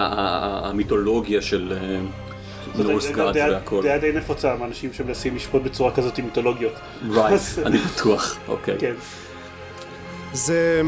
המיתולוגיה 0.64 1.42
של 1.42 1.74
נורס 2.76 3.10
גאדס 3.10 3.36
והכל. 3.36 3.84
דעה 3.84 3.98
די 3.98 4.12
נפוצה 4.12 4.56
מאנשים 4.56 4.94
שמנסים 4.94 5.36
לשפוט 5.36 5.62
בצורה 5.64 5.92
כזאת 5.92 6.18
עם 6.18 6.26
מיתולוגיות. 6.26 6.74
רייט, 7.12 7.42
אני 7.66 7.78
בטוח, 7.78 8.38
אוקיי. 8.48 8.76
כן. 8.80 8.94
זה... 10.34 10.82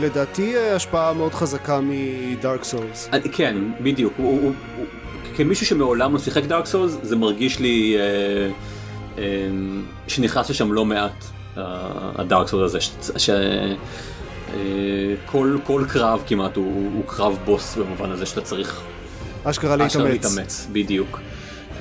לדעתי 0.00 0.56
אה, 0.56 0.76
השפעה 0.76 1.12
מאוד 1.12 1.34
חזקה 1.34 1.80
מדארק 1.82 2.64
סולס. 2.64 3.08
כן, 3.32 3.56
בדיוק. 3.80 4.12
הוא, 4.16 4.40
הוא, 4.42 4.52
הוא, 4.76 4.86
כמישהו 5.36 5.66
שמעולם 5.66 6.12
לא 6.12 6.18
שיחק 6.18 6.44
דארק 6.44 6.66
סולס, 6.66 6.98
זה 7.02 7.16
מרגיש 7.16 7.58
לי 7.60 7.96
אה, 7.96 8.02
אה, 9.18 9.24
שנכנס 10.06 10.50
לשם 10.50 10.72
לא 10.72 10.84
מעט 10.84 11.24
הדארק 12.16 12.48
סולס 12.48 12.74
הזה. 12.74 12.78
שכל 15.28 15.58
כל 15.64 15.84
קרב 15.88 16.22
כמעט 16.26 16.56
הוא, 16.56 16.90
הוא 16.94 17.04
קרב 17.06 17.38
בוס 17.44 17.76
במובן 17.76 18.10
הזה 18.10 18.26
שאתה 18.26 18.40
צריך 18.40 18.82
אשכרה 19.44 19.76
להתאמץ. 19.76 19.96
להתאמץ, 19.96 20.66
בדיוק. 20.72 21.20
Uh, 21.78 21.80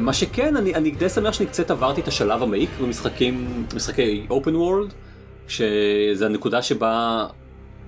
מה 0.00 0.12
שכן, 0.12 0.56
אני, 0.56 0.74
אני 0.74 0.90
די 0.90 1.08
שמח 1.08 1.34
שאני 1.34 1.46
קצת 1.46 1.70
עברתי 1.70 2.00
את 2.00 2.08
השלב 2.08 2.42
המעיק 2.42 2.70
במשחקים, 2.80 3.66
משחקי 3.74 4.26
open 4.30 4.54
world, 4.54 5.05
שזה 5.48 6.26
הנקודה 6.26 6.62
שבה 6.62 7.26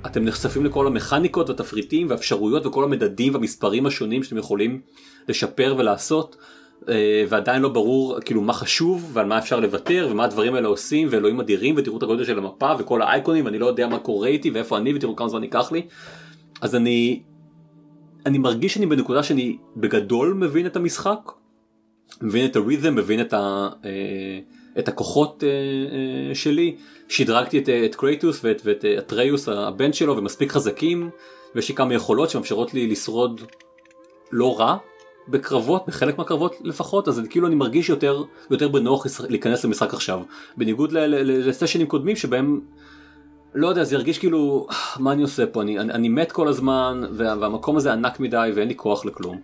אתם 0.06 0.24
נחשפים 0.24 0.64
לכל 0.64 0.86
המכניקות 0.86 1.50
והתפריטים 1.50 2.08
והאפשרויות 2.10 2.66
וכל 2.66 2.84
המדדים 2.84 3.34
והמספרים 3.34 3.86
השונים 3.86 4.22
שאתם 4.22 4.36
יכולים 4.36 4.80
לשפר 5.28 5.74
ולעשות 5.78 6.36
אה, 6.88 7.24
ועדיין 7.28 7.62
לא 7.62 7.68
ברור 7.68 8.20
כאילו 8.20 8.40
מה 8.40 8.52
חשוב 8.52 9.10
ועל 9.12 9.26
מה 9.26 9.38
אפשר 9.38 9.60
לוותר 9.60 10.08
ומה 10.10 10.24
הדברים 10.24 10.54
האלה 10.54 10.68
עושים 10.68 11.08
ואלוהים 11.10 11.40
אדירים 11.40 11.74
ותראו 11.78 11.98
את 11.98 12.02
הגודל 12.02 12.24
של 12.24 12.38
המפה 12.38 12.72
וכל 12.78 13.02
האייקונים 13.02 13.44
ואני 13.44 13.58
לא 13.58 13.66
יודע 13.66 13.88
מה 13.88 13.98
קורה 13.98 14.28
איתי 14.28 14.50
ואיפה 14.50 14.78
אני 14.78 14.94
ותראו 14.94 15.16
כמה 15.16 15.28
זמן 15.28 15.42
ייקח 15.42 15.72
לי. 15.72 15.82
אז 16.60 16.74
אני 16.74 17.22
אני 18.26 18.38
מרגיש 18.38 18.74
שאני 18.74 18.86
בנקודה 18.86 19.22
שאני 19.22 19.56
בגדול 19.76 20.34
מבין 20.34 20.66
את 20.66 20.76
המשחק 20.76 21.18
מבין 22.22 22.44
את 22.44 22.56
הרית'ם 22.56 22.94
מבין 22.94 23.20
את 23.20 23.32
ה... 23.32 23.68
אה, 23.84 24.40
את 24.78 24.88
הכוחות 24.88 25.44
אה, 25.44 25.48
אה, 25.48 26.34
שלי, 26.34 26.76
שדרגתי 27.08 27.58
את, 27.58 27.68
אה, 27.68 27.84
את 27.84 27.94
קרייטוס 27.94 28.40
ואת, 28.44 28.62
ואת 28.64 28.84
אטריוס 28.84 29.48
הבן 29.48 29.92
שלו 29.92 30.16
ומספיק 30.16 30.52
חזקים 30.52 31.10
ויש 31.54 31.68
לי 31.68 31.74
כמה 31.74 31.94
יכולות 31.94 32.30
שמאפשרות 32.30 32.74
לי 32.74 32.86
לשרוד 32.86 33.40
לא 34.32 34.60
רע 34.60 34.76
בקרבות, 35.28 35.86
בחלק 35.86 36.18
מהקרבות 36.18 36.56
לפחות, 36.60 37.08
אז 37.08 37.22
כאילו 37.30 37.46
אני 37.46 37.54
מרגיש 37.54 37.88
יותר, 37.88 38.24
יותר 38.50 38.68
בנוח 38.68 39.06
להיכנס 39.28 39.64
למשחק 39.64 39.94
עכשיו, 39.94 40.20
בניגוד 40.56 40.92
לסשנים 40.92 41.86
קודמים 41.86 42.16
שבהם 42.16 42.60
לא 43.54 43.68
יודע, 43.68 43.84
זה 43.84 43.94
ירגיש 43.94 44.18
כאילו, 44.18 44.66
מה 44.98 45.12
אני 45.12 45.22
עושה 45.22 45.46
פה, 45.46 45.62
אני, 45.62 45.78
אני, 45.78 45.92
אני 45.92 46.08
מת 46.08 46.32
כל 46.32 46.48
הזמן, 46.48 47.02
והמקום 47.12 47.76
הזה 47.76 47.92
ענק 47.92 48.20
מדי 48.20 48.50
ואין 48.54 48.68
לי 48.68 48.76
כוח 48.76 49.04
לכלום. 49.04 49.40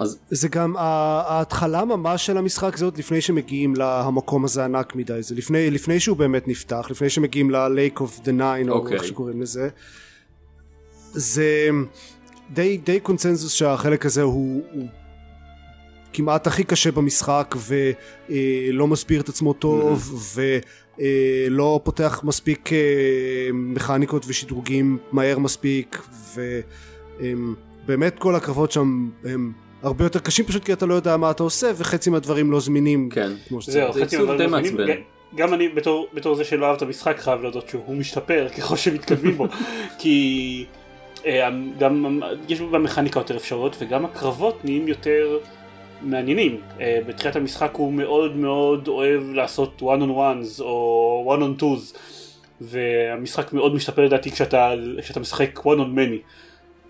אז... 0.00 0.18
זה 0.30 0.48
גם 0.48 0.76
ההתחלה 0.76 1.84
ממש 1.84 2.26
של 2.26 2.38
המשחק 2.38 2.76
זה 2.76 2.84
עוד 2.84 2.98
לפני 2.98 3.20
שמגיעים 3.20 3.74
למקום 3.76 4.44
הזה 4.44 4.64
ענק 4.64 4.96
מדי 4.96 5.22
זה 5.22 5.34
לפני, 5.34 5.70
לפני 5.70 6.00
שהוא 6.00 6.16
באמת 6.16 6.48
נפתח 6.48 6.86
לפני 6.90 7.10
שמגיעים 7.10 7.50
ל-Lake 7.50 7.98
of 7.98 8.20
the 8.24 8.28
Nine 8.38 8.66
okay. 8.66 8.70
או 8.70 8.74
אוקיי. 8.74 8.94
איך 8.94 9.04
שקוראים 9.04 9.42
לזה 9.42 9.68
זה 11.12 11.68
די, 12.50 12.76
די 12.76 13.00
קונצנזוס 13.00 13.52
שהחלק 13.52 14.06
הזה 14.06 14.22
הוא, 14.22 14.62
הוא 14.72 14.86
כמעט 16.12 16.46
הכי 16.46 16.64
קשה 16.64 16.92
במשחק 16.92 17.54
ולא 18.28 18.86
מסביר 18.86 19.20
את 19.20 19.28
עצמו 19.28 19.52
טוב 19.52 20.12
mm-hmm. 20.12 20.40
ולא 20.98 21.80
פותח 21.84 22.20
מספיק 22.24 22.72
אה, 22.72 22.78
מכניקות 23.52 24.24
ושדרוגים 24.28 24.98
מהר 25.12 25.38
מספיק 25.38 26.02
ובאמת 27.84 28.18
כל 28.18 28.34
הקרבות 28.34 28.72
שם 28.72 29.08
הם 29.24 29.52
הרבה 29.84 30.04
יותר 30.04 30.18
קשים 30.18 30.44
פשוט 30.44 30.64
כי 30.64 30.72
אתה 30.72 30.86
לא 30.86 30.94
יודע 30.94 31.16
מה 31.16 31.30
אתה 31.30 31.42
עושה 31.42 31.70
וחצי 31.76 32.10
מהדברים 32.10 32.52
לא 32.52 32.60
זמינים 32.60 33.08
כן. 33.10 33.32
כמו 33.48 33.62
זהו 33.62 33.92
חצי 33.92 34.16
מהדברים 34.16 34.50
לא 34.50 34.62
זמינים. 34.62 35.02
גם 35.34 35.54
אני 35.54 35.68
בתור, 35.68 36.06
בתור 36.14 36.34
זה 36.34 36.44
שלא 36.44 36.66
אהב 36.66 36.76
את 36.76 36.82
המשחק 36.82 37.18
חייב 37.18 37.42
להודות 37.42 37.68
שהוא 37.68 37.96
משתפר 37.96 38.48
ככל 38.58 38.76
שמתקדמים 38.76 39.36
בו. 39.36 39.46
כי 39.98 40.66
אה, 41.26 41.48
גם 41.78 42.20
יש 42.48 42.60
במכניקה 42.60 43.20
יותר 43.20 43.36
אפשרויות 43.36 43.76
וגם 43.78 44.04
הקרבות 44.04 44.64
נהיים 44.64 44.88
יותר 44.88 45.38
מעניינים. 46.02 46.60
אה, 46.80 46.98
בתחילת 47.06 47.36
המשחק 47.36 47.70
הוא 47.74 47.92
מאוד 47.92 48.36
מאוד 48.36 48.88
אוהב 48.88 49.22
לעשות 49.32 49.82
one 49.82 50.02
on 50.02 50.08
ones 50.08 50.60
או 50.60 51.36
one 51.36 51.42
on 51.42 51.62
twos 51.62 51.98
והמשחק 52.60 53.52
מאוד 53.52 53.74
משתפר 53.74 54.04
לדעתי 54.04 54.30
כשאתה, 54.30 54.72
כשאתה 55.02 55.20
משחק 55.20 55.58
one 55.58 55.78
on 55.78 55.96
many. 55.96 56.18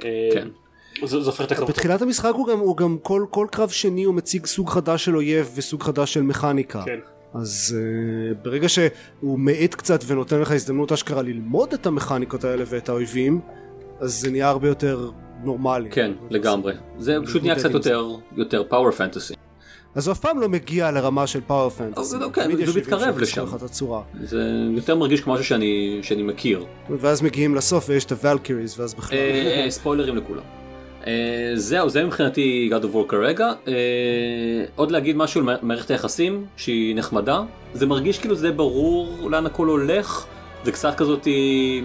אה, 0.05 0.29
כן 0.33 0.49
זה, 1.05 1.21
זה 1.21 1.31
הופך 1.31 1.45
את 1.45 1.53
הקרב. 1.53 1.69
בתחילת 1.69 2.03
המשחק 2.03 2.33
הוא 2.35 2.47
גם, 2.47 2.59
הוא 2.59 2.77
גם 2.77 2.97
כל, 3.03 3.27
כל 3.31 3.47
קרב 3.51 3.69
שני 3.69 4.05
הוא 4.05 4.15
מציג 4.15 4.47
סוג 4.47 4.71
חדש 4.71 5.05
של 5.05 5.17
אויב 5.17 5.51
וסוג 5.55 5.83
חדש 5.83 6.15
של 6.15 6.23
מכניקה. 6.23 6.83
כן. 6.85 6.99
אז 7.35 7.77
uh, 7.77 8.45
ברגע 8.45 8.69
שהוא 8.69 9.39
מאט 9.39 9.75
קצת 9.75 10.01
ונותן 10.07 10.41
לך 10.41 10.51
הזדמנות 10.51 10.93
אשכרה 10.93 11.23
ללמוד 11.23 11.73
את 11.73 11.87
המכניקות 11.87 12.45
האלה 12.45 12.65
ואת 12.67 12.89
האויבים, 12.89 13.41
אז 14.01 14.21
זה 14.21 14.31
נהיה 14.31 14.49
הרבה 14.49 14.69
יותר 14.69 15.11
נורמלי. 15.45 15.91
כן, 15.91 16.13
לגמרי. 16.31 16.75
זה 16.99 17.17
פשוט 17.25 17.43
נהיה 17.43 17.55
קצת 17.55 17.71
יותר, 17.71 18.09
יותר 18.37 18.65
פאוור 18.69 18.91
פנטסי. 18.91 19.35
אז 19.95 20.07
הוא 20.07 20.13
אף 20.13 20.19
פעם 20.19 20.41
לא 20.41 20.49
מגיע 20.49 20.91
לרמה 20.91 21.27
של 21.27 21.41
פאוור 21.47 21.71
פנטסי. 21.71 22.17
כן, 22.33 22.57
זה 22.67 22.81
מתקרב 22.81 23.19
לשם. 23.19 23.47
זה 24.23 24.39
יותר 24.75 24.97
מרגיש 24.97 25.21
כמו 25.21 25.33
משהו 25.33 25.45
שאני, 25.45 25.99
שאני 26.03 26.23
מכיר. 26.23 26.65
ואז 26.91 27.23
מגיעים 27.23 27.55
לסוף 27.55 27.89
ויש 27.89 28.05
את 28.05 28.13
הוולקיריז 28.13 28.81
ואז 28.81 28.95
בכלל. 28.95 29.19
אה, 29.19 29.65
אה, 29.65 29.71
ספוילרים 29.71 30.17
לכולם. 30.17 30.64
זהו, 31.55 31.89
זה 31.89 32.05
מבחינתי 32.05 32.71
God 32.73 32.85
of 32.85 32.95
War 32.95 33.09
כרגע. 33.09 33.53
עוד 34.77 34.91
להגיד 34.91 35.17
משהו 35.17 35.41
על 35.41 35.57
מערכת 35.63 35.91
היחסים 35.91 36.45
שהיא 36.57 36.97
נחמדה. 36.97 37.43
זה 37.75 37.87
מרגיש 37.87 38.19
כאילו 38.19 38.35
זה 38.35 38.53
ברור 38.53 39.31
לאן 39.31 39.47
הכל 39.47 39.67
הולך. 39.67 40.27
זה 40.65 40.73
קצת 40.73 40.95
כזאתי 40.95 41.83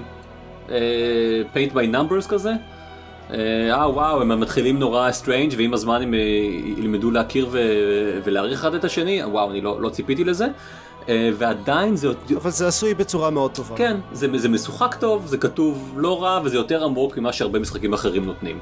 paint 1.54 1.74
by 1.74 1.94
numbers 1.94 2.28
כזה. 2.30 2.52
אה 3.34 3.90
וואו 3.90 4.22
הם 4.22 4.40
מתחילים 4.40 4.80
נורא 4.80 5.12
strange 5.12 5.54
ועם 5.58 5.74
הזמן 5.74 6.02
הם 6.02 6.14
ילמדו 6.78 7.12
להכיר 7.12 7.50
ולהעריך 8.24 8.60
אחד 8.60 8.74
את 8.74 8.84
השני 8.84 9.24
וואו 9.24 9.52
אני 9.52 9.62
לא, 9.62 9.82
לא 9.82 9.90
ציפיתי 9.90 10.24
לזה 10.24 10.48
ועדיין 11.38 11.96
זה 11.96 12.08
אבל 12.36 12.52
זה 12.52 12.68
עשוי 12.68 12.94
בצורה 12.94 13.30
מאוד 13.30 13.52
טובה 13.52 13.76
כן 13.76 13.98
זה, 14.12 14.28
זה 14.36 14.50
משוחק 14.50 14.96
טוב 15.00 15.28
זה 15.28 15.38
כתוב 15.38 15.94
לא 15.98 16.24
רע 16.24 16.42
וזה 16.44 16.58
יותר 16.58 16.84
עמוק 16.84 17.18
ממה 17.18 17.34
שהרבה 17.34 17.60
משחקים 17.60 17.94
אחרים 17.94 18.26
נותנים 18.26 18.60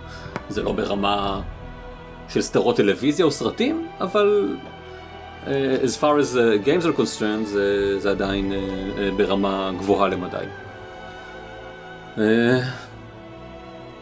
זה 0.49 0.63
לא 0.63 0.71
ברמה 0.71 1.41
של 2.29 2.41
סדרות 2.41 2.75
טלוויזיה 2.75 3.25
או 3.25 3.31
סרטים 3.31 3.87
אבל 4.01 4.57
as 5.83 5.95
far 6.01 6.19
as 6.19 6.35
games 6.65 6.85
are 6.85 6.97
concerned 6.99 7.45
זה, 7.45 7.99
זה 7.99 8.11
עדיין 8.11 8.51
ברמה 9.17 9.71
גבוהה 9.77 10.07
למדי. 10.07 10.45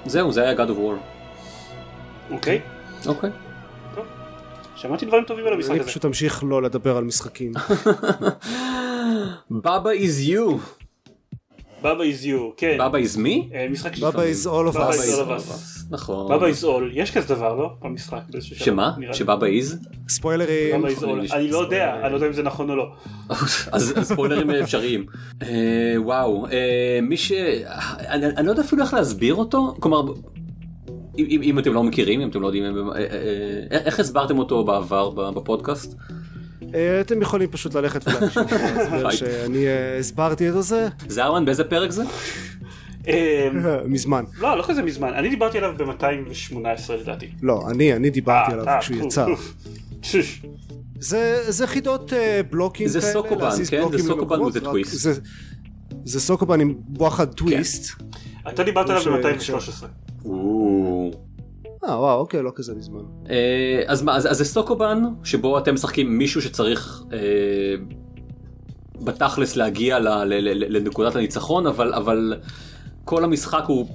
זהו, 0.05 0.31
זה 0.31 0.41
היה 0.41 0.53
God 0.57 0.69
of 0.69 0.77
War. 0.77 0.95
אוקיי. 2.31 2.61
אוקיי. 3.05 3.29
שמעתי 4.75 5.05
דברים 5.05 5.23
טובים 5.23 5.47
על 5.47 5.53
המשחק 5.53 5.71
הזה. 5.71 5.79
אני 5.81 5.89
פשוט 5.89 6.05
אמשיך 6.05 6.43
לא 6.47 6.61
לדבר 6.61 6.97
על 6.97 7.03
משחקים. 7.03 7.53
בבא 9.51 9.91
is 9.91 10.29
you. 10.29 10.57
בבא 11.83 12.03
is 12.03 12.25
you, 12.25 12.53
כן. 12.57 12.77
בבא 12.79 12.97
is 12.97 13.17
me? 13.17 13.55
משחק 13.69 13.97
בבא 13.97 14.23
is 14.23 14.45
all 14.45 14.75
of 14.75 14.77
us. 14.77 14.95
נכון. 15.89 16.31
בבא 16.31 16.47
is 16.47 16.63
all, 16.63 16.83
יש 16.93 17.11
כזה 17.11 17.35
דבר 17.35 17.55
לא? 17.55 17.69
במשחק. 17.81 18.19
שמה? 18.41 18.93
שבבא 19.13 19.47
is? 19.47 19.87
ספוילרים. 20.09 20.85
אני 21.31 21.51
לא 21.51 21.57
יודע, 21.57 21.95
אני 22.03 22.11
לא 22.11 22.15
יודע 22.15 22.27
אם 22.27 22.33
זה 22.33 22.43
נכון 22.43 22.69
או 22.69 22.75
לא. 22.75 22.91
אז 23.71 23.93
ספוילרים 24.01 24.49
אפשריים. 24.51 25.05
וואו, 25.97 26.47
מי 27.01 27.17
ש... 27.17 27.31
אני 28.09 28.45
לא 28.45 28.51
יודע 28.51 28.61
אפילו 28.61 28.83
איך 28.83 28.93
להסביר 28.93 29.35
אותו, 29.35 29.75
כלומר... 29.79 30.01
אם 31.17 31.59
אתם 31.59 31.73
לא 31.73 31.83
מכירים, 31.83 32.21
אם 32.21 32.29
אתם 32.29 32.41
לא 32.41 32.47
יודעים, 32.47 32.63
איך 33.71 33.99
הסברתם 33.99 34.39
אותו 34.39 34.63
בעבר 34.63 35.09
בפודקאסט? 35.09 35.95
אתם 37.01 37.21
יכולים 37.21 37.49
פשוט 37.49 37.73
ללכת 37.73 38.07
ולהקשיב 38.07 38.43
להסבר 38.51 39.09
שאני 39.19 39.65
הסברתי 39.99 40.49
את 40.49 40.63
זה. 40.63 40.87
זרמן 41.07 41.45
באיזה 41.45 41.63
פרק 41.63 41.91
זה? 41.91 42.03
מזמן. 43.85 44.23
לא, 44.39 44.57
לא 44.57 44.63
כזה 44.67 44.81
מזמן, 44.81 45.13
אני 45.13 45.29
דיברתי 45.29 45.57
עליו 45.57 45.73
ב-218 45.77 46.93
לדעתי. 47.01 47.27
לא, 47.41 47.61
אני, 47.69 47.93
אני 47.93 48.09
דיברתי 48.09 48.51
עליו 48.51 48.65
כשהוא 48.79 49.05
יצא. 49.05 49.25
זה 51.49 51.67
חידות 51.67 52.13
בלוקים 52.49 52.87
כאלה. 52.87 52.99
זה 52.99 53.11
סוקובן, 53.13 53.49
כן? 53.69 53.83
זה 53.91 53.97
סוקובן 54.03 54.39
a 54.39 54.65
twist. 54.65 55.07
זה 56.05 56.19
סוקובן 56.19 56.61
עם 56.61 56.75
וואחד 56.97 57.33
טוויסט. 57.33 58.01
אתה 58.49 58.63
דיברת 58.63 58.89
עליו 58.89 59.03
ב-213. 59.03 59.85
אה 61.83 61.99
וואו 61.99 62.19
אוקיי 62.19 62.41
לא 62.41 62.51
כזה 62.55 62.75
מזמן. 62.75 63.03
אז 63.87 64.01
מה 64.01 64.15
אז 64.15 64.37
זה 64.37 64.45
סוקובן 64.45 65.03
שבו 65.23 65.57
אתם 65.57 65.73
משחקים 65.73 66.17
מישהו 66.17 66.41
שצריך 66.41 67.03
בתכלס 69.03 69.55
להגיע 69.55 69.99
לנקודת 70.69 71.15
הניצחון 71.15 71.67
אבל 71.67 71.93
אבל 71.93 72.33
כל 73.05 73.23
המשחק 73.23 73.63
הוא 73.67 73.87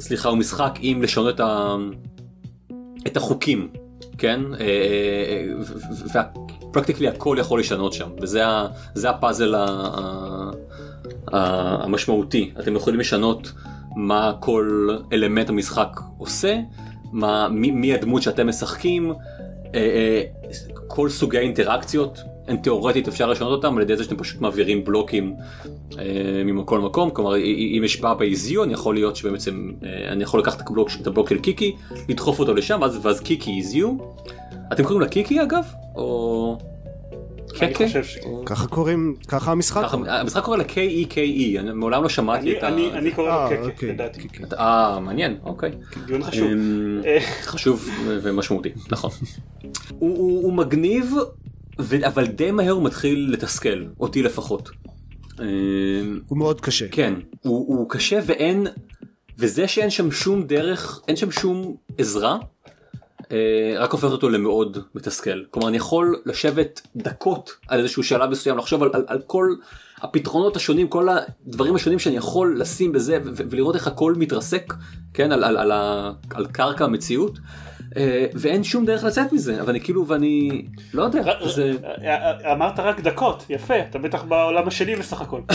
סליחה 0.00 0.28
הוא 0.28 0.38
משחק 0.38 0.78
עם 0.80 1.02
לשנות 1.02 1.40
את 3.06 3.16
החוקים 3.16 3.68
כן 4.18 4.40
ופרקטיקלי 6.70 7.08
הכל 7.08 7.36
יכול 7.40 7.60
לשנות 7.60 7.92
שם 7.92 8.08
וזה 8.20 9.10
הפאזל 9.10 9.54
המשמעותי 11.26 12.52
אתם 12.60 12.76
יכולים 12.76 13.00
לשנות 13.00 13.52
מה 13.96 14.32
כל 14.40 14.88
אלמנט 15.12 15.48
המשחק 15.48 16.00
עושה 16.18 16.58
מה, 17.12 17.48
מי, 17.48 17.70
מי 17.70 17.94
הדמות 17.94 18.22
שאתם 18.22 18.48
משחקים, 18.48 19.10
אה, 19.10 19.14
אה, 19.74 20.22
כל 20.88 21.08
סוגי 21.08 21.38
האינטראקציות, 21.38 22.20
הן 22.48 22.56
תאורטית 22.56 23.08
אפשר 23.08 23.26
לשנות 23.26 23.64
אותם 23.64 23.76
על 23.76 23.82
ידי 23.82 23.96
זה 23.96 24.04
שאתם 24.04 24.16
פשוט 24.16 24.40
מעבירים 24.40 24.84
בלוקים 24.84 25.34
אה, 25.98 26.42
ממקום 26.44 26.78
למקום, 26.78 27.10
כלומר 27.10 27.36
אם 27.76 27.82
יש 27.84 28.00
בא 28.00 28.14
באיזיו 28.14 28.64
אני 28.64 28.72
יכול 28.72 28.94
להיות 28.94 29.16
שבעצם 29.16 29.70
אה, 29.84 30.12
אני 30.12 30.22
יכול 30.22 30.40
לקחת 30.40 30.60
את 30.60 30.68
הבלוק, 30.68 30.88
את 31.00 31.06
הבלוק 31.06 31.28
של 31.28 31.38
קיקי, 31.38 31.76
לדחוף 32.08 32.38
אותו 32.38 32.54
לשם 32.54 32.78
ואז, 32.82 32.98
ואז 33.02 33.20
קיקי 33.20 33.56
איזיו. 33.56 33.96
אתם 34.72 34.82
קוראים 34.82 35.00
לה 35.00 35.08
קיקי 35.08 35.42
אגב? 35.42 35.64
או... 35.96 36.58
ככה 38.46 38.66
קוראים, 38.66 39.14
ככה 39.28 39.52
המשחק? 39.52 39.82
המשחק 40.06 40.42
קורא 40.42 40.56
לה 40.56 40.64
K-E-K-E, 40.64 41.60
אני 41.60 41.72
מעולם 41.72 42.02
לא 42.02 42.08
שמעתי 42.08 42.58
את 42.58 42.62
ה... 42.62 42.68
אני 42.68 43.12
קורא 43.14 43.28
לו 43.28 43.50
קקה, 43.50 43.62
אוקיי, 43.62 43.92
לדעתי. 43.92 44.28
אה, 44.58 45.00
מעניין, 45.00 45.36
אוקיי. 45.44 45.70
דיון 46.06 46.22
חשוב. 46.22 46.50
חשוב 47.42 47.88
ומשמעותי, 48.06 48.68
נכון. 48.90 49.10
הוא 49.98 50.52
מגניב, 50.52 51.12
אבל 52.06 52.26
די 52.26 52.50
מהר 52.50 52.70
הוא 52.70 52.82
מתחיל 52.82 53.28
לתסכל, 53.32 53.84
אותי 54.00 54.22
לפחות. 54.22 54.70
הוא 56.26 56.38
מאוד 56.38 56.60
קשה. 56.60 56.88
כן, 56.88 57.14
הוא 57.42 57.90
קשה 57.90 58.18
ואין, 58.26 58.66
וזה 59.38 59.68
שאין 59.68 59.90
שם 59.90 60.10
שום 60.10 60.42
דרך, 60.42 61.00
אין 61.08 61.16
שם 61.16 61.30
שום 61.30 61.76
עזרה. 61.98 62.38
רק 63.78 63.92
הופך 63.92 64.10
אותו 64.10 64.28
למאוד 64.28 64.78
מתסכל 64.94 65.44
כלומר 65.50 65.68
אני 65.68 65.76
יכול 65.76 66.22
לשבת 66.26 66.86
דקות 66.96 67.50
על 67.68 67.78
איזשהו 67.78 68.02
שלב 68.02 68.30
מסוים 68.30 68.58
לחשוב 68.58 68.82
על, 68.82 68.90
על, 68.92 69.04
על 69.06 69.20
כל 69.26 69.54
הפתרונות 70.02 70.56
השונים 70.56 70.88
כל 70.88 71.08
הדברים 71.08 71.74
השונים 71.74 71.98
שאני 71.98 72.16
יכול 72.16 72.60
לשים 72.60 72.92
בזה 72.92 73.18
ולראות 73.24 73.74
איך 73.74 73.86
הכל 73.86 74.14
מתרסק 74.16 74.74
כן 75.14 75.32
על, 75.32 75.44
על, 75.44 75.56
על, 75.56 75.72
על 76.34 76.46
קרקע 76.46 76.84
המציאות. 76.84 77.38
ואין 78.34 78.64
שום 78.64 78.84
דרך 78.84 79.04
לצאת 79.04 79.32
מזה 79.32 79.60
אבל 79.60 79.70
אני 79.70 79.80
כאילו 79.80 80.06
ואני 80.08 80.62
לא 80.94 81.02
יודע 81.02 81.22
זה 81.54 81.72
אמרת 82.52 82.80
רק 82.80 83.00
דקות 83.00 83.44
יפה 83.48 83.74
אתה 83.90 83.98
בטח 83.98 84.22
בעולם 84.22 84.68
השני 84.68 84.96
בסך 84.96 85.20
הכל. 85.20 85.40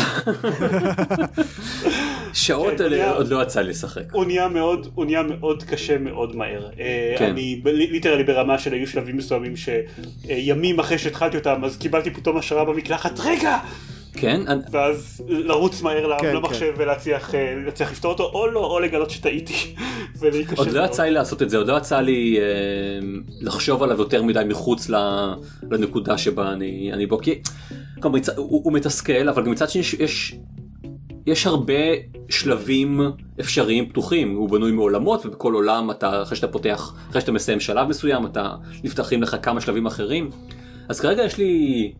שעות 2.33 2.73
עוד 3.15 3.27
לא 3.27 3.41
יצא 3.41 3.61
לי 3.61 3.69
לשחק. 3.69 4.03
הוא 4.11 4.25
נהיה 4.25 4.47
מאוד 4.47 4.87
הוא 4.95 5.05
נהיה 5.05 5.23
מאוד 5.23 5.63
קשה 5.63 5.97
מאוד 5.97 6.35
מהר. 6.35 6.69
אני 7.19 7.61
ליטרלי 7.65 8.23
ברמה 8.23 8.57
של 8.57 8.73
היו 8.73 8.87
שלבים 8.87 9.17
מסוימים 9.17 9.53
שימים 9.55 10.79
אחרי 10.79 10.97
שהתחלתי 10.97 11.37
אותם 11.37 11.65
אז 11.65 11.77
קיבלתי 11.77 12.11
פתאום 12.11 12.37
השראה 12.37 12.65
במקלחת 12.65 13.19
רגע. 13.19 13.57
כן. 14.13 14.41
ואז 14.71 15.23
לרוץ 15.27 15.81
מהר 15.81 16.07
למחשב 16.23 16.73
ולהצליח 16.77 17.33
לפתור 17.91 18.11
אותו 18.11 18.23
או 18.23 18.47
לא 18.47 18.65
או 18.65 18.79
לגלות 18.79 19.09
שטעיתי. 19.09 19.53
עוד 20.57 20.71
לא 20.71 20.85
יצא 20.85 21.03
לי 21.03 21.11
לעשות 21.11 21.41
את 21.41 21.49
זה 21.49 21.57
עוד 21.57 21.67
לא 21.67 21.77
יצא 21.77 21.99
לי 21.99 22.37
לחשוב 23.41 23.83
עליו 23.83 23.99
יותר 23.99 24.23
מדי 24.23 24.43
מחוץ 24.45 24.89
לנקודה 25.71 26.17
שבה 26.17 26.53
אני 26.53 27.05
בו 27.09 27.17
כי 27.17 27.41
הוא 28.35 28.73
מתסכל 28.73 29.29
אבל 29.29 29.45
גם 29.45 29.51
מצד 29.51 29.69
שני 29.69 29.81
יש 29.99 30.35
יש 31.27 31.47
הרבה 31.47 31.73
שלבים 32.29 33.01
אפשריים 33.39 33.89
פתוחים 33.89 34.35
הוא 34.35 34.49
בנוי 34.49 34.71
מעולמות 34.71 35.25
ובכל 35.25 35.53
עולם 35.53 35.91
אתה 35.91 36.21
אחרי 36.21 36.37
שאתה 36.37 36.47
פותח 36.47 36.93
אחרי 37.09 37.21
שאתה 37.21 37.31
מסיים 37.31 37.59
שלב 37.59 37.87
מסוים 37.87 38.25
אתה 38.25 38.55
נפתחים 38.83 39.21
לך 39.23 39.37
כמה 39.41 39.61
שלבים 39.61 39.85
אחרים 39.85 40.29
אז 40.89 40.99
כרגע 40.99 41.23
יש 41.23 41.37
לי 41.37 41.93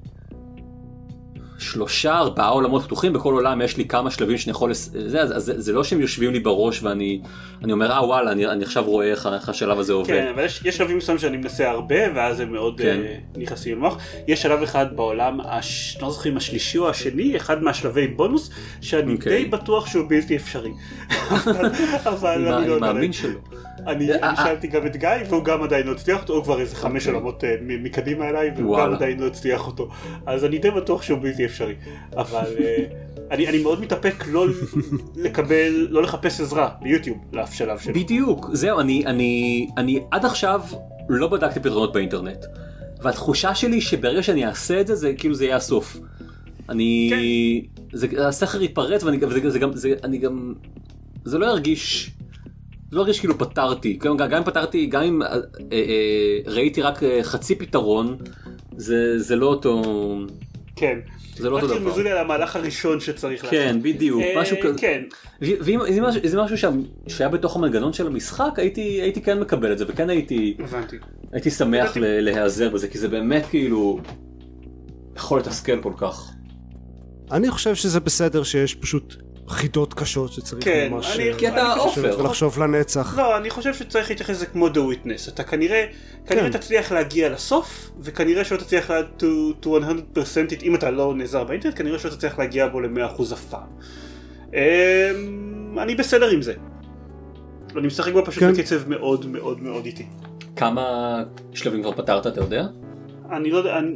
שלושה 1.62 2.18
ארבעה 2.18 2.48
עולמות 2.48 2.84
פתוחים 2.84 3.14
בכל 3.14 3.34
עולם 3.34 3.62
יש 3.62 3.78
לי 3.78 3.86
כמה 3.86 4.12
שלבים 4.12 4.38
שאני 4.38 4.52
יכול 4.52 4.74
זה 4.74 5.22
אז, 5.22 5.38
אז 5.38 5.54
זה 5.58 5.74
לא 5.74 5.84
שהם 5.84 6.02
יושבים 6.02 6.34
לי 6.34 6.40
בראש 6.40 6.84
ואני 6.84 7.22
אני 7.64 7.72
אומר 7.72 7.92
אה 7.92 8.06
וואלה 8.06 8.32
אני, 8.32 8.48
אני 8.48 8.64
עכשיו 8.64 8.84
רואה 8.84 9.06
איך, 9.06 9.30
איך 9.34 9.50
השלב 9.50 9.80
הזה 9.80 9.94
עובד. 9.94 10.08
כן 10.08 10.28
אבל 10.36 10.46
יש, 10.46 10.62
יש 10.66 10.78
שלבים 10.78 10.98
מסוימים 10.98 11.20
שאני 11.20 11.38
מנסה 11.38 11.70
הרבה 11.70 11.96
ואז 12.16 12.40
הם 12.40 12.52
מאוד 12.52 12.82
כן. 12.82 13.00
uh, 13.04 13.40
נכנסים 13.40 13.78
למוח 13.78 13.98
יש 14.28 14.42
שלב 14.42 14.62
אחד 14.62 14.96
בעולם 14.96 15.40
הש... 15.44 15.98
לא 16.02 16.12
זוכרים 16.12 16.38
השלישי 16.38 16.78
או 16.78 16.90
השני 16.90 17.38
אחד 17.38 17.64
מהשלבי 17.64 18.08
בונוס 18.08 18.50
שאני 18.82 19.14
okay. 19.14 19.16
אוקיי. 19.16 19.44
די 19.44 19.50
בטוח 19.50 19.88
שהוא 19.88 20.06
בלתי 20.10 20.36
אפשרי. 20.36 20.72
אבל 22.12 22.48
אני 22.48 22.68
לא 22.68 22.80
מאמין 22.80 23.14
שלא. 23.14 23.40
אני 23.88 24.12
אה, 24.12 24.36
שאלתי 24.36 24.68
גם 24.68 24.86
את 24.86 24.98
גיא 24.98 25.10
והוא 25.30 25.44
גם 25.44 25.64
עדיין 25.64 25.88
לא 25.88 25.92
הצליח 25.92 26.22
אותו, 26.22 26.34
הוא 26.34 26.44
כבר 26.44 26.60
איזה 26.60 26.76
חמש 26.76 27.08
אוקיי. 27.08 27.14
עולמות 27.14 27.44
מקדימה 27.60 28.30
אליי 28.30 28.52
והוא 28.58 28.78
גם 28.78 28.94
עדיין 28.94 29.20
לא 29.20 29.28
הצליח 29.28 29.68
אותו. 29.68 29.90
אז 30.26 30.46
אני 30.46 30.58
די 30.58 30.72
בטוח 30.72 31.02
שהוא 31.02 31.20
בלתי 31.20 31.46
אפשרי. 31.46 31.76
אבל 32.18 32.56
אני 33.32 33.64
מאוד 33.64 33.82
מתאפק 33.82 34.24
לא 34.28 34.46
לקבל, 35.16 35.88
לא 35.90 36.04
לחפש 36.04 36.42
עזרה 36.42 36.70
ביוטיוב 36.82 37.18
לאף 37.34 37.54
שלב 37.54 37.80
שלו. 37.80 37.94
בדיוק, 37.94 38.50
זהו, 38.54 38.80
אני 39.78 40.00
עד 40.12 40.26
עכשיו 40.26 40.62
לא 41.10 41.28
בדקתי 41.28 41.60
פתרונות 41.60 41.94
באינטרנט. 41.94 42.46
והתחושה 43.02 43.56
שלי 43.56 43.82
שברגע 43.82 44.24
שאני 44.24 44.46
אעשה 44.46 44.82
את 44.82 44.88
זה, 44.88 44.96
זה 44.96 45.14
כאילו 45.18 45.36
זה 45.36 45.46
יהיה 45.46 45.56
הסוף. 45.56 45.98
אני... 46.70 47.10
כן. 47.12 47.98
זה, 47.98 48.28
הסכר 48.28 48.62
יתפרץ 48.62 49.04
ואני 49.04 49.20
זה, 49.20 49.50
זה 49.50 49.60
גם, 49.60 49.74
זה, 49.74 49.94
אני 50.04 50.18
גם, 50.18 50.54
זה 51.26 51.38
לא 51.38 51.46
ירגיש 51.46 52.12
זה 52.92 52.98
לא 52.98 53.04
מרגיש 53.04 53.20
כאילו 53.20 53.38
פתרתי, 53.38 53.94
גם, 53.94 54.18
גם 54.18 54.34
אם 54.34 54.44
פתרתי, 54.44 54.86
גם 54.86 55.02
אם 55.04 55.22
אה, 55.22 55.28
אה, 55.28 55.38
אה, 55.72 56.52
ראיתי 56.52 56.82
רק 56.82 57.04
אה, 57.04 57.20
חצי 57.24 57.56
פתרון, 57.56 58.18
זה, 58.78 59.20
זה 59.20 59.36
לא 59.36 59.46
אותו... 59.46 59.82
כן. 60.76 61.00
זה 61.36 61.50
לא 61.50 61.56
אותו 61.56 61.68
דבר. 61.68 61.76
רק 61.76 61.82
תרמזו 61.82 62.04
לי 62.04 62.12
על 62.12 62.18
המהלך 62.18 62.56
הראשון 62.56 63.00
שצריך 63.00 63.44
לעשות. 63.44 63.60
כן, 63.60 63.80
בדיוק, 63.82 64.22
אה, 64.22 64.42
משהו 64.42 64.58
כזה. 64.64 64.80
כן. 64.80 65.02
ואם 65.42 65.80
זה 65.94 66.02
משהו, 66.02 66.22
זה 66.24 66.42
משהו 66.42 66.58
שם, 66.58 66.82
שהיה 67.08 67.30
בתוך 67.30 67.56
המנגנון 67.56 67.94
של 67.94 68.08
המשחק, 68.08 68.52
הייתי, 68.58 68.82
הייתי 68.82 69.22
כן 69.22 69.40
מקבל 69.40 69.72
את 69.72 69.78
זה, 69.78 69.86
וכן 69.88 70.10
הייתי, 70.10 70.58
הבנתי. 70.60 70.98
הייתי 71.32 71.50
שמח 71.52 71.98
ל- 71.98 72.20
להיעזר 72.20 72.70
בזה, 72.70 72.88
כי 72.88 72.98
זה 72.98 73.08
באמת 73.08 73.46
כאילו, 73.50 74.00
יכול 75.16 75.40
לתסכל 75.40 75.82
כל 75.82 75.94
כך. 75.98 76.32
אני 77.32 77.52
חושב 77.52 77.76
שזה 77.76 78.00
בסדר 78.00 78.44
שיש 78.44 78.76
פשוט 78.76 79.16
חידות 79.52 79.94
קשות 79.94 80.32
שצריך 80.34 80.64
כן, 80.66 80.88
ממש 80.92 81.16
אני- 81.20 81.32
כי 81.38 81.48
אתה 81.48 81.72
אני 81.74 81.80
חושב- 81.80 82.06
עופר. 82.06 82.20
ולחשוב 82.20 82.60
לנצח. 82.60 83.18
לא, 83.18 83.38
אני 83.38 83.50
חושב 83.50 83.74
שצריך 83.74 84.10
להתייחס 84.10 84.30
לזה 84.36 84.46
כמו 84.46 84.68
The 84.68 84.72
Witness. 84.72 85.34
אתה 85.34 85.44
כנראה, 85.44 85.86
כנראה 86.28 86.44
כן. 86.44 86.58
תצליח 86.58 86.92
להגיע 86.92 87.30
לסוף, 87.30 87.92
וכנראה 88.00 88.44
שלא 88.44 88.58
תצליח 88.58 88.92
לה- 88.92 89.02
to, 89.20 89.24
to 89.64 89.68
100% 89.68 90.18
it, 90.60 90.64
אם 90.64 90.76
אתה 90.76 90.92
לא 90.92 91.14
נעזר 91.16 91.44
באינטרנט, 91.44 91.78
כנראה 91.78 92.00
שלא 92.00 92.10
תצליח 92.10 92.40
להגיע 92.40 92.68
בו 92.68 92.80
ל-100% 92.80 93.34
אף 93.34 93.46
פעם. 93.46 93.68
אמ, 94.54 94.60
אני 95.80 95.96
בסדר 95.96 96.30
עם 96.30 96.42
זה. 96.42 96.54
אני 97.78 97.88
משחק 97.88 98.14
בו 98.14 98.26
פשוט 98.26 98.44
כן. 98.44 98.54
בקצב 98.54 98.90
מאוד 98.90 99.26
מאוד 99.26 99.62
מאוד 99.62 99.86
איטי. 99.86 100.06
כמה 100.56 100.86
שלבים 101.54 101.82
כבר 101.82 101.92
פתרת, 101.92 102.28
אתה 102.28 102.42
יודע? 102.42 102.66
אני 103.32 103.50
לא 103.52 103.58
יודע, 103.58 103.78
אני, 103.78 103.96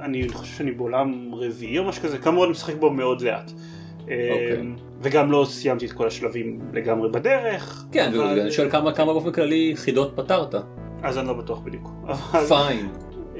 אני 0.00 0.28
חושב 0.28 0.56
שאני 0.56 0.72
בעולם 0.72 1.34
רביעי 1.34 1.78
או 1.78 1.84
משהו 1.84 2.02
כזה, 2.02 2.18
כאמור 2.18 2.44
אני 2.44 2.50
משחק 2.52 2.74
בו 2.74 2.90
מאוד 2.90 3.20
לאט. 3.22 3.50
אוקיי. 4.04 4.60
אמ, 4.60 4.74
וגם 5.02 5.30
לא 5.32 5.46
סיימתי 5.48 5.86
את 5.86 5.92
כל 5.92 6.06
השלבים 6.06 6.58
לגמרי 6.72 7.08
בדרך. 7.10 7.84
כן, 7.92 8.12
אבל- 8.14 8.38
ואני 8.38 8.50
שואל 8.52 8.70
כמה, 8.70 8.92
כמה 8.92 9.12
באופן 9.12 9.32
כללי 9.32 9.72
חידות 9.76 10.12
פתרת. 10.16 10.54
אז 11.02 11.18
אני 11.18 11.26
לא 11.26 11.32
בטוח 11.32 11.58
בדיוק. 11.58 11.90
פיין. 12.48 12.88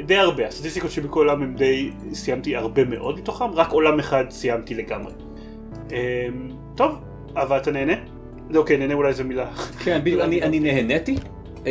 די 0.06 0.16
הרבה, 0.16 0.46
הסטטיסטיקות 0.46 0.90
שבכל 0.90 1.18
עולם 1.28 1.42
הם 1.42 1.54
די, 1.54 1.90
סיימתי 2.12 2.56
הרבה 2.56 2.84
מאוד 2.84 3.18
מתוכם, 3.18 3.44
רק 3.54 3.70
עולם 3.70 3.98
אחד 3.98 4.24
סיימתי 4.30 4.74
לגמרי. 4.74 5.12
אמ, 5.92 5.96
טוב, 6.76 6.98
אבל 7.36 7.56
אתה 7.56 7.70
נהנה? 7.70 7.92
לא, 8.50 8.60
אוקיי, 8.60 8.76
נהנה 8.76 8.94
אולי 8.94 9.12
זו 9.12 9.24
מילה. 9.24 9.52
כן, 9.84 10.00
בדיוק, 10.00 10.20
אני, 10.20 10.42
אני 10.42 10.60
נהניתי. 10.60 11.16
אמ, 11.66 11.70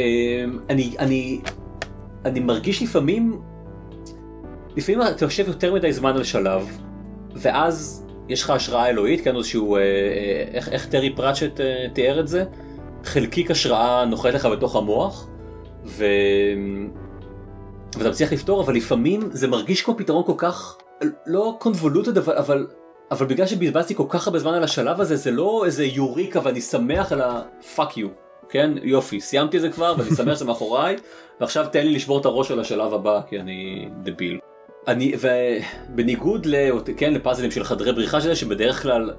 אני, 0.69 0.95
אני, 0.99 1.39
אני 2.25 2.39
מרגיש 2.39 2.81
לפעמים, 2.83 3.41
לפעמים 4.77 5.01
אתה 5.01 5.25
יושב 5.25 5.47
יותר 5.47 5.73
מדי 5.73 5.93
זמן 5.93 6.15
על 6.15 6.23
שלב, 6.23 6.79
ואז 7.35 8.02
יש 8.29 8.43
לך 8.43 8.49
השראה 8.49 8.89
אלוהית, 8.89 9.23
כן, 9.23 9.35
איזשהו, 9.35 9.75
אה, 9.75 9.81
אה, 9.81 9.85
איך, 10.53 10.69
איך 10.69 10.85
טרי 10.85 11.15
פרצ'ט 11.15 11.59
אה, 11.59 11.85
תיאר 11.93 12.19
את 12.19 12.27
זה? 12.27 12.45
חלקיק 13.03 13.51
השראה 13.51 14.05
נוחת 14.05 14.33
לך 14.33 14.45
בתוך 14.45 14.75
המוח, 14.75 15.27
ו... 15.85 16.05
ואתה 17.97 18.09
מצליח 18.09 18.33
לפתור, 18.33 18.61
אבל 18.61 18.75
לפעמים 18.75 19.21
זה 19.31 19.47
מרגיש 19.47 19.81
כמו 19.81 19.97
פתרון 19.97 20.23
כל 20.25 20.33
כך, 20.37 20.77
לא 21.27 21.55
קונבולוטד, 21.59 22.17
אבל, 22.17 22.37
אבל, 22.37 22.67
אבל 23.11 23.25
בגלל 23.25 23.47
שבזבזתי 23.47 23.95
כל 23.95 24.05
כך 24.09 24.27
הרבה 24.27 24.39
זמן 24.39 24.53
על 24.53 24.63
השלב 24.63 25.01
הזה, 25.01 25.15
זה 25.15 25.31
לא 25.31 25.63
איזה 25.65 25.85
יוריקה 25.85 26.39
ואני 26.43 26.61
שמח 26.61 27.11
על 27.11 27.21
ה-fuck 27.21 27.91
you, 27.97 28.07
כן? 28.49 28.71
יופי, 28.83 29.21
סיימתי 29.21 29.57
את 29.57 29.61
זה 29.61 29.69
כבר 29.69 29.95
ואני 29.97 30.15
שמח 30.15 30.35
שזה 30.35 30.45
מאחוריי, 30.45 30.95
ועכשיו 31.41 31.65
תן 31.71 31.85
לי 31.85 31.95
לשבור 31.95 32.19
את 32.19 32.25
הראש 32.25 32.51
על 32.51 32.59
השלב 32.59 32.93
הבא, 32.93 33.21
כי 33.29 33.39
אני 33.39 33.89
דביל. 34.03 34.39
אני, 34.87 35.13
ובניגוד 35.19 36.45
ל, 36.45 36.55
כן, 36.97 37.13
לפאזלים 37.13 37.51
של 37.51 37.63
חדרי 37.63 37.93
בריחה 37.93 38.21
שזה, 38.21 38.35
שבדרך 38.35 38.81
כלל 38.81 39.13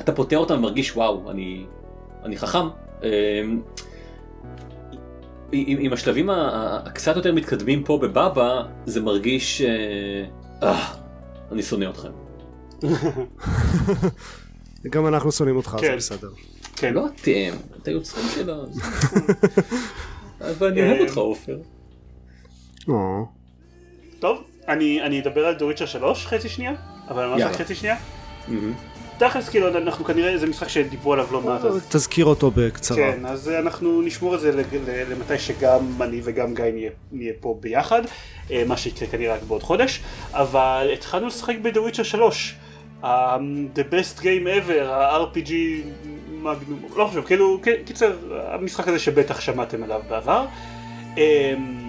אתה 0.00 0.12
פותר 0.12 0.38
אותם 0.38 0.54
ומרגיש 0.54 0.96
וואו, 0.96 1.30
אני, 1.30 1.66
אני 2.24 2.36
חכם. 2.36 2.66
אמ, 3.02 3.08
עם, 5.52 5.78
עם 5.80 5.92
השלבים 5.92 6.30
הקצת 6.30 7.16
יותר 7.16 7.32
מתקדמים 7.32 7.84
פה 7.84 7.98
בבאבא, 8.02 8.62
זה 8.86 9.00
מרגיש... 9.00 9.62
אה, 9.62 10.24
אה, 10.62 10.94
אני 11.52 11.62
שונא 11.62 11.90
אתכם. 11.90 12.10
גם 14.92 15.06
אנחנו 15.06 15.32
שונאים 15.32 15.56
אותך, 15.56 15.76
זה 15.80 15.86
כן. 15.86 15.96
בסדר. 15.96 16.28
כן. 16.76 16.94
לא 16.94 17.06
אתם, 17.06 17.56
את 17.82 17.88
היוצרים 17.88 18.26
של 18.34 18.50
ה... 18.50 18.56
אבל 20.40 20.66
אני 20.72 20.80
אה, 20.80 20.90
אוהב 20.90 21.00
אותך 21.00 21.16
עופר. 21.16 21.58
או, 22.88 23.26
טוב, 24.18 24.44
אני, 24.70 25.02
אני 25.02 25.20
אדבר 25.20 25.46
על 25.46 25.54
דוריצ'ר 25.54 25.86
3 25.86 26.26
חצי 26.26 26.48
שנייה, 26.48 26.72
אבל 27.08 27.26
ממש. 27.26 27.42
רק 27.42 27.56
חצי 27.56 27.74
שנייה. 27.74 27.96
מהמם. 28.48 28.72
תכלס 29.20 29.48
כאילו 29.48 29.68
אנחנו 29.68 30.04
כנראה 30.04 30.38
זה 30.38 30.46
משחק 30.46 30.68
שדיברו 30.68 31.12
עליו 31.12 31.26
לא 31.32 31.40
מעט 31.40 31.64
אז 31.64 31.86
תזכיר 31.88 32.24
אותו 32.24 32.50
בקצרה. 32.50 32.96
כן 32.96 33.26
אז 33.26 33.48
אנחנו 33.48 34.02
נשמור 34.02 34.34
את 34.34 34.40
זה 34.40 34.52
למתי 35.10 35.38
שגם 35.38 36.02
אני 36.02 36.20
וגם 36.24 36.54
גיא 36.54 36.64
נהיה, 36.64 36.90
נהיה 37.12 37.32
פה 37.40 37.58
ביחד 37.60 38.02
אה, 38.50 38.62
מה 38.66 38.76
שיקרה 38.76 39.08
כנראה 39.08 39.34
רק 39.34 39.42
בעוד 39.42 39.62
חודש 39.62 40.00
אבל 40.32 40.90
התחלנו 40.92 41.26
לשחק 41.26 41.54
Witcher 41.64 42.04
3 42.04 42.54
um, 43.02 43.06
The 43.74 43.92
best 43.92 44.20
game 44.20 44.46
ever 44.46 44.82
ה-RPG 44.82 45.52
מגנום 46.28 46.80
לא 46.96 47.04
חשוב 47.04 47.24
כאילו 47.24 47.60
קיצר 47.84 48.12
המשחק 48.30 48.88
הזה 48.88 48.98
שבטח 48.98 49.40
שמעתם 49.40 49.82
עליו 49.82 50.00
בעבר 50.08 50.46
אמ, 51.16 51.79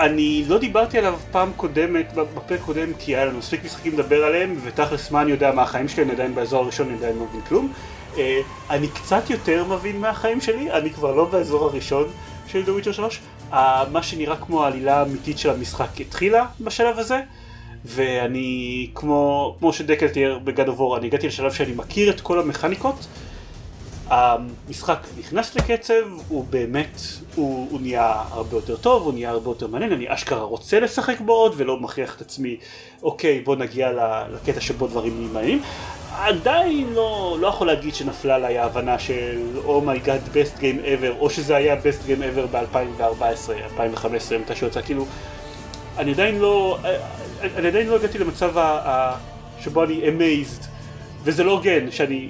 אני 0.00 0.44
לא 0.48 0.58
דיברתי 0.58 0.98
עליו 0.98 1.18
פעם 1.30 1.52
קודמת, 1.56 2.12
בפרק 2.14 2.60
קודם, 2.60 2.92
כי 2.98 3.16
היה 3.16 3.24
לנו 3.24 3.38
מספיק 3.38 3.64
משחקים 3.64 3.92
לדבר 3.92 4.24
עליהם, 4.24 4.56
ותכלס 4.62 5.10
מה 5.10 5.22
אני 5.22 5.30
יודע 5.30 5.52
מה 5.52 5.62
החיים 5.62 5.88
שלי, 5.88 6.02
אני 6.02 6.12
עדיין 6.12 6.34
באזור 6.34 6.62
הראשון, 6.62 6.86
אני 6.88 6.96
עדיין 6.96 7.16
לא 7.18 7.24
מבין 7.24 7.40
כלום. 7.40 7.72
אה, 8.18 8.40
אני 8.70 8.88
קצת 8.88 9.30
יותר 9.30 9.64
מבין 9.64 10.00
מהחיים 10.00 10.40
שלי, 10.40 10.70
אני 10.70 10.90
כבר 10.90 11.14
לא 11.14 11.24
באזור 11.24 11.64
הראשון 11.64 12.04
של 12.46 12.62
The 12.66 12.84
Witcher 12.84 12.92
3. 12.92 13.20
אה, 13.52 13.84
מה 13.92 14.02
שנראה 14.02 14.36
כמו 14.36 14.64
העלילה 14.64 14.98
האמיתית 14.98 15.38
של 15.38 15.50
המשחק 15.50 16.00
התחילה 16.00 16.46
בשלב 16.60 16.98
הזה, 16.98 17.20
ואני, 17.84 18.90
כמו, 18.94 19.54
כמו 19.58 19.72
שדקל 19.72 20.08
תיאר 20.08 20.38
ב 20.38 20.45
God 20.45 20.68
of 20.68 20.77
War, 20.77 20.96
אני 20.96 21.06
הגעתי 21.06 21.26
לשלב 21.26 21.52
שאני 21.52 21.72
מכיר 21.72 22.10
את 22.10 22.20
כל 22.20 22.40
המכניקות. 22.40 23.06
המשחק 24.10 24.98
נכנס 25.18 25.56
לקצב, 25.56 26.02
הוא 26.28 26.44
באמת, 26.50 27.00
הוא, 27.34 27.68
הוא 27.70 27.80
נהיה 27.80 28.22
הרבה 28.30 28.56
יותר 28.56 28.76
טוב, 28.76 29.02
הוא 29.02 29.12
נהיה 29.12 29.30
הרבה 29.30 29.50
יותר 29.50 29.66
מעניין, 29.66 29.92
אני 29.92 30.14
אשכרה 30.14 30.42
רוצה 30.42 30.80
לשחק 30.80 31.20
בו 31.20 31.32
עוד 31.32 31.54
ולא 31.56 31.80
מכריח 31.80 32.16
את 32.16 32.20
עצמי, 32.20 32.56
אוקיי 33.02 33.40
בוא 33.40 33.56
נגיע 33.56 33.90
לקטע 34.32 34.60
שבו 34.60 34.86
דברים 34.86 35.32
מעניינים. 35.32 35.62
עדיין 36.16 36.92
לא, 36.92 37.36
לא 37.40 37.46
יכול 37.46 37.66
להגיד 37.66 37.94
שנפלה 37.94 38.34
עליי 38.34 38.58
ההבנה 38.58 38.98
של 38.98 39.38
oh 39.64 39.80
my 39.80 39.96
god 39.96 40.20
best 40.32 40.60
game 40.60 40.84
ever, 40.84 41.18
או 41.18 41.30
שזה 41.30 41.56
היה 41.56 41.74
best 41.74 42.06
game 42.06 42.20
ever 42.20 42.46
ב-2014, 42.50 43.50
2015, 43.72 44.38
מתי 44.38 44.54
שיוצא, 44.56 44.82
כאילו, 44.82 45.06
אני 45.98 46.12
עדיין 46.12 46.38
לא, 46.38 46.78
אני 47.56 47.68
עדיין 47.68 47.86
לא 47.86 47.96
הגעתי 47.96 48.18
למצב 48.18 48.58
ה, 48.58 48.62
ה, 48.62 49.16
שבו 49.60 49.84
אני 49.84 50.00
amazed, 50.02 50.66
וזה 51.24 51.44
לא 51.44 51.52
הוגן 51.52 51.90
שאני, 51.90 52.28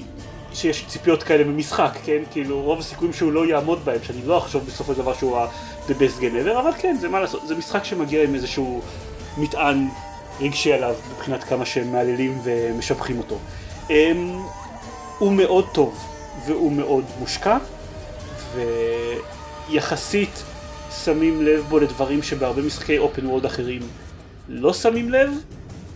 שיש 0.55 0.85
ציפיות 0.89 1.23
כאלה 1.23 1.45
ממשחק, 1.45 1.99
כן? 2.05 2.23
כאילו 2.31 2.63
רוב 2.63 2.79
הסיכויים 2.79 3.15
שהוא 3.15 3.33
לא 3.33 3.47
יעמוד 3.47 3.85
בהם, 3.85 3.99
שאני 4.03 4.27
לא 4.27 4.39
אחשוב 4.39 4.67
בסופו 4.67 4.95
של 4.95 5.01
דבר 5.01 5.15
שהוא 5.15 5.39
ה-the 5.39 5.91
best 5.91 6.21
game 6.21 6.47
ever, 6.47 6.61
אבל 6.61 6.71
כן, 6.79 6.97
זה 7.01 7.09
מה 7.09 7.21
לעשות, 7.21 7.49
זה 7.49 7.55
משחק 7.55 7.85
שמגיע 7.85 8.25
עם 8.25 8.35
איזשהו 8.35 8.83
מטען 9.39 9.89
רגשי 10.41 10.73
עליו, 10.73 10.95
מבחינת 11.17 11.45
כמה 11.45 11.67
שהם 11.67 11.93
מהללים 11.93 12.41
ומשבחים 12.45 13.19
אותו. 13.19 13.39
Um, 13.89 13.93
הוא 15.19 15.33
מאוד 15.33 15.69
טוב, 15.73 15.99
והוא 16.47 16.73
מאוד 16.73 17.05
מושקע, 17.19 17.59
ויחסית 19.69 20.43
שמים 21.05 21.43
לב 21.43 21.65
בו 21.69 21.79
לדברים 21.79 22.23
שבהרבה 22.23 22.63
משחקי 22.63 22.99
אופן 22.99 23.27
וולד 23.27 23.45
אחרים 23.45 23.83
לא 24.49 24.73
שמים 24.73 25.11
לב, 25.11 25.31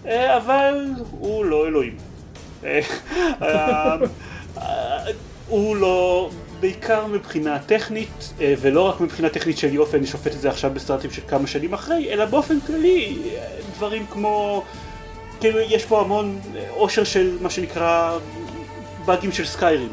אה, 0.06 0.36
אבל 0.36 0.90
הוא 1.10 1.44
לא 1.44 1.66
אלוהים. 1.66 1.96
אה, 4.58 5.04
הוא 5.48 5.76
לא, 5.76 6.30
בעיקר 6.60 7.06
מבחינה 7.06 7.58
טכנית, 7.58 8.34
אה, 8.40 8.54
ולא 8.60 8.82
רק 8.82 9.00
מבחינה 9.00 9.28
טכנית 9.28 9.58
של 9.58 9.74
יופי, 9.74 9.96
אני 9.96 10.06
שופט 10.06 10.34
את 10.34 10.40
זה 10.40 10.48
עכשיו 10.48 10.70
בסטארטים 10.74 11.10
של 11.10 11.22
כמה 11.28 11.46
שנים 11.46 11.74
אחרי, 11.74 12.12
אלא 12.12 12.24
באופן 12.24 12.60
כללי, 12.60 13.16
אה, 13.26 13.46
דברים 13.76 14.06
כמו, 14.10 14.62
כאילו 15.40 15.60
יש 15.60 15.84
פה 15.84 16.00
המון 16.00 16.40
עושר 16.70 17.04
של 17.04 17.38
מה 17.40 17.50
שנקרא 17.50 18.18
באגים 19.04 19.32
של 19.32 19.44
Skyrim. 19.44 19.92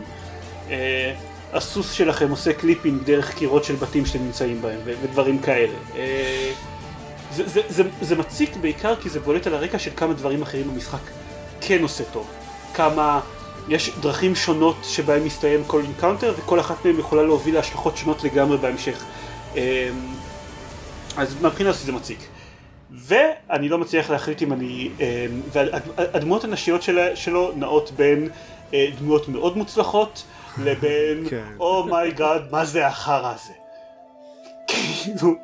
הסוס 1.53 1.91
שלכם 1.91 2.29
עושה 2.29 2.53
clipping 2.53 3.03
דרך 3.03 3.33
קירות 3.33 3.63
של 3.63 3.75
בתים 3.75 4.05
שאתם 4.05 4.23
נמצאים 4.23 4.61
בהם, 4.61 4.79
ודברים 4.85 5.39
כאלה. 5.39 5.73
זה, 7.31 7.47
זה, 7.47 7.61
זה, 7.69 7.83
זה 8.01 8.15
מציק 8.15 8.55
בעיקר 8.55 8.95
כי 8.95 9.09
זה 9.09 9.19
בולט 9.19 9.47
על 9.47 9.53
הרקע 9.53 9.79
של 9.79 9.91
כמה 9.95 10.13
דברים 10.13 10.41
אחרים 10.41 10.73
במשחק 10.73 10.99
כן 11.61 11.81
עושה 11.81 12.03
טוב. 12.03 12.27
כמה, 12.73 13.19
יש 13.69 13.91
דרכים 13.99 14.35
שונות 14.35 14.75
שבהם 14.83 15.25
מסתיים 15.25 15.63
כל 15.67 15.81
encounter 15.81 16.33
וכל 16.37 16.59
אחת 16.59 16.85
מהן 16.85 16.99
יכולה 16.99 17.23
להוביל 17.23 17.55
להשלכות 17.55 17.97
שונות 17.97 18.23
לגמרי 18.23 18.57
בהמשך. 18.57 19.05
אה, 19.55 19.89
אז 21.17 21.41
מהבחינה 21.41 21.69
הזאת 21.69 21.85
זה 21.85 21.91
מציק. 21.91 22.19
ואני 22.91 23.69
לא 23.69 23.77
מצליח 23.77 24.09
להחליט 24.09 24.41
אם 24.41 24.53
אני... 24.53 24.89
אה, 25.01 25.25
והדמויות 25.51 26.43
הנשיות 26.43 26.83
שלה, 26.83 27.15
שלו 27.15 27.51
נעות 27.55 27.91
בין 27.91 28.29
אה, 28.73 28.87
דמויות 28.99 29.27
מאוד 29.27 29.57
מוצלחות 29.57 30.23
לבין 30.63 31.25
oh 31.59 31.83
my 31.83 32.06
god 32.06 32.41
מה 32.51 32.65
זה 32.65 32.87
החרא 32.87 33.33
הזה. 33.35 33.53
כאילו 34.69 35.35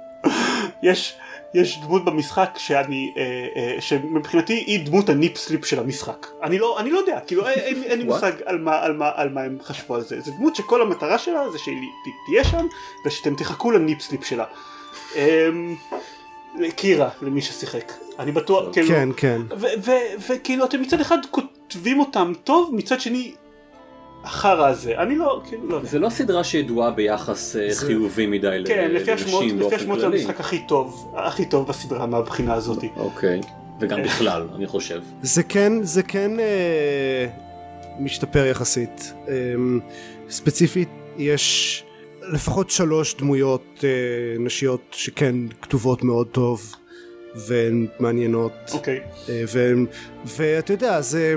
יש 0.83 1.17
יש 1.53 1.79
דמות 1.79 2.05
במשחק 2.05 2.49
שאני 2.57 3.13
אה, 3.17 3.23
אה, 3.55 3.81
שמבחינתי 3.81 4.53
היא 4.53 4.85
דמות 4.85 5.09
ה 5.09 5.16
nip 5.16 5.37
slip 5.37 5.65
של 5.65 5.79
המשחק. 5.79 6.27
אני 6.43 6.59
לא 6.59 6.79
אני 6.79 6.91
לא 6.91 6.99
יודע 6.99 7.19
כאילו 7.27 7.47
אין, 7.47 7.83
אין 7.83 7.99
לי 7.99 8.05
מושג 8.05 8.31
על 8.45 8.59
מה, 8.59 8.81
על, 8.81 8.93
מה, 8.93 9.11
על 9.15 9.29
מה 9.29 9.41
הם 9.41 9.57
חשבו 9.61 9.95
על 9.95 10.01
זה. 10.01 10.21
זה 10.21 10.31
דמות 10.31 10.55
שכל 10.55 10.81
המטרה 10.81 11.17
שלה 11.17 11.49
זה 11.51 11.57
שהיא 11.57 11.75
תהיה 12.25 12.43
שם 12.43 12.65
ושאתם 13.05 13.35
תחכו 13.35 13.71
ל 13.71 13.79
nip 13.79 14.01
slip 14.01 14.23
שלה. 14.23 14.45
אה, 15.15 15.49
קירה 16.75 17.09
למי 17.21 17.41
ששיחק. 17.41 17.93
אני 18.19 18.31
בטוח 18.31 18.73
כאילו 18.73 18.87
כן 18.87 19.09
כן. 19.17 19.41
וכאילו 20.27 20.65
אתם 20.65 20.81
מצד 20.81 21.01
אחד 21.01 21.17
כותבים 21.31 21.99
אותם 21.99 22.33
טוב 22.43 22.75
מצד 22.75 23.01
שני 23.01 23.33
החרא 24.27 24.67
הזה, 24.67 24.97
אני 24.97 25.15
לא, 25.15 25.41
כאילו, 25.47 25.69
לא 25.69 25.75
יודע. 25.75 25.87
זה 25.87 25.99
לא 25.99 26.09
סדרה 26.09 26.43
שידועה 26.43 26.91
ביחס 26.91 27.55
אה, 27.55 27.73
זה... 27.73 27.85
חיובי 27.85 28.25
מדי 28.25 28.59
לנשים 28.59 28.69
באופן 28.99 29.07
כללי. 29.07 29.53
כן, 29.55 29.55
לפי 29.55 29.75
השמועות 29.75 29.99
זה 29.99 30.07
המשחק 30.07 30.39
הכי 30.39 30.59
טוב, 30.67 31.13
הכי 31.15 31.45
טוב 31.45 31.67
בסדרה 31.67 32.05
מהבחינה 32.05 32.53
הזאת. 32.53 32.83
אוקיי, 32.97 33.41
וגם 33.79 34.03
בכלל, 34.03 34.47
אני 34.55 34.67
חושב. 34.67 35.01
זה 35.21 35.43
כן, 35.43 35.83
זה 35.83 36.03
כן 36.03 36.39
אה, 36.39 37.27
משתפר 37.99 38.45
יחסית. 38.45 39.13
אה, 39.27 39.33
ספציפית, 40.29 40.89
יש 41.17 41.83
לפחות 42.33 42.69
שלוש 42.69 43.15
דמויות 43.15 43.83
אה, 43.83 43.89
נשיות 44.39 44.81
שכן 44.91 45.35
כתובות 45.61 46.03
מאוד 46.03 46.27
טוב. 46.27 46.75
והן 47.47 47.87
מעניינות. 47.99 48.51
אוקיי. 48.73 48.99
אה, 49.29 49.43
ואתה 50.25 50.73
יודע, 50.73 51.01
זה... 51.01 51.35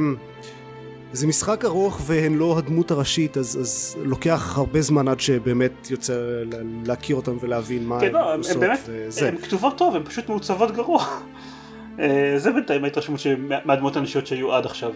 זה 1.13 1.27
משחק 1.27 1.65
ארוך 1.65 2.01
והן 2.07 2.35
לא 2.35 2.59
הדמות 2.59 2.91
הראשית 2.91 3.37
אז, 3.37 3.59
אז 3.61 3.97
לוקח 4.05 4.59
הרבה 4.59 4.81
זמן 4.81 5.09
עד 5.09 5.21
שבאמת 5.21 5.91
יוצא 5.91 6.43
להכיר 6.85 7.17
אותם 7.17 7.37
ולהבין 7.41 7.87
מה 7.87 8.01
כן, 8.01 8.13
לא, 8.13 8.33
הן 8.33 8.39
עושות. 8.39 8.57
באמת, 8.57 8.89
הן 9.23 9.37
כתובות 9.37 9.79
טוב, 9.79 9.97
הן 9.97 10.05
פשוט 10.05 10.29
מעוצבות 10.29 10.71
גרוע. 10.71 11.05
אה, 12.01 12.35
זה 12.37 12.53
בינתיים 12.53 12.85
ההתרשמות 12.85 13.21
מהדמות 13.65 13.97
הנשיות 13.97 14.27
שהיו 14.27 14.53
עד 14.55 14.67
עכשיו. 14.67 14.93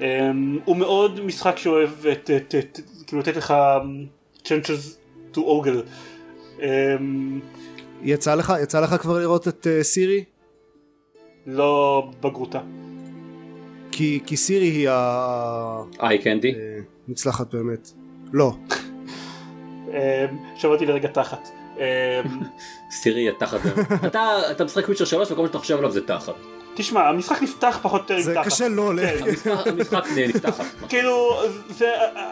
אה, 0.00 0.30
הוא 0.64 0.76
מאוד 0.76 1.20
משחק 1.20 1.58
שאוהב 1.58 2.06
את, 2.06 2.30
את, 2.36 2.54
את, 2.58 2.80
כאילו 3.06 3.22
לתת 3.22 3.36
לך 3.36 3.50
um, 3.50 4.44
chances 4.46 4.96
to. 5.34 5.40
אה, 6.62 6.96
יצא 8.02 8.34
לך, 8.34 8.52
יצא 8.62 8.80
לך 8.80 8.94
כבר 8.94 9.18
לראות 9.18 9.48
את 9.48 9.66
סירי? 9.82 10.24
לא 11.46 12.02
בגרותה. 12.20 12.60
כי, 13.92 14.20
כי 14.26 14.36
סירי 14.36 14.66
היא 14.66 14.88
ה... 14.90 15.82
איי 16.02 16.18
קנדי? 16.18 16.54
מוצלחת 17.08 17.54
באמת. 17.54 17.90
לא. 18.32 18.52
אמ, 19.88 19.94
שמעתי 20.54 20.86
לרגע 20.86 21.08
תחת. 21.08 21.48
אמ, 21.76 21.82
סירי 23.00 23.20
היא 23.20 23.30
תחת. 23.38 23.60
אתה 24.50 24.64
משחק 24.64 24.84
וויצ'ר 24.84 25.04
3 25.04 25.30
וכל 25.30 25.42
מה 25.42 25.46
שאתה 25.46 25.58
חושב 25.58 25.78
עליו 25.78 25.90
זה 25.90 26.06
תחת. 26.06 26.34
תשמע, 26.74 27.08
המשחק 27.08 27.42
נפתח 27.42 27.78
פחות 27.82 28.10
או 28.10 28.16
יותר 28.16 28.30
עם 28.30 28.34
תחת. 28.34 28.44
זה 28.44 28.50
קשה 28.50 28.68
לא 28.68 28.94
ל... 28.94 29.00
כן. 29.06 29.50
המשחק 29.66 30.04
נפתח. 30.16 30.60
כאילו, 30.88 31.42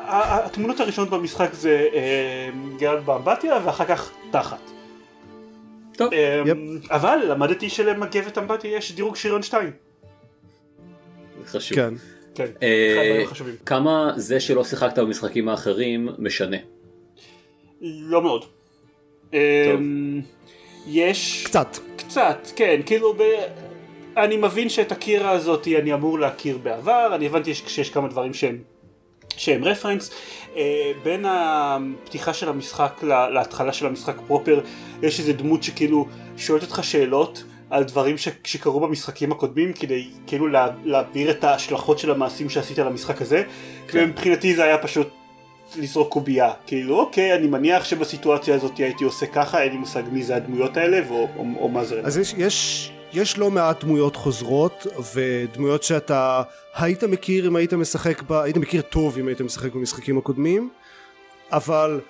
התמונות 0.09 0.81
הראשונות 0.81 1.11
במשחק 1.11 1.49
זה 1.53 1.87
אמ, 1.93 2.77
גרד 2.79 3.07
באמבטיה 3.07 3.59
ואחר 3.65 3.85
כך 3.85 4.11
תחת. 4.31 4.71
טוב. 5.97 6.11
אבל 6.91 7.19
למדתי 7.29 7.71
שלמגבת 7.71 8.39
אמבטיה 8.39 8.77
יש 8.77 8.93
דירוג 8.93 9.17
שריון 9.17 9.43
2. 9.43 9.88
חשוב. 11.49 11.77
כן. 11.77 11.95
כן, 12.35 12.47
אה, 12.63 13.25
כמה 13.67 14.13
זה 14.17 14.41
שלא 14.41 14.65
שיחקת 14.65 14.99
במשחקים 14.99 15.49
האחרים 15.49 16.09
משנה? 16.19 16.57
לא 17.81 18.23
מאוד. 18.23 18.45
אמ, 19.33 20.21
יש... 20.87 21.45
קצת. 21.47 21.77
קצת, 21.97 22.49
כן, 22.57 22.81
כאילו 22.87 23.15
ב... 23.15 23.23
אני 24.17 24.37
מבין 24.37 24.69
שאת 24.69 24.93
הקירה 24.93 25.31
הזאת 25.31 25.69
אני 25.69 25.95
אמור 25.95 26.19
להכיר 26.19 26.59
בעבר, 26.59 27.13
אני 27.15 27.27
הבנתי 27.27 27.55
שיש 27.55 27.91
כמה 27.91 28.09
דברים 28.09 28.35
שהם, 28.35 28.59
שהם 29.37 29.65
רפרנס. 29.65 30.11
אה, 30.57 30.93
בין 31.03 31.25
הפתיחה 31.29 32.33
של 32.33 32.49
המשחק 32.49 33.03
להתחלה 33.33 33.73
של 33.73 33.87
המשחק 33.87 34.17
פרופר, 34.27 34.61
יש 35.03 35.21
איזה 35.21 35.33
דמות 35.33 35.63
שכאילו 35.63 36.09
שואלת 36.37 36.63
אותך 36.63 36.85
שאלות. 36.85 37.45
על 37.71 37.85
דברים 37.85 38.19
ש... 38.19 38.29
שקרו 38.45 38.81
במשחקים 38.81 39.33
הקודמים 39.33 39.73
כדי 39.73 40.09
כאילו 40.27 40.49
לה... 40.49 40.69
להעביר 40.85 41.31
את 41.31 41.45
ההשלכות 41.45 41.99
של 41.99 42.11
המעשים 42.11 42.51
שעשית 42.51 42.79
למשחק 42.79 43.23
הזה 43.23 43.43
כן. 43.89 44.05
ומבחינתי 44.05 44.55
זה 44.55 44.65
היה 44.65 44.79
פשוט 44.79 45.09
לזרוק 45.77 46.13
קובייה 46.13 46.53
כאילו 46.67 47.01
אוקיי 47.01 47.35
אני 47.35 47.47
מניח 47.47 47.85
שבסיטואציה 47.85 48.55
הזאת 48.55 48.79
הייתי 48.79 49.05
עושה 49.05 49.27
ככה 49.27 49.63
אין 49.63 49.73
לי 49.73 49.79
מושג 49.79 50.03
מי 50.13 50.23
זה 50.23 50.37
הדמויות 50.37 50.77
האלה 50.77 51.01
ו... 51.09 51.13
או, 51.13 51.29
או 51.61 51.69
מה 51.69 51.85
זה. 51.85 52.01
אז 52.05 52.19
יש, 52.19 52.35
יש, 52.39 52.91
יש 53.13 53.39
לא 53.39 53.51
מעט 53.51 53.85
דמויות 53.85 54.17
חוזרות 54.17 54.87
ודמויות 55.15 55.83
שאתה 55.83 56.43
היית 56.75 57.05
מכיר 57.05 57.49
אם 57.49 57.57
היית 57.57 57.75
משחק 57.75 58.23
ב... 58.23 58.33
היית 58.33 58.57
מכיר 58.57 58.83
טוב 58.83 59.19
אם 59.19 59.29
היית 59.29 59.41
משחק 59.41 59.73
במשחקים 59.73 60.19
הקודמים 60.19 60.71
אבל 61.53 62.01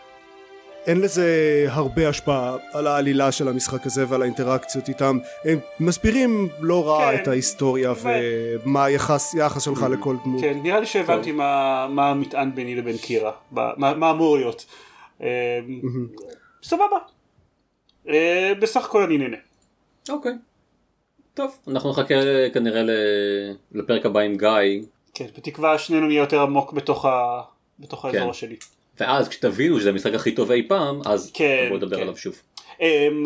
אין 0.89 1.01
לזה 1.01 1.67
הרבה 1.69 2.09
השפעה 2.09 2.57
על 2.73 2.87
העלילה 2.87 3.33
של 3.33 3.49
המשחק 3.49 3.87
הזה 3.87 4.05
ועל 4.09 4.23
האינטראקציות 4.23 4.89
איתם. 4.89 5.19
הם 5.45 5.59
מסבירים 5.81 6.49
לא 6.61 6.89
רע 6.89 7.13
כן, 7.13 7.23
את 7.23 7.29
ההיסטוריה 7.29 7.93
ו... 7.93 8.09
ומה 8.65 8.85
היחס 8.85 9.35
יחס 9.35 9.63
שלך 9.63 9.83
mm-hmm. 9.83 9.89
לכל 9.89 10.17
דמות. 10.25 10.41
כן 10.41 10.59
נראה 10.63 10.81
לי 10.81 10.87
שהבנתי 10.87 11.33
מה, 11.33 11.87
מה 11.91 12.11
המטען 12.11 12.55
ביני 12.55 12.75
לבין 12.75 12.97
קירה. 12.97 13.33
מה, 13.53 13.73
מה 13.77 14.11
אמור 14.11 14.37
להיות. 14.37 14.67
mm-hmm. 15.21 15.25
סבבה. 16.63 16.99
אה, 18.09 18.53
בסך 18.61 18.85
הכל 18.85 19.03
אני 19.03 19.19
נהנה. 19.19 19.37
אוקיי. 20.09 20.33
טוב. 21.35 21.59
אנחנו 21.69 21.91
נחכה 21.91 22.15
כנראה 22.55 22.83
לפרק 23.73 24.07
הבא 24.07 24.21
עם 24.21 24.37
גיא. 24.37 24.83
כן 25.15 25.27
בתקווה 25.37 25.79
שנינו 25.79 26.07
נהיה 26.07 26.21
יותר 26.21 26.41
עמוק 26.41 26.73
בתוך, 26.73 27.05
ה... 27.05 27.41
בתוך 27.79 28.05
האזור 28.05 28.33
כן. 28.33 28.49
ואז 29.01 29.29
כשתבינו 29.29 29.81
שזה 29.81 29.91
המשחק 29.91 30.15
הכי 30.15 30.33
טוב 30.33 30.51
אי 30.51 30.69
פעם, 30.69 31.01
אז 31.05 31.31
כן, 31.35 31.67
בואו 31.69 31.79
נדבר 31.79 31.97
כן. 31.97 32.03
עליו 32.03 32.17
שוב. 32.17 32.35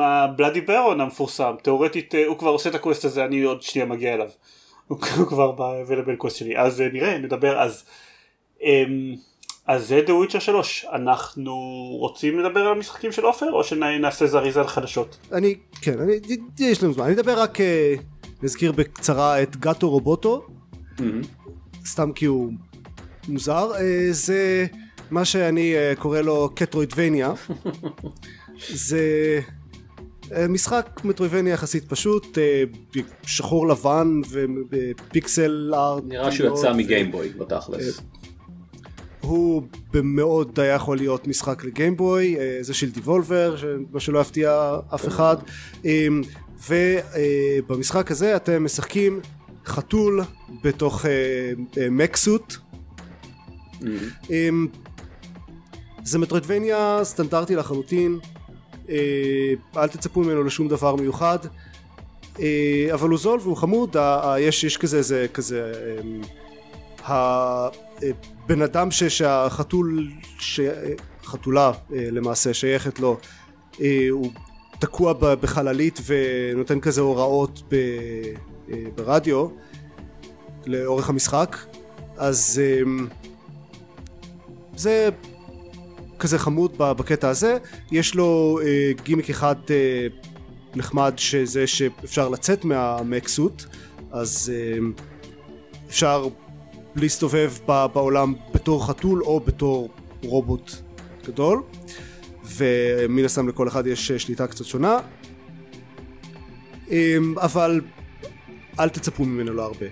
ה 0.00 0.09
Bloody 0.09 0.58
um, 0.58 0.66
Baron 0.66 1.00
המפורסם, 1.00 1.54
תאורטית 1.62 2.14
uh, 2.14 2.18
הוא 2.26 2.38
כבר 2.38 2.50
עושה 2.50 2.70
את 2.70 2.74
ה 2.74 2.79
quest 2.79 3.04
הזה, 3.04 3.24
אני 3.24 3.42
עוד 3.42 3.62
שנייה 3.62 3.86
מגיע 3.86 4.14
אליו. 4.14 4.28
הוא 4.88 4.98
כבר 5.30 5.52
ב-available 5.52 6.16
quest 6.18 6.36
שלי, 6.36 6.58
אז 6.58 6.80
uh, 6.80 6.92
נראה, 6.92 7.18
נדבר 7.18 7.60
אז. 7.60 7.84
Um, 8.60 8.64
אז 9.66 9.88
זה 9.88 10.00
The 10.06 10.10
Witcher 10.10 10.40
3, 10.40 10.86
אנחנו 10.92 11.54
רוצים 12.00 12.38
לדבר 12.38 12.60
על 12.60 12.72
המשחקים 12.72 13.12
של 13.12 13.22
עופר 13.22 13.52
או 13.52 13.64
שנעשה 13.64 14.26
זריז 14.26 14.56
על 14.56 14.66
חדשות? 14.66 15.16
אני, 15.32 15.54
כן, 15.82 15.98
אני, 16.00 16.12
יש 16.58 16.82
לנו 16.82 16.92
זמן, 16.92 17.04
אני 17.04 17.14
אדבר 17.14 17.40
רק, 17.40 17.56
uh, 17.56 17.62
נזכיר 18.42 18.72
בקצרה 18.72 19.42
את 19.42 19.56
גאטו 19.56 19.90
רובוטו, 19.90 20.46
mm-hmm. 20.96 21.02
סתם 21.86 22.12
כי 22.12 22.26
הוא 22.26 22.52
מוזר, 23.28 23.72
uh, 23.72 23.78
זה 24.10 24.66
מה 25.12 25.24
שאני 25.24 25.74
uh, 25.74 26.00
קורא 26.00 26.20
לו 26.20 26.50
קטרוידבניה 26.54 27.32
זה 28.88 29.40
uh, 30.22 30.32
משחק 30.48 31.00
מטרוידבניה 31.04 31.52
יחסית 31.52 31.84
פשוט 31.88 32.38
uh, 32.38 32.98
שחור 33.26 33.68
לבן 33.68 34.20
ופיקסל 34.70 35.72
ארט 35.74 36.02
נראה 36.06 36.32
שהוא 36.32 36.58
יצא 36.58 36.72
מגיימבוי 36.72 37.28
בתכלס. 37.28 38.00
הוא 39.20 39.62
במאוד 39.92 40.60
היה 40.60 40.74
יכול 40.74 40.96
להיות 40.96 41.26
משחק 41.26 41.64
לגיימבוי 41.64 42.36
זה 42.60 42.74
של 42.74 42.90
דיבולבר 42.90 43.56
מה 43.92 44.00
שלא 44.00 44.18
יפתיע 44.18 44.76
אף 44.94 45.08
אחד. 45.08 45.36
ובמשחק 46.68 48.10
הזה 48.10 48.36
אתם 48.36 48.64
משחקים 48.64 49.20
חתול 49.66 50.22
בתוך 50.64 51.04
מקסוט 51.90 52.54
mm-hmm. 53.80 54.32
זה 56.04 56.18
מטרוידבניה 56.18 57.00
סטנדרטי 57.02 57.56
לחלוטין. 57.56 58.18
אה, 58.88 59.52
אל 59.76 59.88
תצפו 59.88 60.20
ממנו 60.20 60.44
לשום 60.44 60.68
דבר 60.68 60.96
מיוחד. 60.96 61.38
אה, 62.40 62.88
אבל 62.92 63.08
הוא 63.08 63.18
זול 63.18 63.40
והוא 63.42 63.56
חמוד 63.56 63.96
יש, 64.38 64.64
יש 64.64 64.76
כזה 64.76 65.02
זה 65.02 65.26
כזה 65.34 65.72
הבן 67.04 68.60
אה, 68.60 68.64
אדם 68.64 68.90
שהחתול 68.90 70.08
חתולה 71.24 71.72
למעשה 71.90 72.54
שייכת 72.54 73.00
לו. 73.00 73.16
הוא 74.10 74.32
תקוע 74.78 75.12
בחללית 75.12 76.00
ונותן 76.06 76.80
כזה 76.80 77.00
הוראות 77.00 77.72
ברדיו 78.94 79.48
לאורך 80.66 81.08
המשחק. 81.08 81.56
אז 82.16 82.60
זה 84.76 85.08
כזה 86.22 86.38
חמוד 86.38 86.74
בקטע 86.78 87.28
הזה. 87.28 87.56
יש 87.90 88.14
לו 88.14 88.58
אה, 88.64 88.92
גימיק 89.04 89.30
אחד 89.30 89.56
אה, 89.70 90.06
נחמד 90.74 91.14
שזה 91.16 91.66
שאפשר 91.66 92.28
לצאת 92.28 92.64
מהמקסוט 92.64 93.64
אז 94.10 94.52
אה, 94.54 94.78
אפשר 95.88 96.26
להסתובב 96.96 97.52
בעולם 97.66 98.34
בתור 98.54 98.86
חתול 98.86 99.22
או 99.22 99.40
בתור 99.40 99.88
רובוט 100.22 100.72
גדול. 101.26 101.62
ומן 102.44 103.24
הסתם 103.24 103.48
לכל 103.48 103.68
אחד 103.68 103.86
יש 103.86 104.12
שליטה 104.12 104.46
קצת 104.46 104.64
שונה. 104.64 104.98
אמ, 106.90 107.34
אבל 107.38 107.80
אל 108.80 108.88
תצפו 108.88 109.24
ממנו 109.24 109.52
לא 109.52 109.62
הרבה 109.62 109.86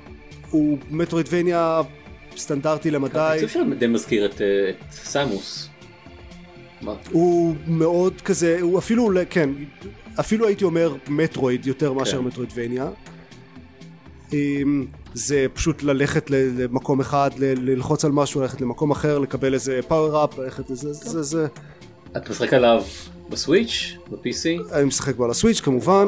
הוא 0.50 0.78
מטרוידבניה 0.90 1.80
סטנדרטי 2.36 2.90
למדי. 2.90 3.18
העיצוב 3.18 3.48
שלו 3.48 3.64
די 3.78 3.86
מזכיר 3.86 4.26
את, 4.26 4.40
אה, 4.40 4.70
את 4.70 4.92
סמוס. 4.92 5.69
הוא 7.10 7.54
מאוד 7.66 8.20
כזה, 8.20 8.58
הוא 8.60 8.78
אפילו, 8.78 9.10
כן, 9.30 9.50
אפילו 10.20 10.46
הייתי 10.46 10.64
אומר 10.64 10.94
מטרואיד 11.08 11.66
יותר 11.66 11.92
מאשר 11.92 12.18
כן. 12.18 12.24
מטרואידבניה. 12.24 12.90
אמ, 14.32 14.86
זה 15.14 15.46
פשוט 15.52 15.82
ללכת 15.82 16.30
למקום 16.30 17.00
אחד, 17.00 17.30
ללחוץ 17.38 18.04
על 18.04 18.12
משהו, 18.12 18.40
ללכת 18.40 18.60
למקום 18.60 18.90
אחר, 18.90 19.18
לקבל 19.18 19.54
איזה 19.54 19.80
פאוור 19.88 20.24
אפ, 20.24 20.38
ללכת 20.38 20.70
לזה, 20.70 20.92
זה, 20.92 21.22
זה. 21.22 21.46
אתה 22.12 22.30
משחק 22.30 22.52
עליו 22.52 22.82
בסוויץ'? 23.30 23.96
ב-PC? 24.10 24.72
אני 24.72 24.84
משחק 24.84 25.16
בו 25.16 25.24
על 25.24 25.30
הסוויץ' 25.30 25.60
כמובן. 25.60 26.06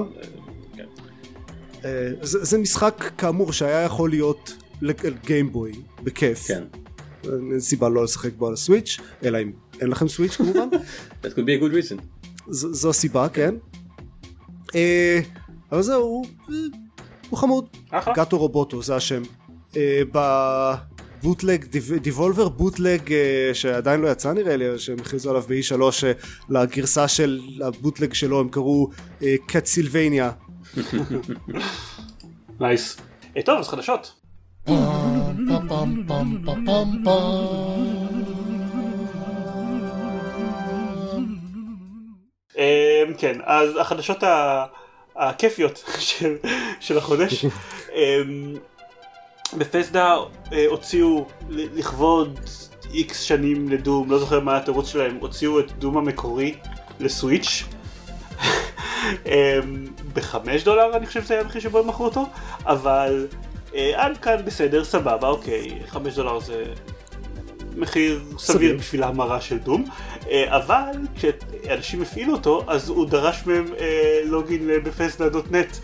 כן. 0.77 0.85
אה, 1.85 2.09
זה, 2.23 2.45
זה 2.45 2.59
משחק 2.59 3.11
כאמור 3.19 3.53
שהיה 3.53 3.83
יכול 3.83 4.11
להיות 4.11 4.57
לגיימבוי, 4.83 5.73
בכיף. 6.03 6.47
כן. 6.47 6.63
אין 7.25 7.61
סיבה 7.61 7.89
לא 7.89 8.05
לשחק 8.05 8.33
בו 8.37 8.47
על 8.47 8.53
הסוויץ', 8.53 8.99
אלא 9.25 9.39
אם 9.43 9.53
אין 9.81 9.91
לכם 9.91 10.09
סוויץ' 10.09 10.37
כמובן. 10.37 10.69
That 11.23 11.27
could 11.27 11.47
be 11.47 11.61
a 11.61 11.63
good 11.63 11.73
reason. 11.73 12.03
זו 12.51 12.91
הסיבה, 12.91 13.29
כן. 13.29 13.55
אה, 14.75 15.21
אבל 15.73 15.83
זהו, 15.83 16.23
הוא 17.31 17.39
חמוד. 17.39 17.69
גאטו 18.17 18.39
רובוטו, 18.39 18.83
זה 18.83 18.97
השם. 18.97 19.23
אה, 19.77 20.03
בבוטלג, 21.23 21.65
דיבולבר 22.03 22.49
בוטלג 22.49 23.13
שעדיין 23.53 24.01
לא 24.01 24.09
יצא 24.09 24.33
נראה 24.33 24.57
לי, 24.57 24.79
שהם 24.79 24.99
הכריזו 24.99 25.31
עליו 25.31 25.43
ב-E3, 25.49 26.05
לגרסה 26.49 27.09
של 27.09 27.41
הבוטלג 27.65 28.13
שלו 28.13 28.41
הם 28.41 28.49
קראו 28.49 28.89
קטסילבניה. 29.47 30.31
נייס. 32.61 32.97
טוב, 33.47 33.59
אז 33.59 33.69
חדשות. 33.69 34.13
אמ, 34.69 34.75
כן, 43.19 43.39
אז 43.45 43.77
החדשות 43.77 44.25
הכיפיות 45.17 45.85
של, 45.99 46.37
של 46.81 46.99
החודש. 46.99 47.45
אמ, 47.95 48.55
בפסדה 49.59 50.17
אה, 50.53 50.67
הוציאו 50.69 51.27
לכבוד 51.49 52.41
איקס 52.95 53.21
שנים 53.21 53.69
לדום, 53.69 54.11
לא 54.11 54.19
זוכר 54.19 54.41
מה 54.41 54.57
התירוץ 54.57 54.89
שלהם, 54.89 55.17
הוציאו 55.21 55.61
את 55.61 55.73
דום 55.73 55.97
המקורי 55.97 56.55
לסוויץ'. 57.01 57.65
אמ, 59.27 59.87
בחמש 60.13 60.65
דולר 60.65 60.97
אני 60.97 61.07
חושב 61.07 61.23
שזה 61.23 61.35
היה 61.35 61.43
המחיר 61.43 61.61
שבו 61.61 61.79
הם 61.79 61.89
מכרו 61.89 62.05
אותו, 62.05 62.27
אבל 62.67 63.27
אה, 63.75 63.93
עד 63.95 64.19
כאן 64.19 64.37
בסדר, 64.45 64.85
סבבה, 64.85 65.29
אוקיי, 65.29 65.81
חמש 65.87 66.15
דולר 66.15 66.41
זה 66.41 66.65
מחיר 67.77 68.25
סביר 68.39 68.77
בשביל 68.79 69.03
ההמרה 69.03 69.41
של 69.41 69.59
Doom, 69.59 69.85
אבל 70.31 70.85
כשאנשים 71.17 72.03
הפעילו 72.03 72.33
אותו, 72.33 72.65
אז 72.69 72.89
הוא 72.89 73.07
דרש 73.07 73.47
מהם 73.47 73.65
אה, 73.79 74.21
login 74.25 74.71
Bethesda.net 74.85 75.77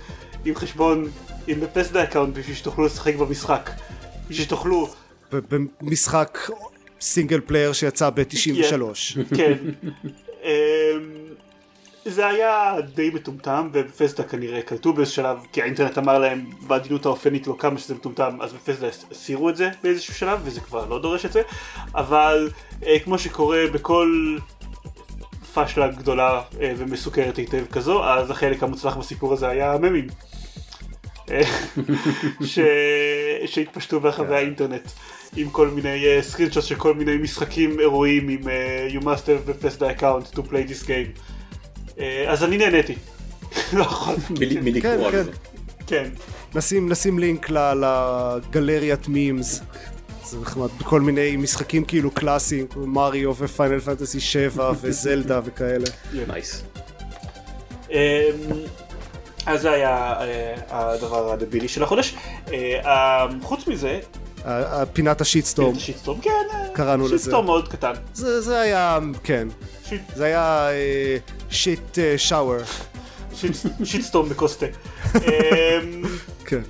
עם 0.45 0.55
חשבון, 0.55 1.09
עם 1.47 1.61
Bethesda 1.61 2.03
account 2.05 2.35
בשביל 2.35 2.57
שתוכלו 2.57 2.87
לשחק 2.87 3.15
במשחק. 3.15 3.71
בשביל 4.29 4.47
שתוכלו... 4.47 4.89
במשחק 5.81 6.39
single 7.01 7.41
player 7.41 7.73
שיצא 7.73 8.11
ב-93. 8.11 9.37
כן. 9.37 9.59
זה 12.11 12.27
היה 12.27 12.75
די 12.95 13.11
מטומטם 13.11 13.69
ובפסדה 13.73 14.23
כנראה 14.23 14.63
קלטו 14.63 14.93
באיזה 14.93 15.13
שלב 15.13 15.39
כי 15.53 15.63
האינטרנט 15.63 15.99
אמר 15.99 16.19
להם 16.19 16.45
בעדינות 16.67 17.07
האופנית 17.07 17.47
לא 17.47 17.57
כמה 17.59 17.79
שזה 17.79 17.95
מטומטם 17.95 18.37
אז 18.41 18.53
בפסדה 18.53 18.89
הסירו 19.11 19.49
את 19.49 19.57
זה 19.57 19.71
באיזשהו 19.83 20.15
שלב 20.15 20.41
וזה 20.45 20.61
כבר 20.61 20.89
לא 20.89 20.99
דורש 20.99 21.25
את 21.25 21.33
זה. 21.33 21.43
אבל 21.95 22.51
אה, 22.87 22.99
כמו 22.99 23.19
שקורה 23.19 23.65
בכל 23.73 24.37
פאשלה 25.55 25.89
גדולה 25.89 26.43
אה, 26.61 26.73
ומסוכרת 26.77 27.37
היטב 27.37 27.65
כזו 27.73 28.05
אז 28.05 28.31
החלק 28.31 28.63
המוצלח 28.63 28.97
בסיפור 28.97 29.33
הזה 29.33 29.49
היה 29.49 29.73
הממים 29.73 30.07
אה, 31.31 31.43
ש... 32.45 32.59
שהתפשטו 33.47 34.01
ברחבי 34.01 34.35
האינטרנט 34.35 34.91
עם 35.37 35.51
כל 35.51 35.69
מיני 35.69 36.05
סקרינשוט 36.21 36.65
של 36.65 36.75
כל 36.75 36.95
מיני 36.95 37.17
משחקים 37.17 37.81
אירועים 37.81 38.29
עם 38.29 38.41
uh, 38.43 38.93
you 38.95 39.05
must 39.05 39.27
have 39.27 39.51
בפסדה 39.51 39.91
account 39.91 40.35
to 40.35 40.39
play 40.39 40.71
this 40.71 40.87
game. 40.87 40.89
אה, 40.89 41.38
אז 42.29 42.45
אני 42.45 42.57
נהניתי. 42.57 42.95
לא 43.73 43.83
יכול. 43.83 44.15
מלקרוא 44.63 45.07
על 45.07 45.25
זה. 45.25 45.31
כן. 45.87 46.09
נשים, 46.55 46.89
נשים 46.89 47.19
לינק 47.19 47.51
לגלריית 47.51 49.09
memes. 49.09 49.63
זה 50.25 50.41
נחמד, 50.41 50.69
כל 50.85 51.01
מיני 51.01 51.37
משחקים 51.37 51.85
כאילו 51.85 52.11
קלאסיים, 52.11 52.67
כמו 52.67 52.87
Mario 52.87 53.28
ו 53.28 53.37
Final 53.39 53.81
Fantasy 53.81 54.21
7 54.21 54.73
וזלדה 54.81 55.41
וכאלה. 55.45 55.87
nice. 56.29 56.65
אמ, 57.91 57.97
אז 59.47 59.61
זה 59.61 59.71
היה 59.71 60.15
אה, 60.21 60.55
הדבר 60.71 61.33
הדבילי 61.33 61.69
של 61.69 61.83
החודש. 61.83 62.15
אה, 62.53 63.27
חוץ 63.43 63.67
מזה... 63.67 64.01
פינת 64.93 65.21
ה 65.21 65.25
shitstorm. 65.25 65.69
פינת 65.69 65.83
ה 65.83 65.86
shitstorm, 65.86 66.21
כן. 66.21 66.31
קראנו 66.73 67.05
לזה. 67.05 67.19
shitstorm 67.19 67.45
מאוד 67.47 67.69
קטן. 67.69 67.93
זה 68.15 68.61
היה, 68.61 68.99
כן. 69.25 69.49
זה 70.15 70.25
היה 70.25 70.69
שיט 71.51 71.99
שאואר. 72.17 72.63
שיט 73.85 74.03
סטורם 74.03 74.29
בקוסטה. 74.29 74.67
כן. 76.49 76.61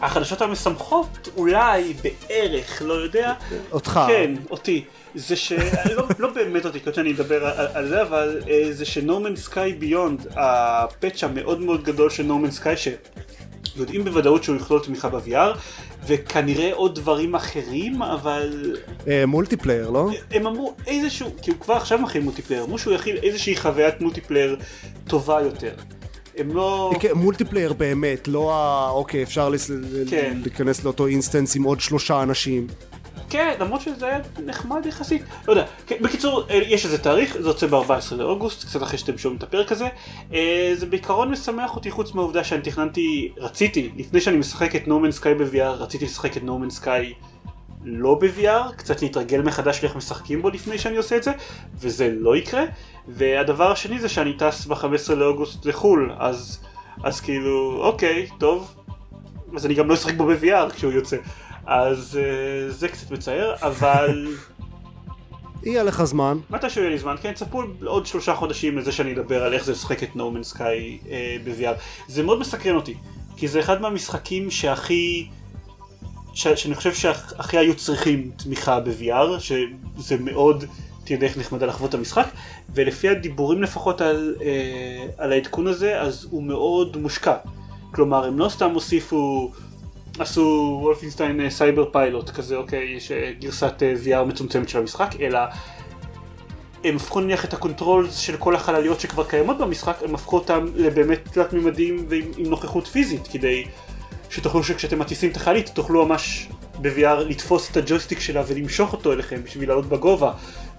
החדשות 0.00 0.42
המשמחות 0.42 1.28
אולי 1.36 1.94
בערך 2.02 2.82
לא 2.84 2.94
יודע 2.94 3.32
אותך 3.72 4.00
כן 4.08 4.34
אותי 4.50 4.84
זה 5.14 5.36
שלא 5.36 6.08
לא 6.18 6.30
באמת 6.30 6.66
אותי 6.66 6.80
כי 6.80 6.90
שאני 6.94 7.12
אדבר 7.12 7.46
על, 7.46 7.66
על 7.74 7.88
זה 7.88 8.02
אבל 8.02 8.40
אה, 8.48 8.68
זה 8.70 8.84
שנורמן 8.84 9.36
סקאי 9.36 9.72
ביונד 9.72 10.26
הפאצ' 10.30 11.24
המאוד 11.24 11.60
מאוד 11.60 11.84
גדול 11.84 12.10
של 12.10 12.22
נורמן 12.22 12.50
סקאי 12.50 12.76
שיודעים 13.64 14.04
בוודאות 14.04 14.44
שהוא 14.44 14.56
יכלול 14.56 14.80
תמיכה 14.80 15.08
ב-VR 15.08 15.58
וכנראה 16.06 16.70
עוד 16.74 16.94
דברים 16.94 17.34
אחרים, 17.34 18.02
אבל... 18.02 18.76
אה, 19.08 19.26
multiplayer, 19.26 19.90
לא? 19.90 20.10
הם 20.30 20.46
אמרו 20.46 20.74
איזשהו, 20.86 21.30
כי 21.42 21.50
הוא 21.50 21.60
כבר 21.60 21.74
עכשיו 21.74 21.98
מכין 21.98 22.22
multiplayer, 22.22 22.64
אמרו 22.64 22.78
שהוא 22.78 22.94
יכיל 22.94 23.16
איזושהי 23.22 23.56
חוויית 23.56 24.00
multiplayer 24.00 24.56
טובה 25.06 25.40
יותר. 25.40 25.74
הם 26.36 26.56
לא... 26.56 26.92
כן, 27.00 27.12
multiplayer 27.14 27.72
באמת, 27.72 28.28
לא 28.28 28.54
ה... 28.54 28.90
אוקיי, 28.90 29.22
אפשר 29.22 29.50
כן. 30.10 30.38
להיכנס 30.42 30.84
לאותו 30.84 31.06
instance 31.06 31.56
עם 31.56 31.62
עוד 31.62 31.80
שלושה 31.80 32.22
אנשים. 32.22 32.66
כן, 33.30 33.54
למרות 33.60 33.80
שזה 33.80 34.06
היה 34.06 34.18
נחמד 34.44 34.86
יחסית, 34.86 35.22
לא 35.48 35.52
יודע. 35.52 35.64
כן, 35.86 35.96
בקיצור, 36.00 36.42
אה, 36.50 36.54
יש 36.54 36.84
איזה 36.84 36.98
תאריך, 36.98 37.36
זה 37.40 37.48
יוצא 37.48 37.66
ב-14 37.66 38.14
לאוגוסט, 38.14 38.64
קצת 38.64 38.82
אחרי 38.82 38.98
שאתם 38.98 39.18
שומעים 39.18 39.38
את 39.38 39.42
הפרק 39.42 39.72
הזה. 39.72 39.88
אה, 40.32 40.72
זה 40.74 40.86
בעיקרון 40.86 41.30
משמח 41.30 41.76
אותי 41.76 41.90
חוץ 41.90 42.14
מהעובדה 42.14 42.44
שאני 42.44 42.62
תכננתי, 42.62 43.32
רציתי, 43.36 43.90
לפני 43.96 44.20
שאני 44.20 44.36
משחק 44.36 44.76
את 44.76 44.88
No 44.88 44.94
Man's 44.94 45.10
Sky 45.10 45.34
ב-VR, 45.34 45.62
רציתי 45.62 46.04
לשחק 46.04 46.36
את 46.36 46.42
No 46.42 46.50
Man's 46.50 46.70
Sky 46.70 47.14
לא 47.84 48.18
ב-VR, 48.20 48.72
קצת 48.76 49.02
להתרגל 49.02 49.42
מחדש 49.42 49.82
לאיך 49.82 49.96
משחקים 49.96 50.42
בו 50.42 50.50
לפני 50.50 50.78
שאני 50.78 50.96
עושה 50.96 51.16
את 51.16 51.22
זה, 51.22 51.32
וזה 51.80 52.14
לא 52.18 52.36
יקרה. 52.36 52.62
והדבר 53.08 53.72
השני 53.72 53.98
זה 53.98 54.08
שאני 54.08 54.32
טס 54.32 54.66
ב-15 54.66 55.14
לאוגוסט 55.14 55.66
לחו"ל, 55.66 56.12
אז, 56.18 56.60
אז 57.04 57.20
כאילו, 57.20 57.80
אוקיי, 57.82 58.28
טוב, 58.38 58.74
אז 59.56 59.66
אני 59.66 59.74
גם 59.74 59.88
לא 59.88 59.94
אשחק 59.94 60.14
בו 60.14 60.26
ב-VR 60.26 60.74
כשהוא 60.74 60.92
יוצא. 60.92 61.16
אז 61.68 62.18
uh, 62.20 62.72
זה 62.72 62.88
קצת 62.88 63.10
מצער, 63.10 63.54
אבל... 63.62 64.26
יהיה 65.62 65.82
לך 65.82 66.04
זמן. 66.04 66.38
מתי 66.50 66.70
שיהיה 66.70 66.90
לי 66.90 66.98
זמן, 66.98 67.14
כן, 67.22 67.32
צפו 67.32 67.62
עוד 67.84 68.06
שלושה 68.06 68.34
חודשים 68.34 68.78
לזה 68.78 68.92
שאני 68.92 69.12
אדבר 69.12 69.44
על 69.44 69.54
איך 69.54 69.64
זה 69.64 69.72
לשחק 69.72 70.02
את 70.02 70.16
נורמן 70.16 70.42
סקאי 70.42 70.98
ב-VR. 71.44 71.74
זה 72.08 72.22
מאוד 72.22 72.40
מסקרן 72.40 72.76
אותי, 72.76 72.94
כי 73.36 73.48
זה 73.48 73.60
אחד 73.60 73.80
מהמשחקים 73.80 74.50
שהכי... 74.50 75.28
ש... 76.34 76.48
שאני 76.48 76.74
חושב 76.74 76.94
שהכי 76.94 77.58
היו 77.58 77.76
צריכים 77.76 78.30
תמיכה 78.36 78.80
ב-VR, 78.80 79.40
שזה 79.40 80.16
מאוד 80.20 80.64
תהיה 81.04 81.18
דרך 81.18 81.36
נחמדה 81.36 81.66
לחוות 81.66 81.90
את 81.90 81.94
המשחק, 81.94 82.26
ולפי 82.74 83.08
הדיבורים 83.08 83.62
לפחות 83.62 84.00
על, 84.00 84.34
uh, 84.38 84.42
על 85.18 85.32
העדכון 85.32 85.66
הזה, 85.66 86.00
אז 86.00 86.26
הוא 86.30 86.42
מאוד 86.42 86.96
מושקע. 86.96 87.36
כלומר, 87.94 88.24
הם 88.24 88.38
לא 88.38 88.48
סתם 88.48 88.70
הוסיפו... 88.70 89.52
עשו 90.18 90.78
Wolfenstein 90.82 91.50
Cyberpilot 91.50 92.30
כזה 92.30 92.56
אוקיי 92.56 92.84
יש 92.96 93.12
אה, 93.12 93.32
גרסת 93.40 93.82
אה, 93.82 93.94
VR 94.04 94.24
מצומצמת 94.24 94.68
של 94.68 94.78
המשחק 94.78 95.10
אלא 95.20 95.38
הם 96.84 96.96
הפכו 96.96 97.20
נניח 97.20 97.44
את 97.44 97.52
ה 97.52 97.59
controls 97.59 98.16
של 98.16 98.36
כל 98.36 98.54
החלליות 98.54 99.00
שכבר 99.00 99.24
קיימות 99.24 99.58
במשחק 99.58 99.96
הם 100.04 100.14
הפכו 100.14 100.36
אותם 100.36 100.66
לבאמת 100.74 101.28
תלת 101.32 101.52
מימדים 101.52 102.06
ועם 102.08 102.24
נוכחות 102.38 102.86
פיזית 102.86 103.28
כדי 103.32 103.64
שתוכלו 104.30 104.64
שכשאתם 104.64 104.98
מטיסים 104.98 105.30
את 105.30 105.36
החללית 105.36 105.68
תוכלו 105.68 106.06
ממש 106.06 106.48
ב-VR 106.80 107.24
לתפוס 107.28 107.70
את 107.70 107.76
הג'ויסטיק 107.76 108.20
שלה 108.20 108.42
ולמשוך 108.46 108.92
אותו 108.92 109.12
אליכם 109.12 109.42
בשביל 109.44 109.68
לעלות 109.68 109.86
בגובה 109.86 110.32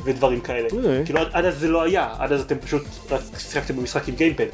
ודברים 0.04 0.42
כאלה. 0.42 0.68
אוקיי. 0.72 1.06
כאילו 1.06 1.20
עד 1.34 1.46
אז 1.46 1.60
זה 1.60 1.68
לא 1.68 1.82
היה, 1.82 2.14
עד 2.20 2.32
אז 2.32 2.42
אתם 2.42 2.58
פשוט 2.58 2.84
רק 3.10 3.22
שיחקתם 3.38 3.76
במשחק 3.76 4.08
עם 4.08 4.16
גיימפד. 4.16 4.48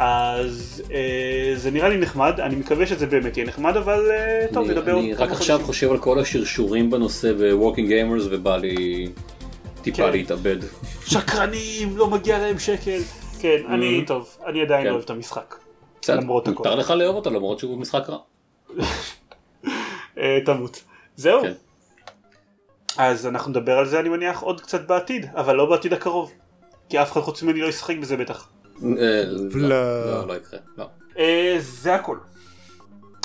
אז 0.00 0.82
אה, 0.94 1.52
זה 1.56 1.70
נראה 1.70 1.88
לי 1.88 1.96
נחמד, 1.96 2.40
אני 2.40 2.56
מקווה 2.56 2.86
שזה 2.86 3.06
באמת 3.06 3.36
יהיה 3.36 3.46
נחמד, 3.46 3.76
אבל 3.76 4.10
אה, 4.10 4.46
טוב, 4.52 4.70
נדבר 4.70 4.92
עוד 4.92 5.04
אני 5.04 5.14
רק 5.14 5.30
עכשיו 5.30 5.60
חושב 5.62 5.90
על 5.90 5.98
כל 5.98 6.18
השרשורים 6.18 6.90
בנושא 6.90 7.32
ב-Walking 7.32 7.88
Gamers 7.90 8.26
ובא 8.30 8.56
לי 8.56 9.08
טיפה 9.82 10.02
כן. 10.02 10.12
להתאבד. 10.12 10.56
שקרנים, 11.06 11.96
לא 11.96 12.06
מגיע 12.10 12.38
להם 12.38 12.58
שקל. 12.58 12.98
כן, 13.40 13.56
אני, 13.68 14.00
mm-hmm. 14.00 14.06
טוב, 14.06 14.36
אני 14.46 14.62
עדיין 14.62 14.84
כן. 14.84 14.90
אוהב 14.90 15.02
את 15.02 15.10
המשחק. 15.10 15.54
הכל. 16.48 16.50
מותר 16.50 16.74
לך 16.74 16.90
לאהוב 16.90 17.16
אותו 17.16 17.30
למרות 17.30 17.58
שהוא 17.58 17.78
משחק 17.78 18.02
רע. 18.08 18.18
אה, 20.18 20.38
תמות. 20.44 20.82
זהו. 21.16 21.42
כן. 21.42 21.52
אז 22.98 23.26
אנחנו 23.26 23.50
נדבר 23.50 23.78
על 23.78 23.86
זה 23.86 24.00
אני 24.00 24.08
מניח 24.08 24.42
עוד 24.42 24.60
קצת 24.60 24.86
בעתיד, 24.86 25.26
אבל 25.34 25.56
לא 25.56 25.66
בעתיד 25.66 25.92
הקרוב. 25.92 26.32
כי 26.88 27.02
אף 27.02 27.12
אחד 27.12 27.20
חוץ 27.20 27.42
ממני 27.42 27.60
לא 27.60 27.66
ישחק 27.66 27.96
בזה 27.96 28.16
בטח. 28.16 28.48
אה, 28.98 29.22
לא, 29.54 30.06
לא, 30.06 30.28
לא 30.28 30.36
יקרה. 30.36 30.60
לא. 30.78 30.88
אה, 31.18 31.56
זה 31.60 31.94
הכל. 31.94 32.18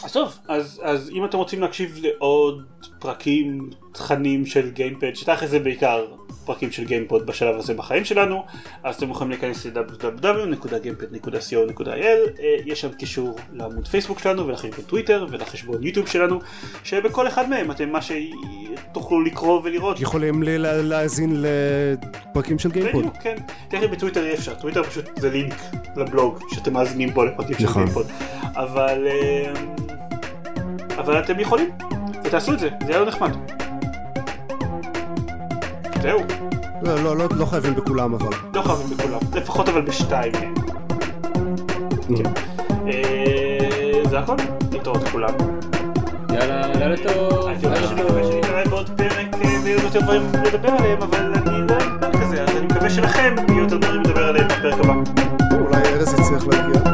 אז 0.04 0.14
טוב, 0.14 0.40
אז, 0.48 0.82
אז 0.84 1.10
אם 1.10 1.26
אתם 1.26 1.38
רוצים 1.38 1.62
להקשיב 1.62 1.98
לעוד 2.02 2.64
פרקים, 3.00 3.70
תכנים 3.94 4.46
של 4.46 4.70
גיימפד, 4.70 5.16
שתכף 5.16 5.48
זה 5.48 5.60
בעיקר 5.60 6.06
פרקים 6.46 6.72
של 6.72 6.86
גיימפוד 6.86 7.26
בשלב 7.26 7.56
הזה 7.56 7.74
בחיים 7.74 8.06
שלנו, 8.06 8.44
אז 8.84 8.96
אתם 8.96 9.10
יכולים 9.10 9.32
להיכנס 9.32 9.66
ל-www.gamepad.co.il, 9.66 12.40
אה, 12.40 12.56
יש 12.66 12.82
שם 12.82 12.92
קישור 12.92 13.36
לעמוד 13.54 13.88
פייסבוק 13.88 14.20
שלנו 14.20 14.48
ולחשבון 14.48 14.86
טוויטר 14.86 15.26
ולחשבון 15.30 15.84
יוטיוב 15.84 16.08
שלנו, 16.08 16.40
שבכל 16.84 17.28
אחד 17.28 17.50
מהם 17.50 17.72
אתם 17.72 17.90
מה 17.90 18.00
שתוכלו 18.02 19.22
לקרוא 19.22 19.62
ולראות. 19.64 20.02
יכולים 20.02 20.44
להאזין 20.44 21.44
לפרקים 21.44 22.60
של 22.60 22.72
גיימפוד. 22.72 23.06
בדיוק, 23.06 23.24
כן. 23.24 23.36
תכף 23.70 23.88
בטוויטר 23.92 24.26
אי 24.26 24.34
אפשר, 24.34 24.54
טוויטר 24.54 24.84
פשוט 24.84 25.06
זה 25.16 25.30
לינק 25.30 25.56
לבלוג 25.96 26.40
שאתם 26.50 26.74
מאזינים 26.74 27.14
בו 27.14 27.26
לפרקים 27.26 27.58
של 27.58 27.64
נכון. 27.64 27.84
גיימפוד. 27.84 28.08
אבל... 28.42 29.08
אה, 29.08 29.54
אבל 30.98 31.20
אתם 31.20 31.40
יכולים, 31.40 31.70
ותעשו 32.24 32.54
את 32.54 32.60
זה, 32.60 32.70
זה 32.86 32.92
יהיה 32.92 33.06
נחמד. 33.06 33.63
זהו. 36.04 36.20
לא, 36.82 37.04
לא, 37.04 37.18
לא, 37.18 37.26
לא 37.38 37.46
חייבים 37.46 37.76
בכולם 37.76 38.14
אבל. 38.14 38.34
לא 38.54 38.62
חייבים 38.62 38.98
בכולם, 38.98 39.20
לפחות 39.36 39.70
אבל 39.70 39.82
בשתיים. 39.82 40.32
כן. 42.18 42.30
אה, 42.88 44.02
זה 44.10 44.20
הכל, 44.20 44.36
להתראות 44.72 45.04
לכולם. 45.04 45.34
יאללה, 46.30 46.68
לילה 46.68 46.96
טוב. 46.98 47.48
אני 47.48 47.58
מקווה 48.04 48.24
שנתראה 48.24 48.66
בעוד 48.70 48.90
פרק 48.98 49.28
אה, 49.34 49.60
ויהיו 49.64 49.80
יותר 49.80 50.02
דברים 50.02 50.22
לדבר 50.46 50.70
עליהם, 50.70 51.02
אבל 51.02 51.34
אני 51.36 51.68
לא 51.68 51.74
אהיה 51.74 52.12
כזה, 52.22 52.44
אז 52.44 52.58
אני 52.58 52.66
מקווה 52.66 52.90
שלכם 52.90 53.36
יהיו 53.50 53.64
יותר 53.64 53.78
דברים 53.78 54.02
לדבר 54.02 54.28
עליהם 54.28 54.48
בפרק 54.48 54.80
הבא. 54.80 54.94
אולי 55.52 55.82
ארז 55.82 56.14
יצליח 56.14 56.48
להגיע. 56.48 56.93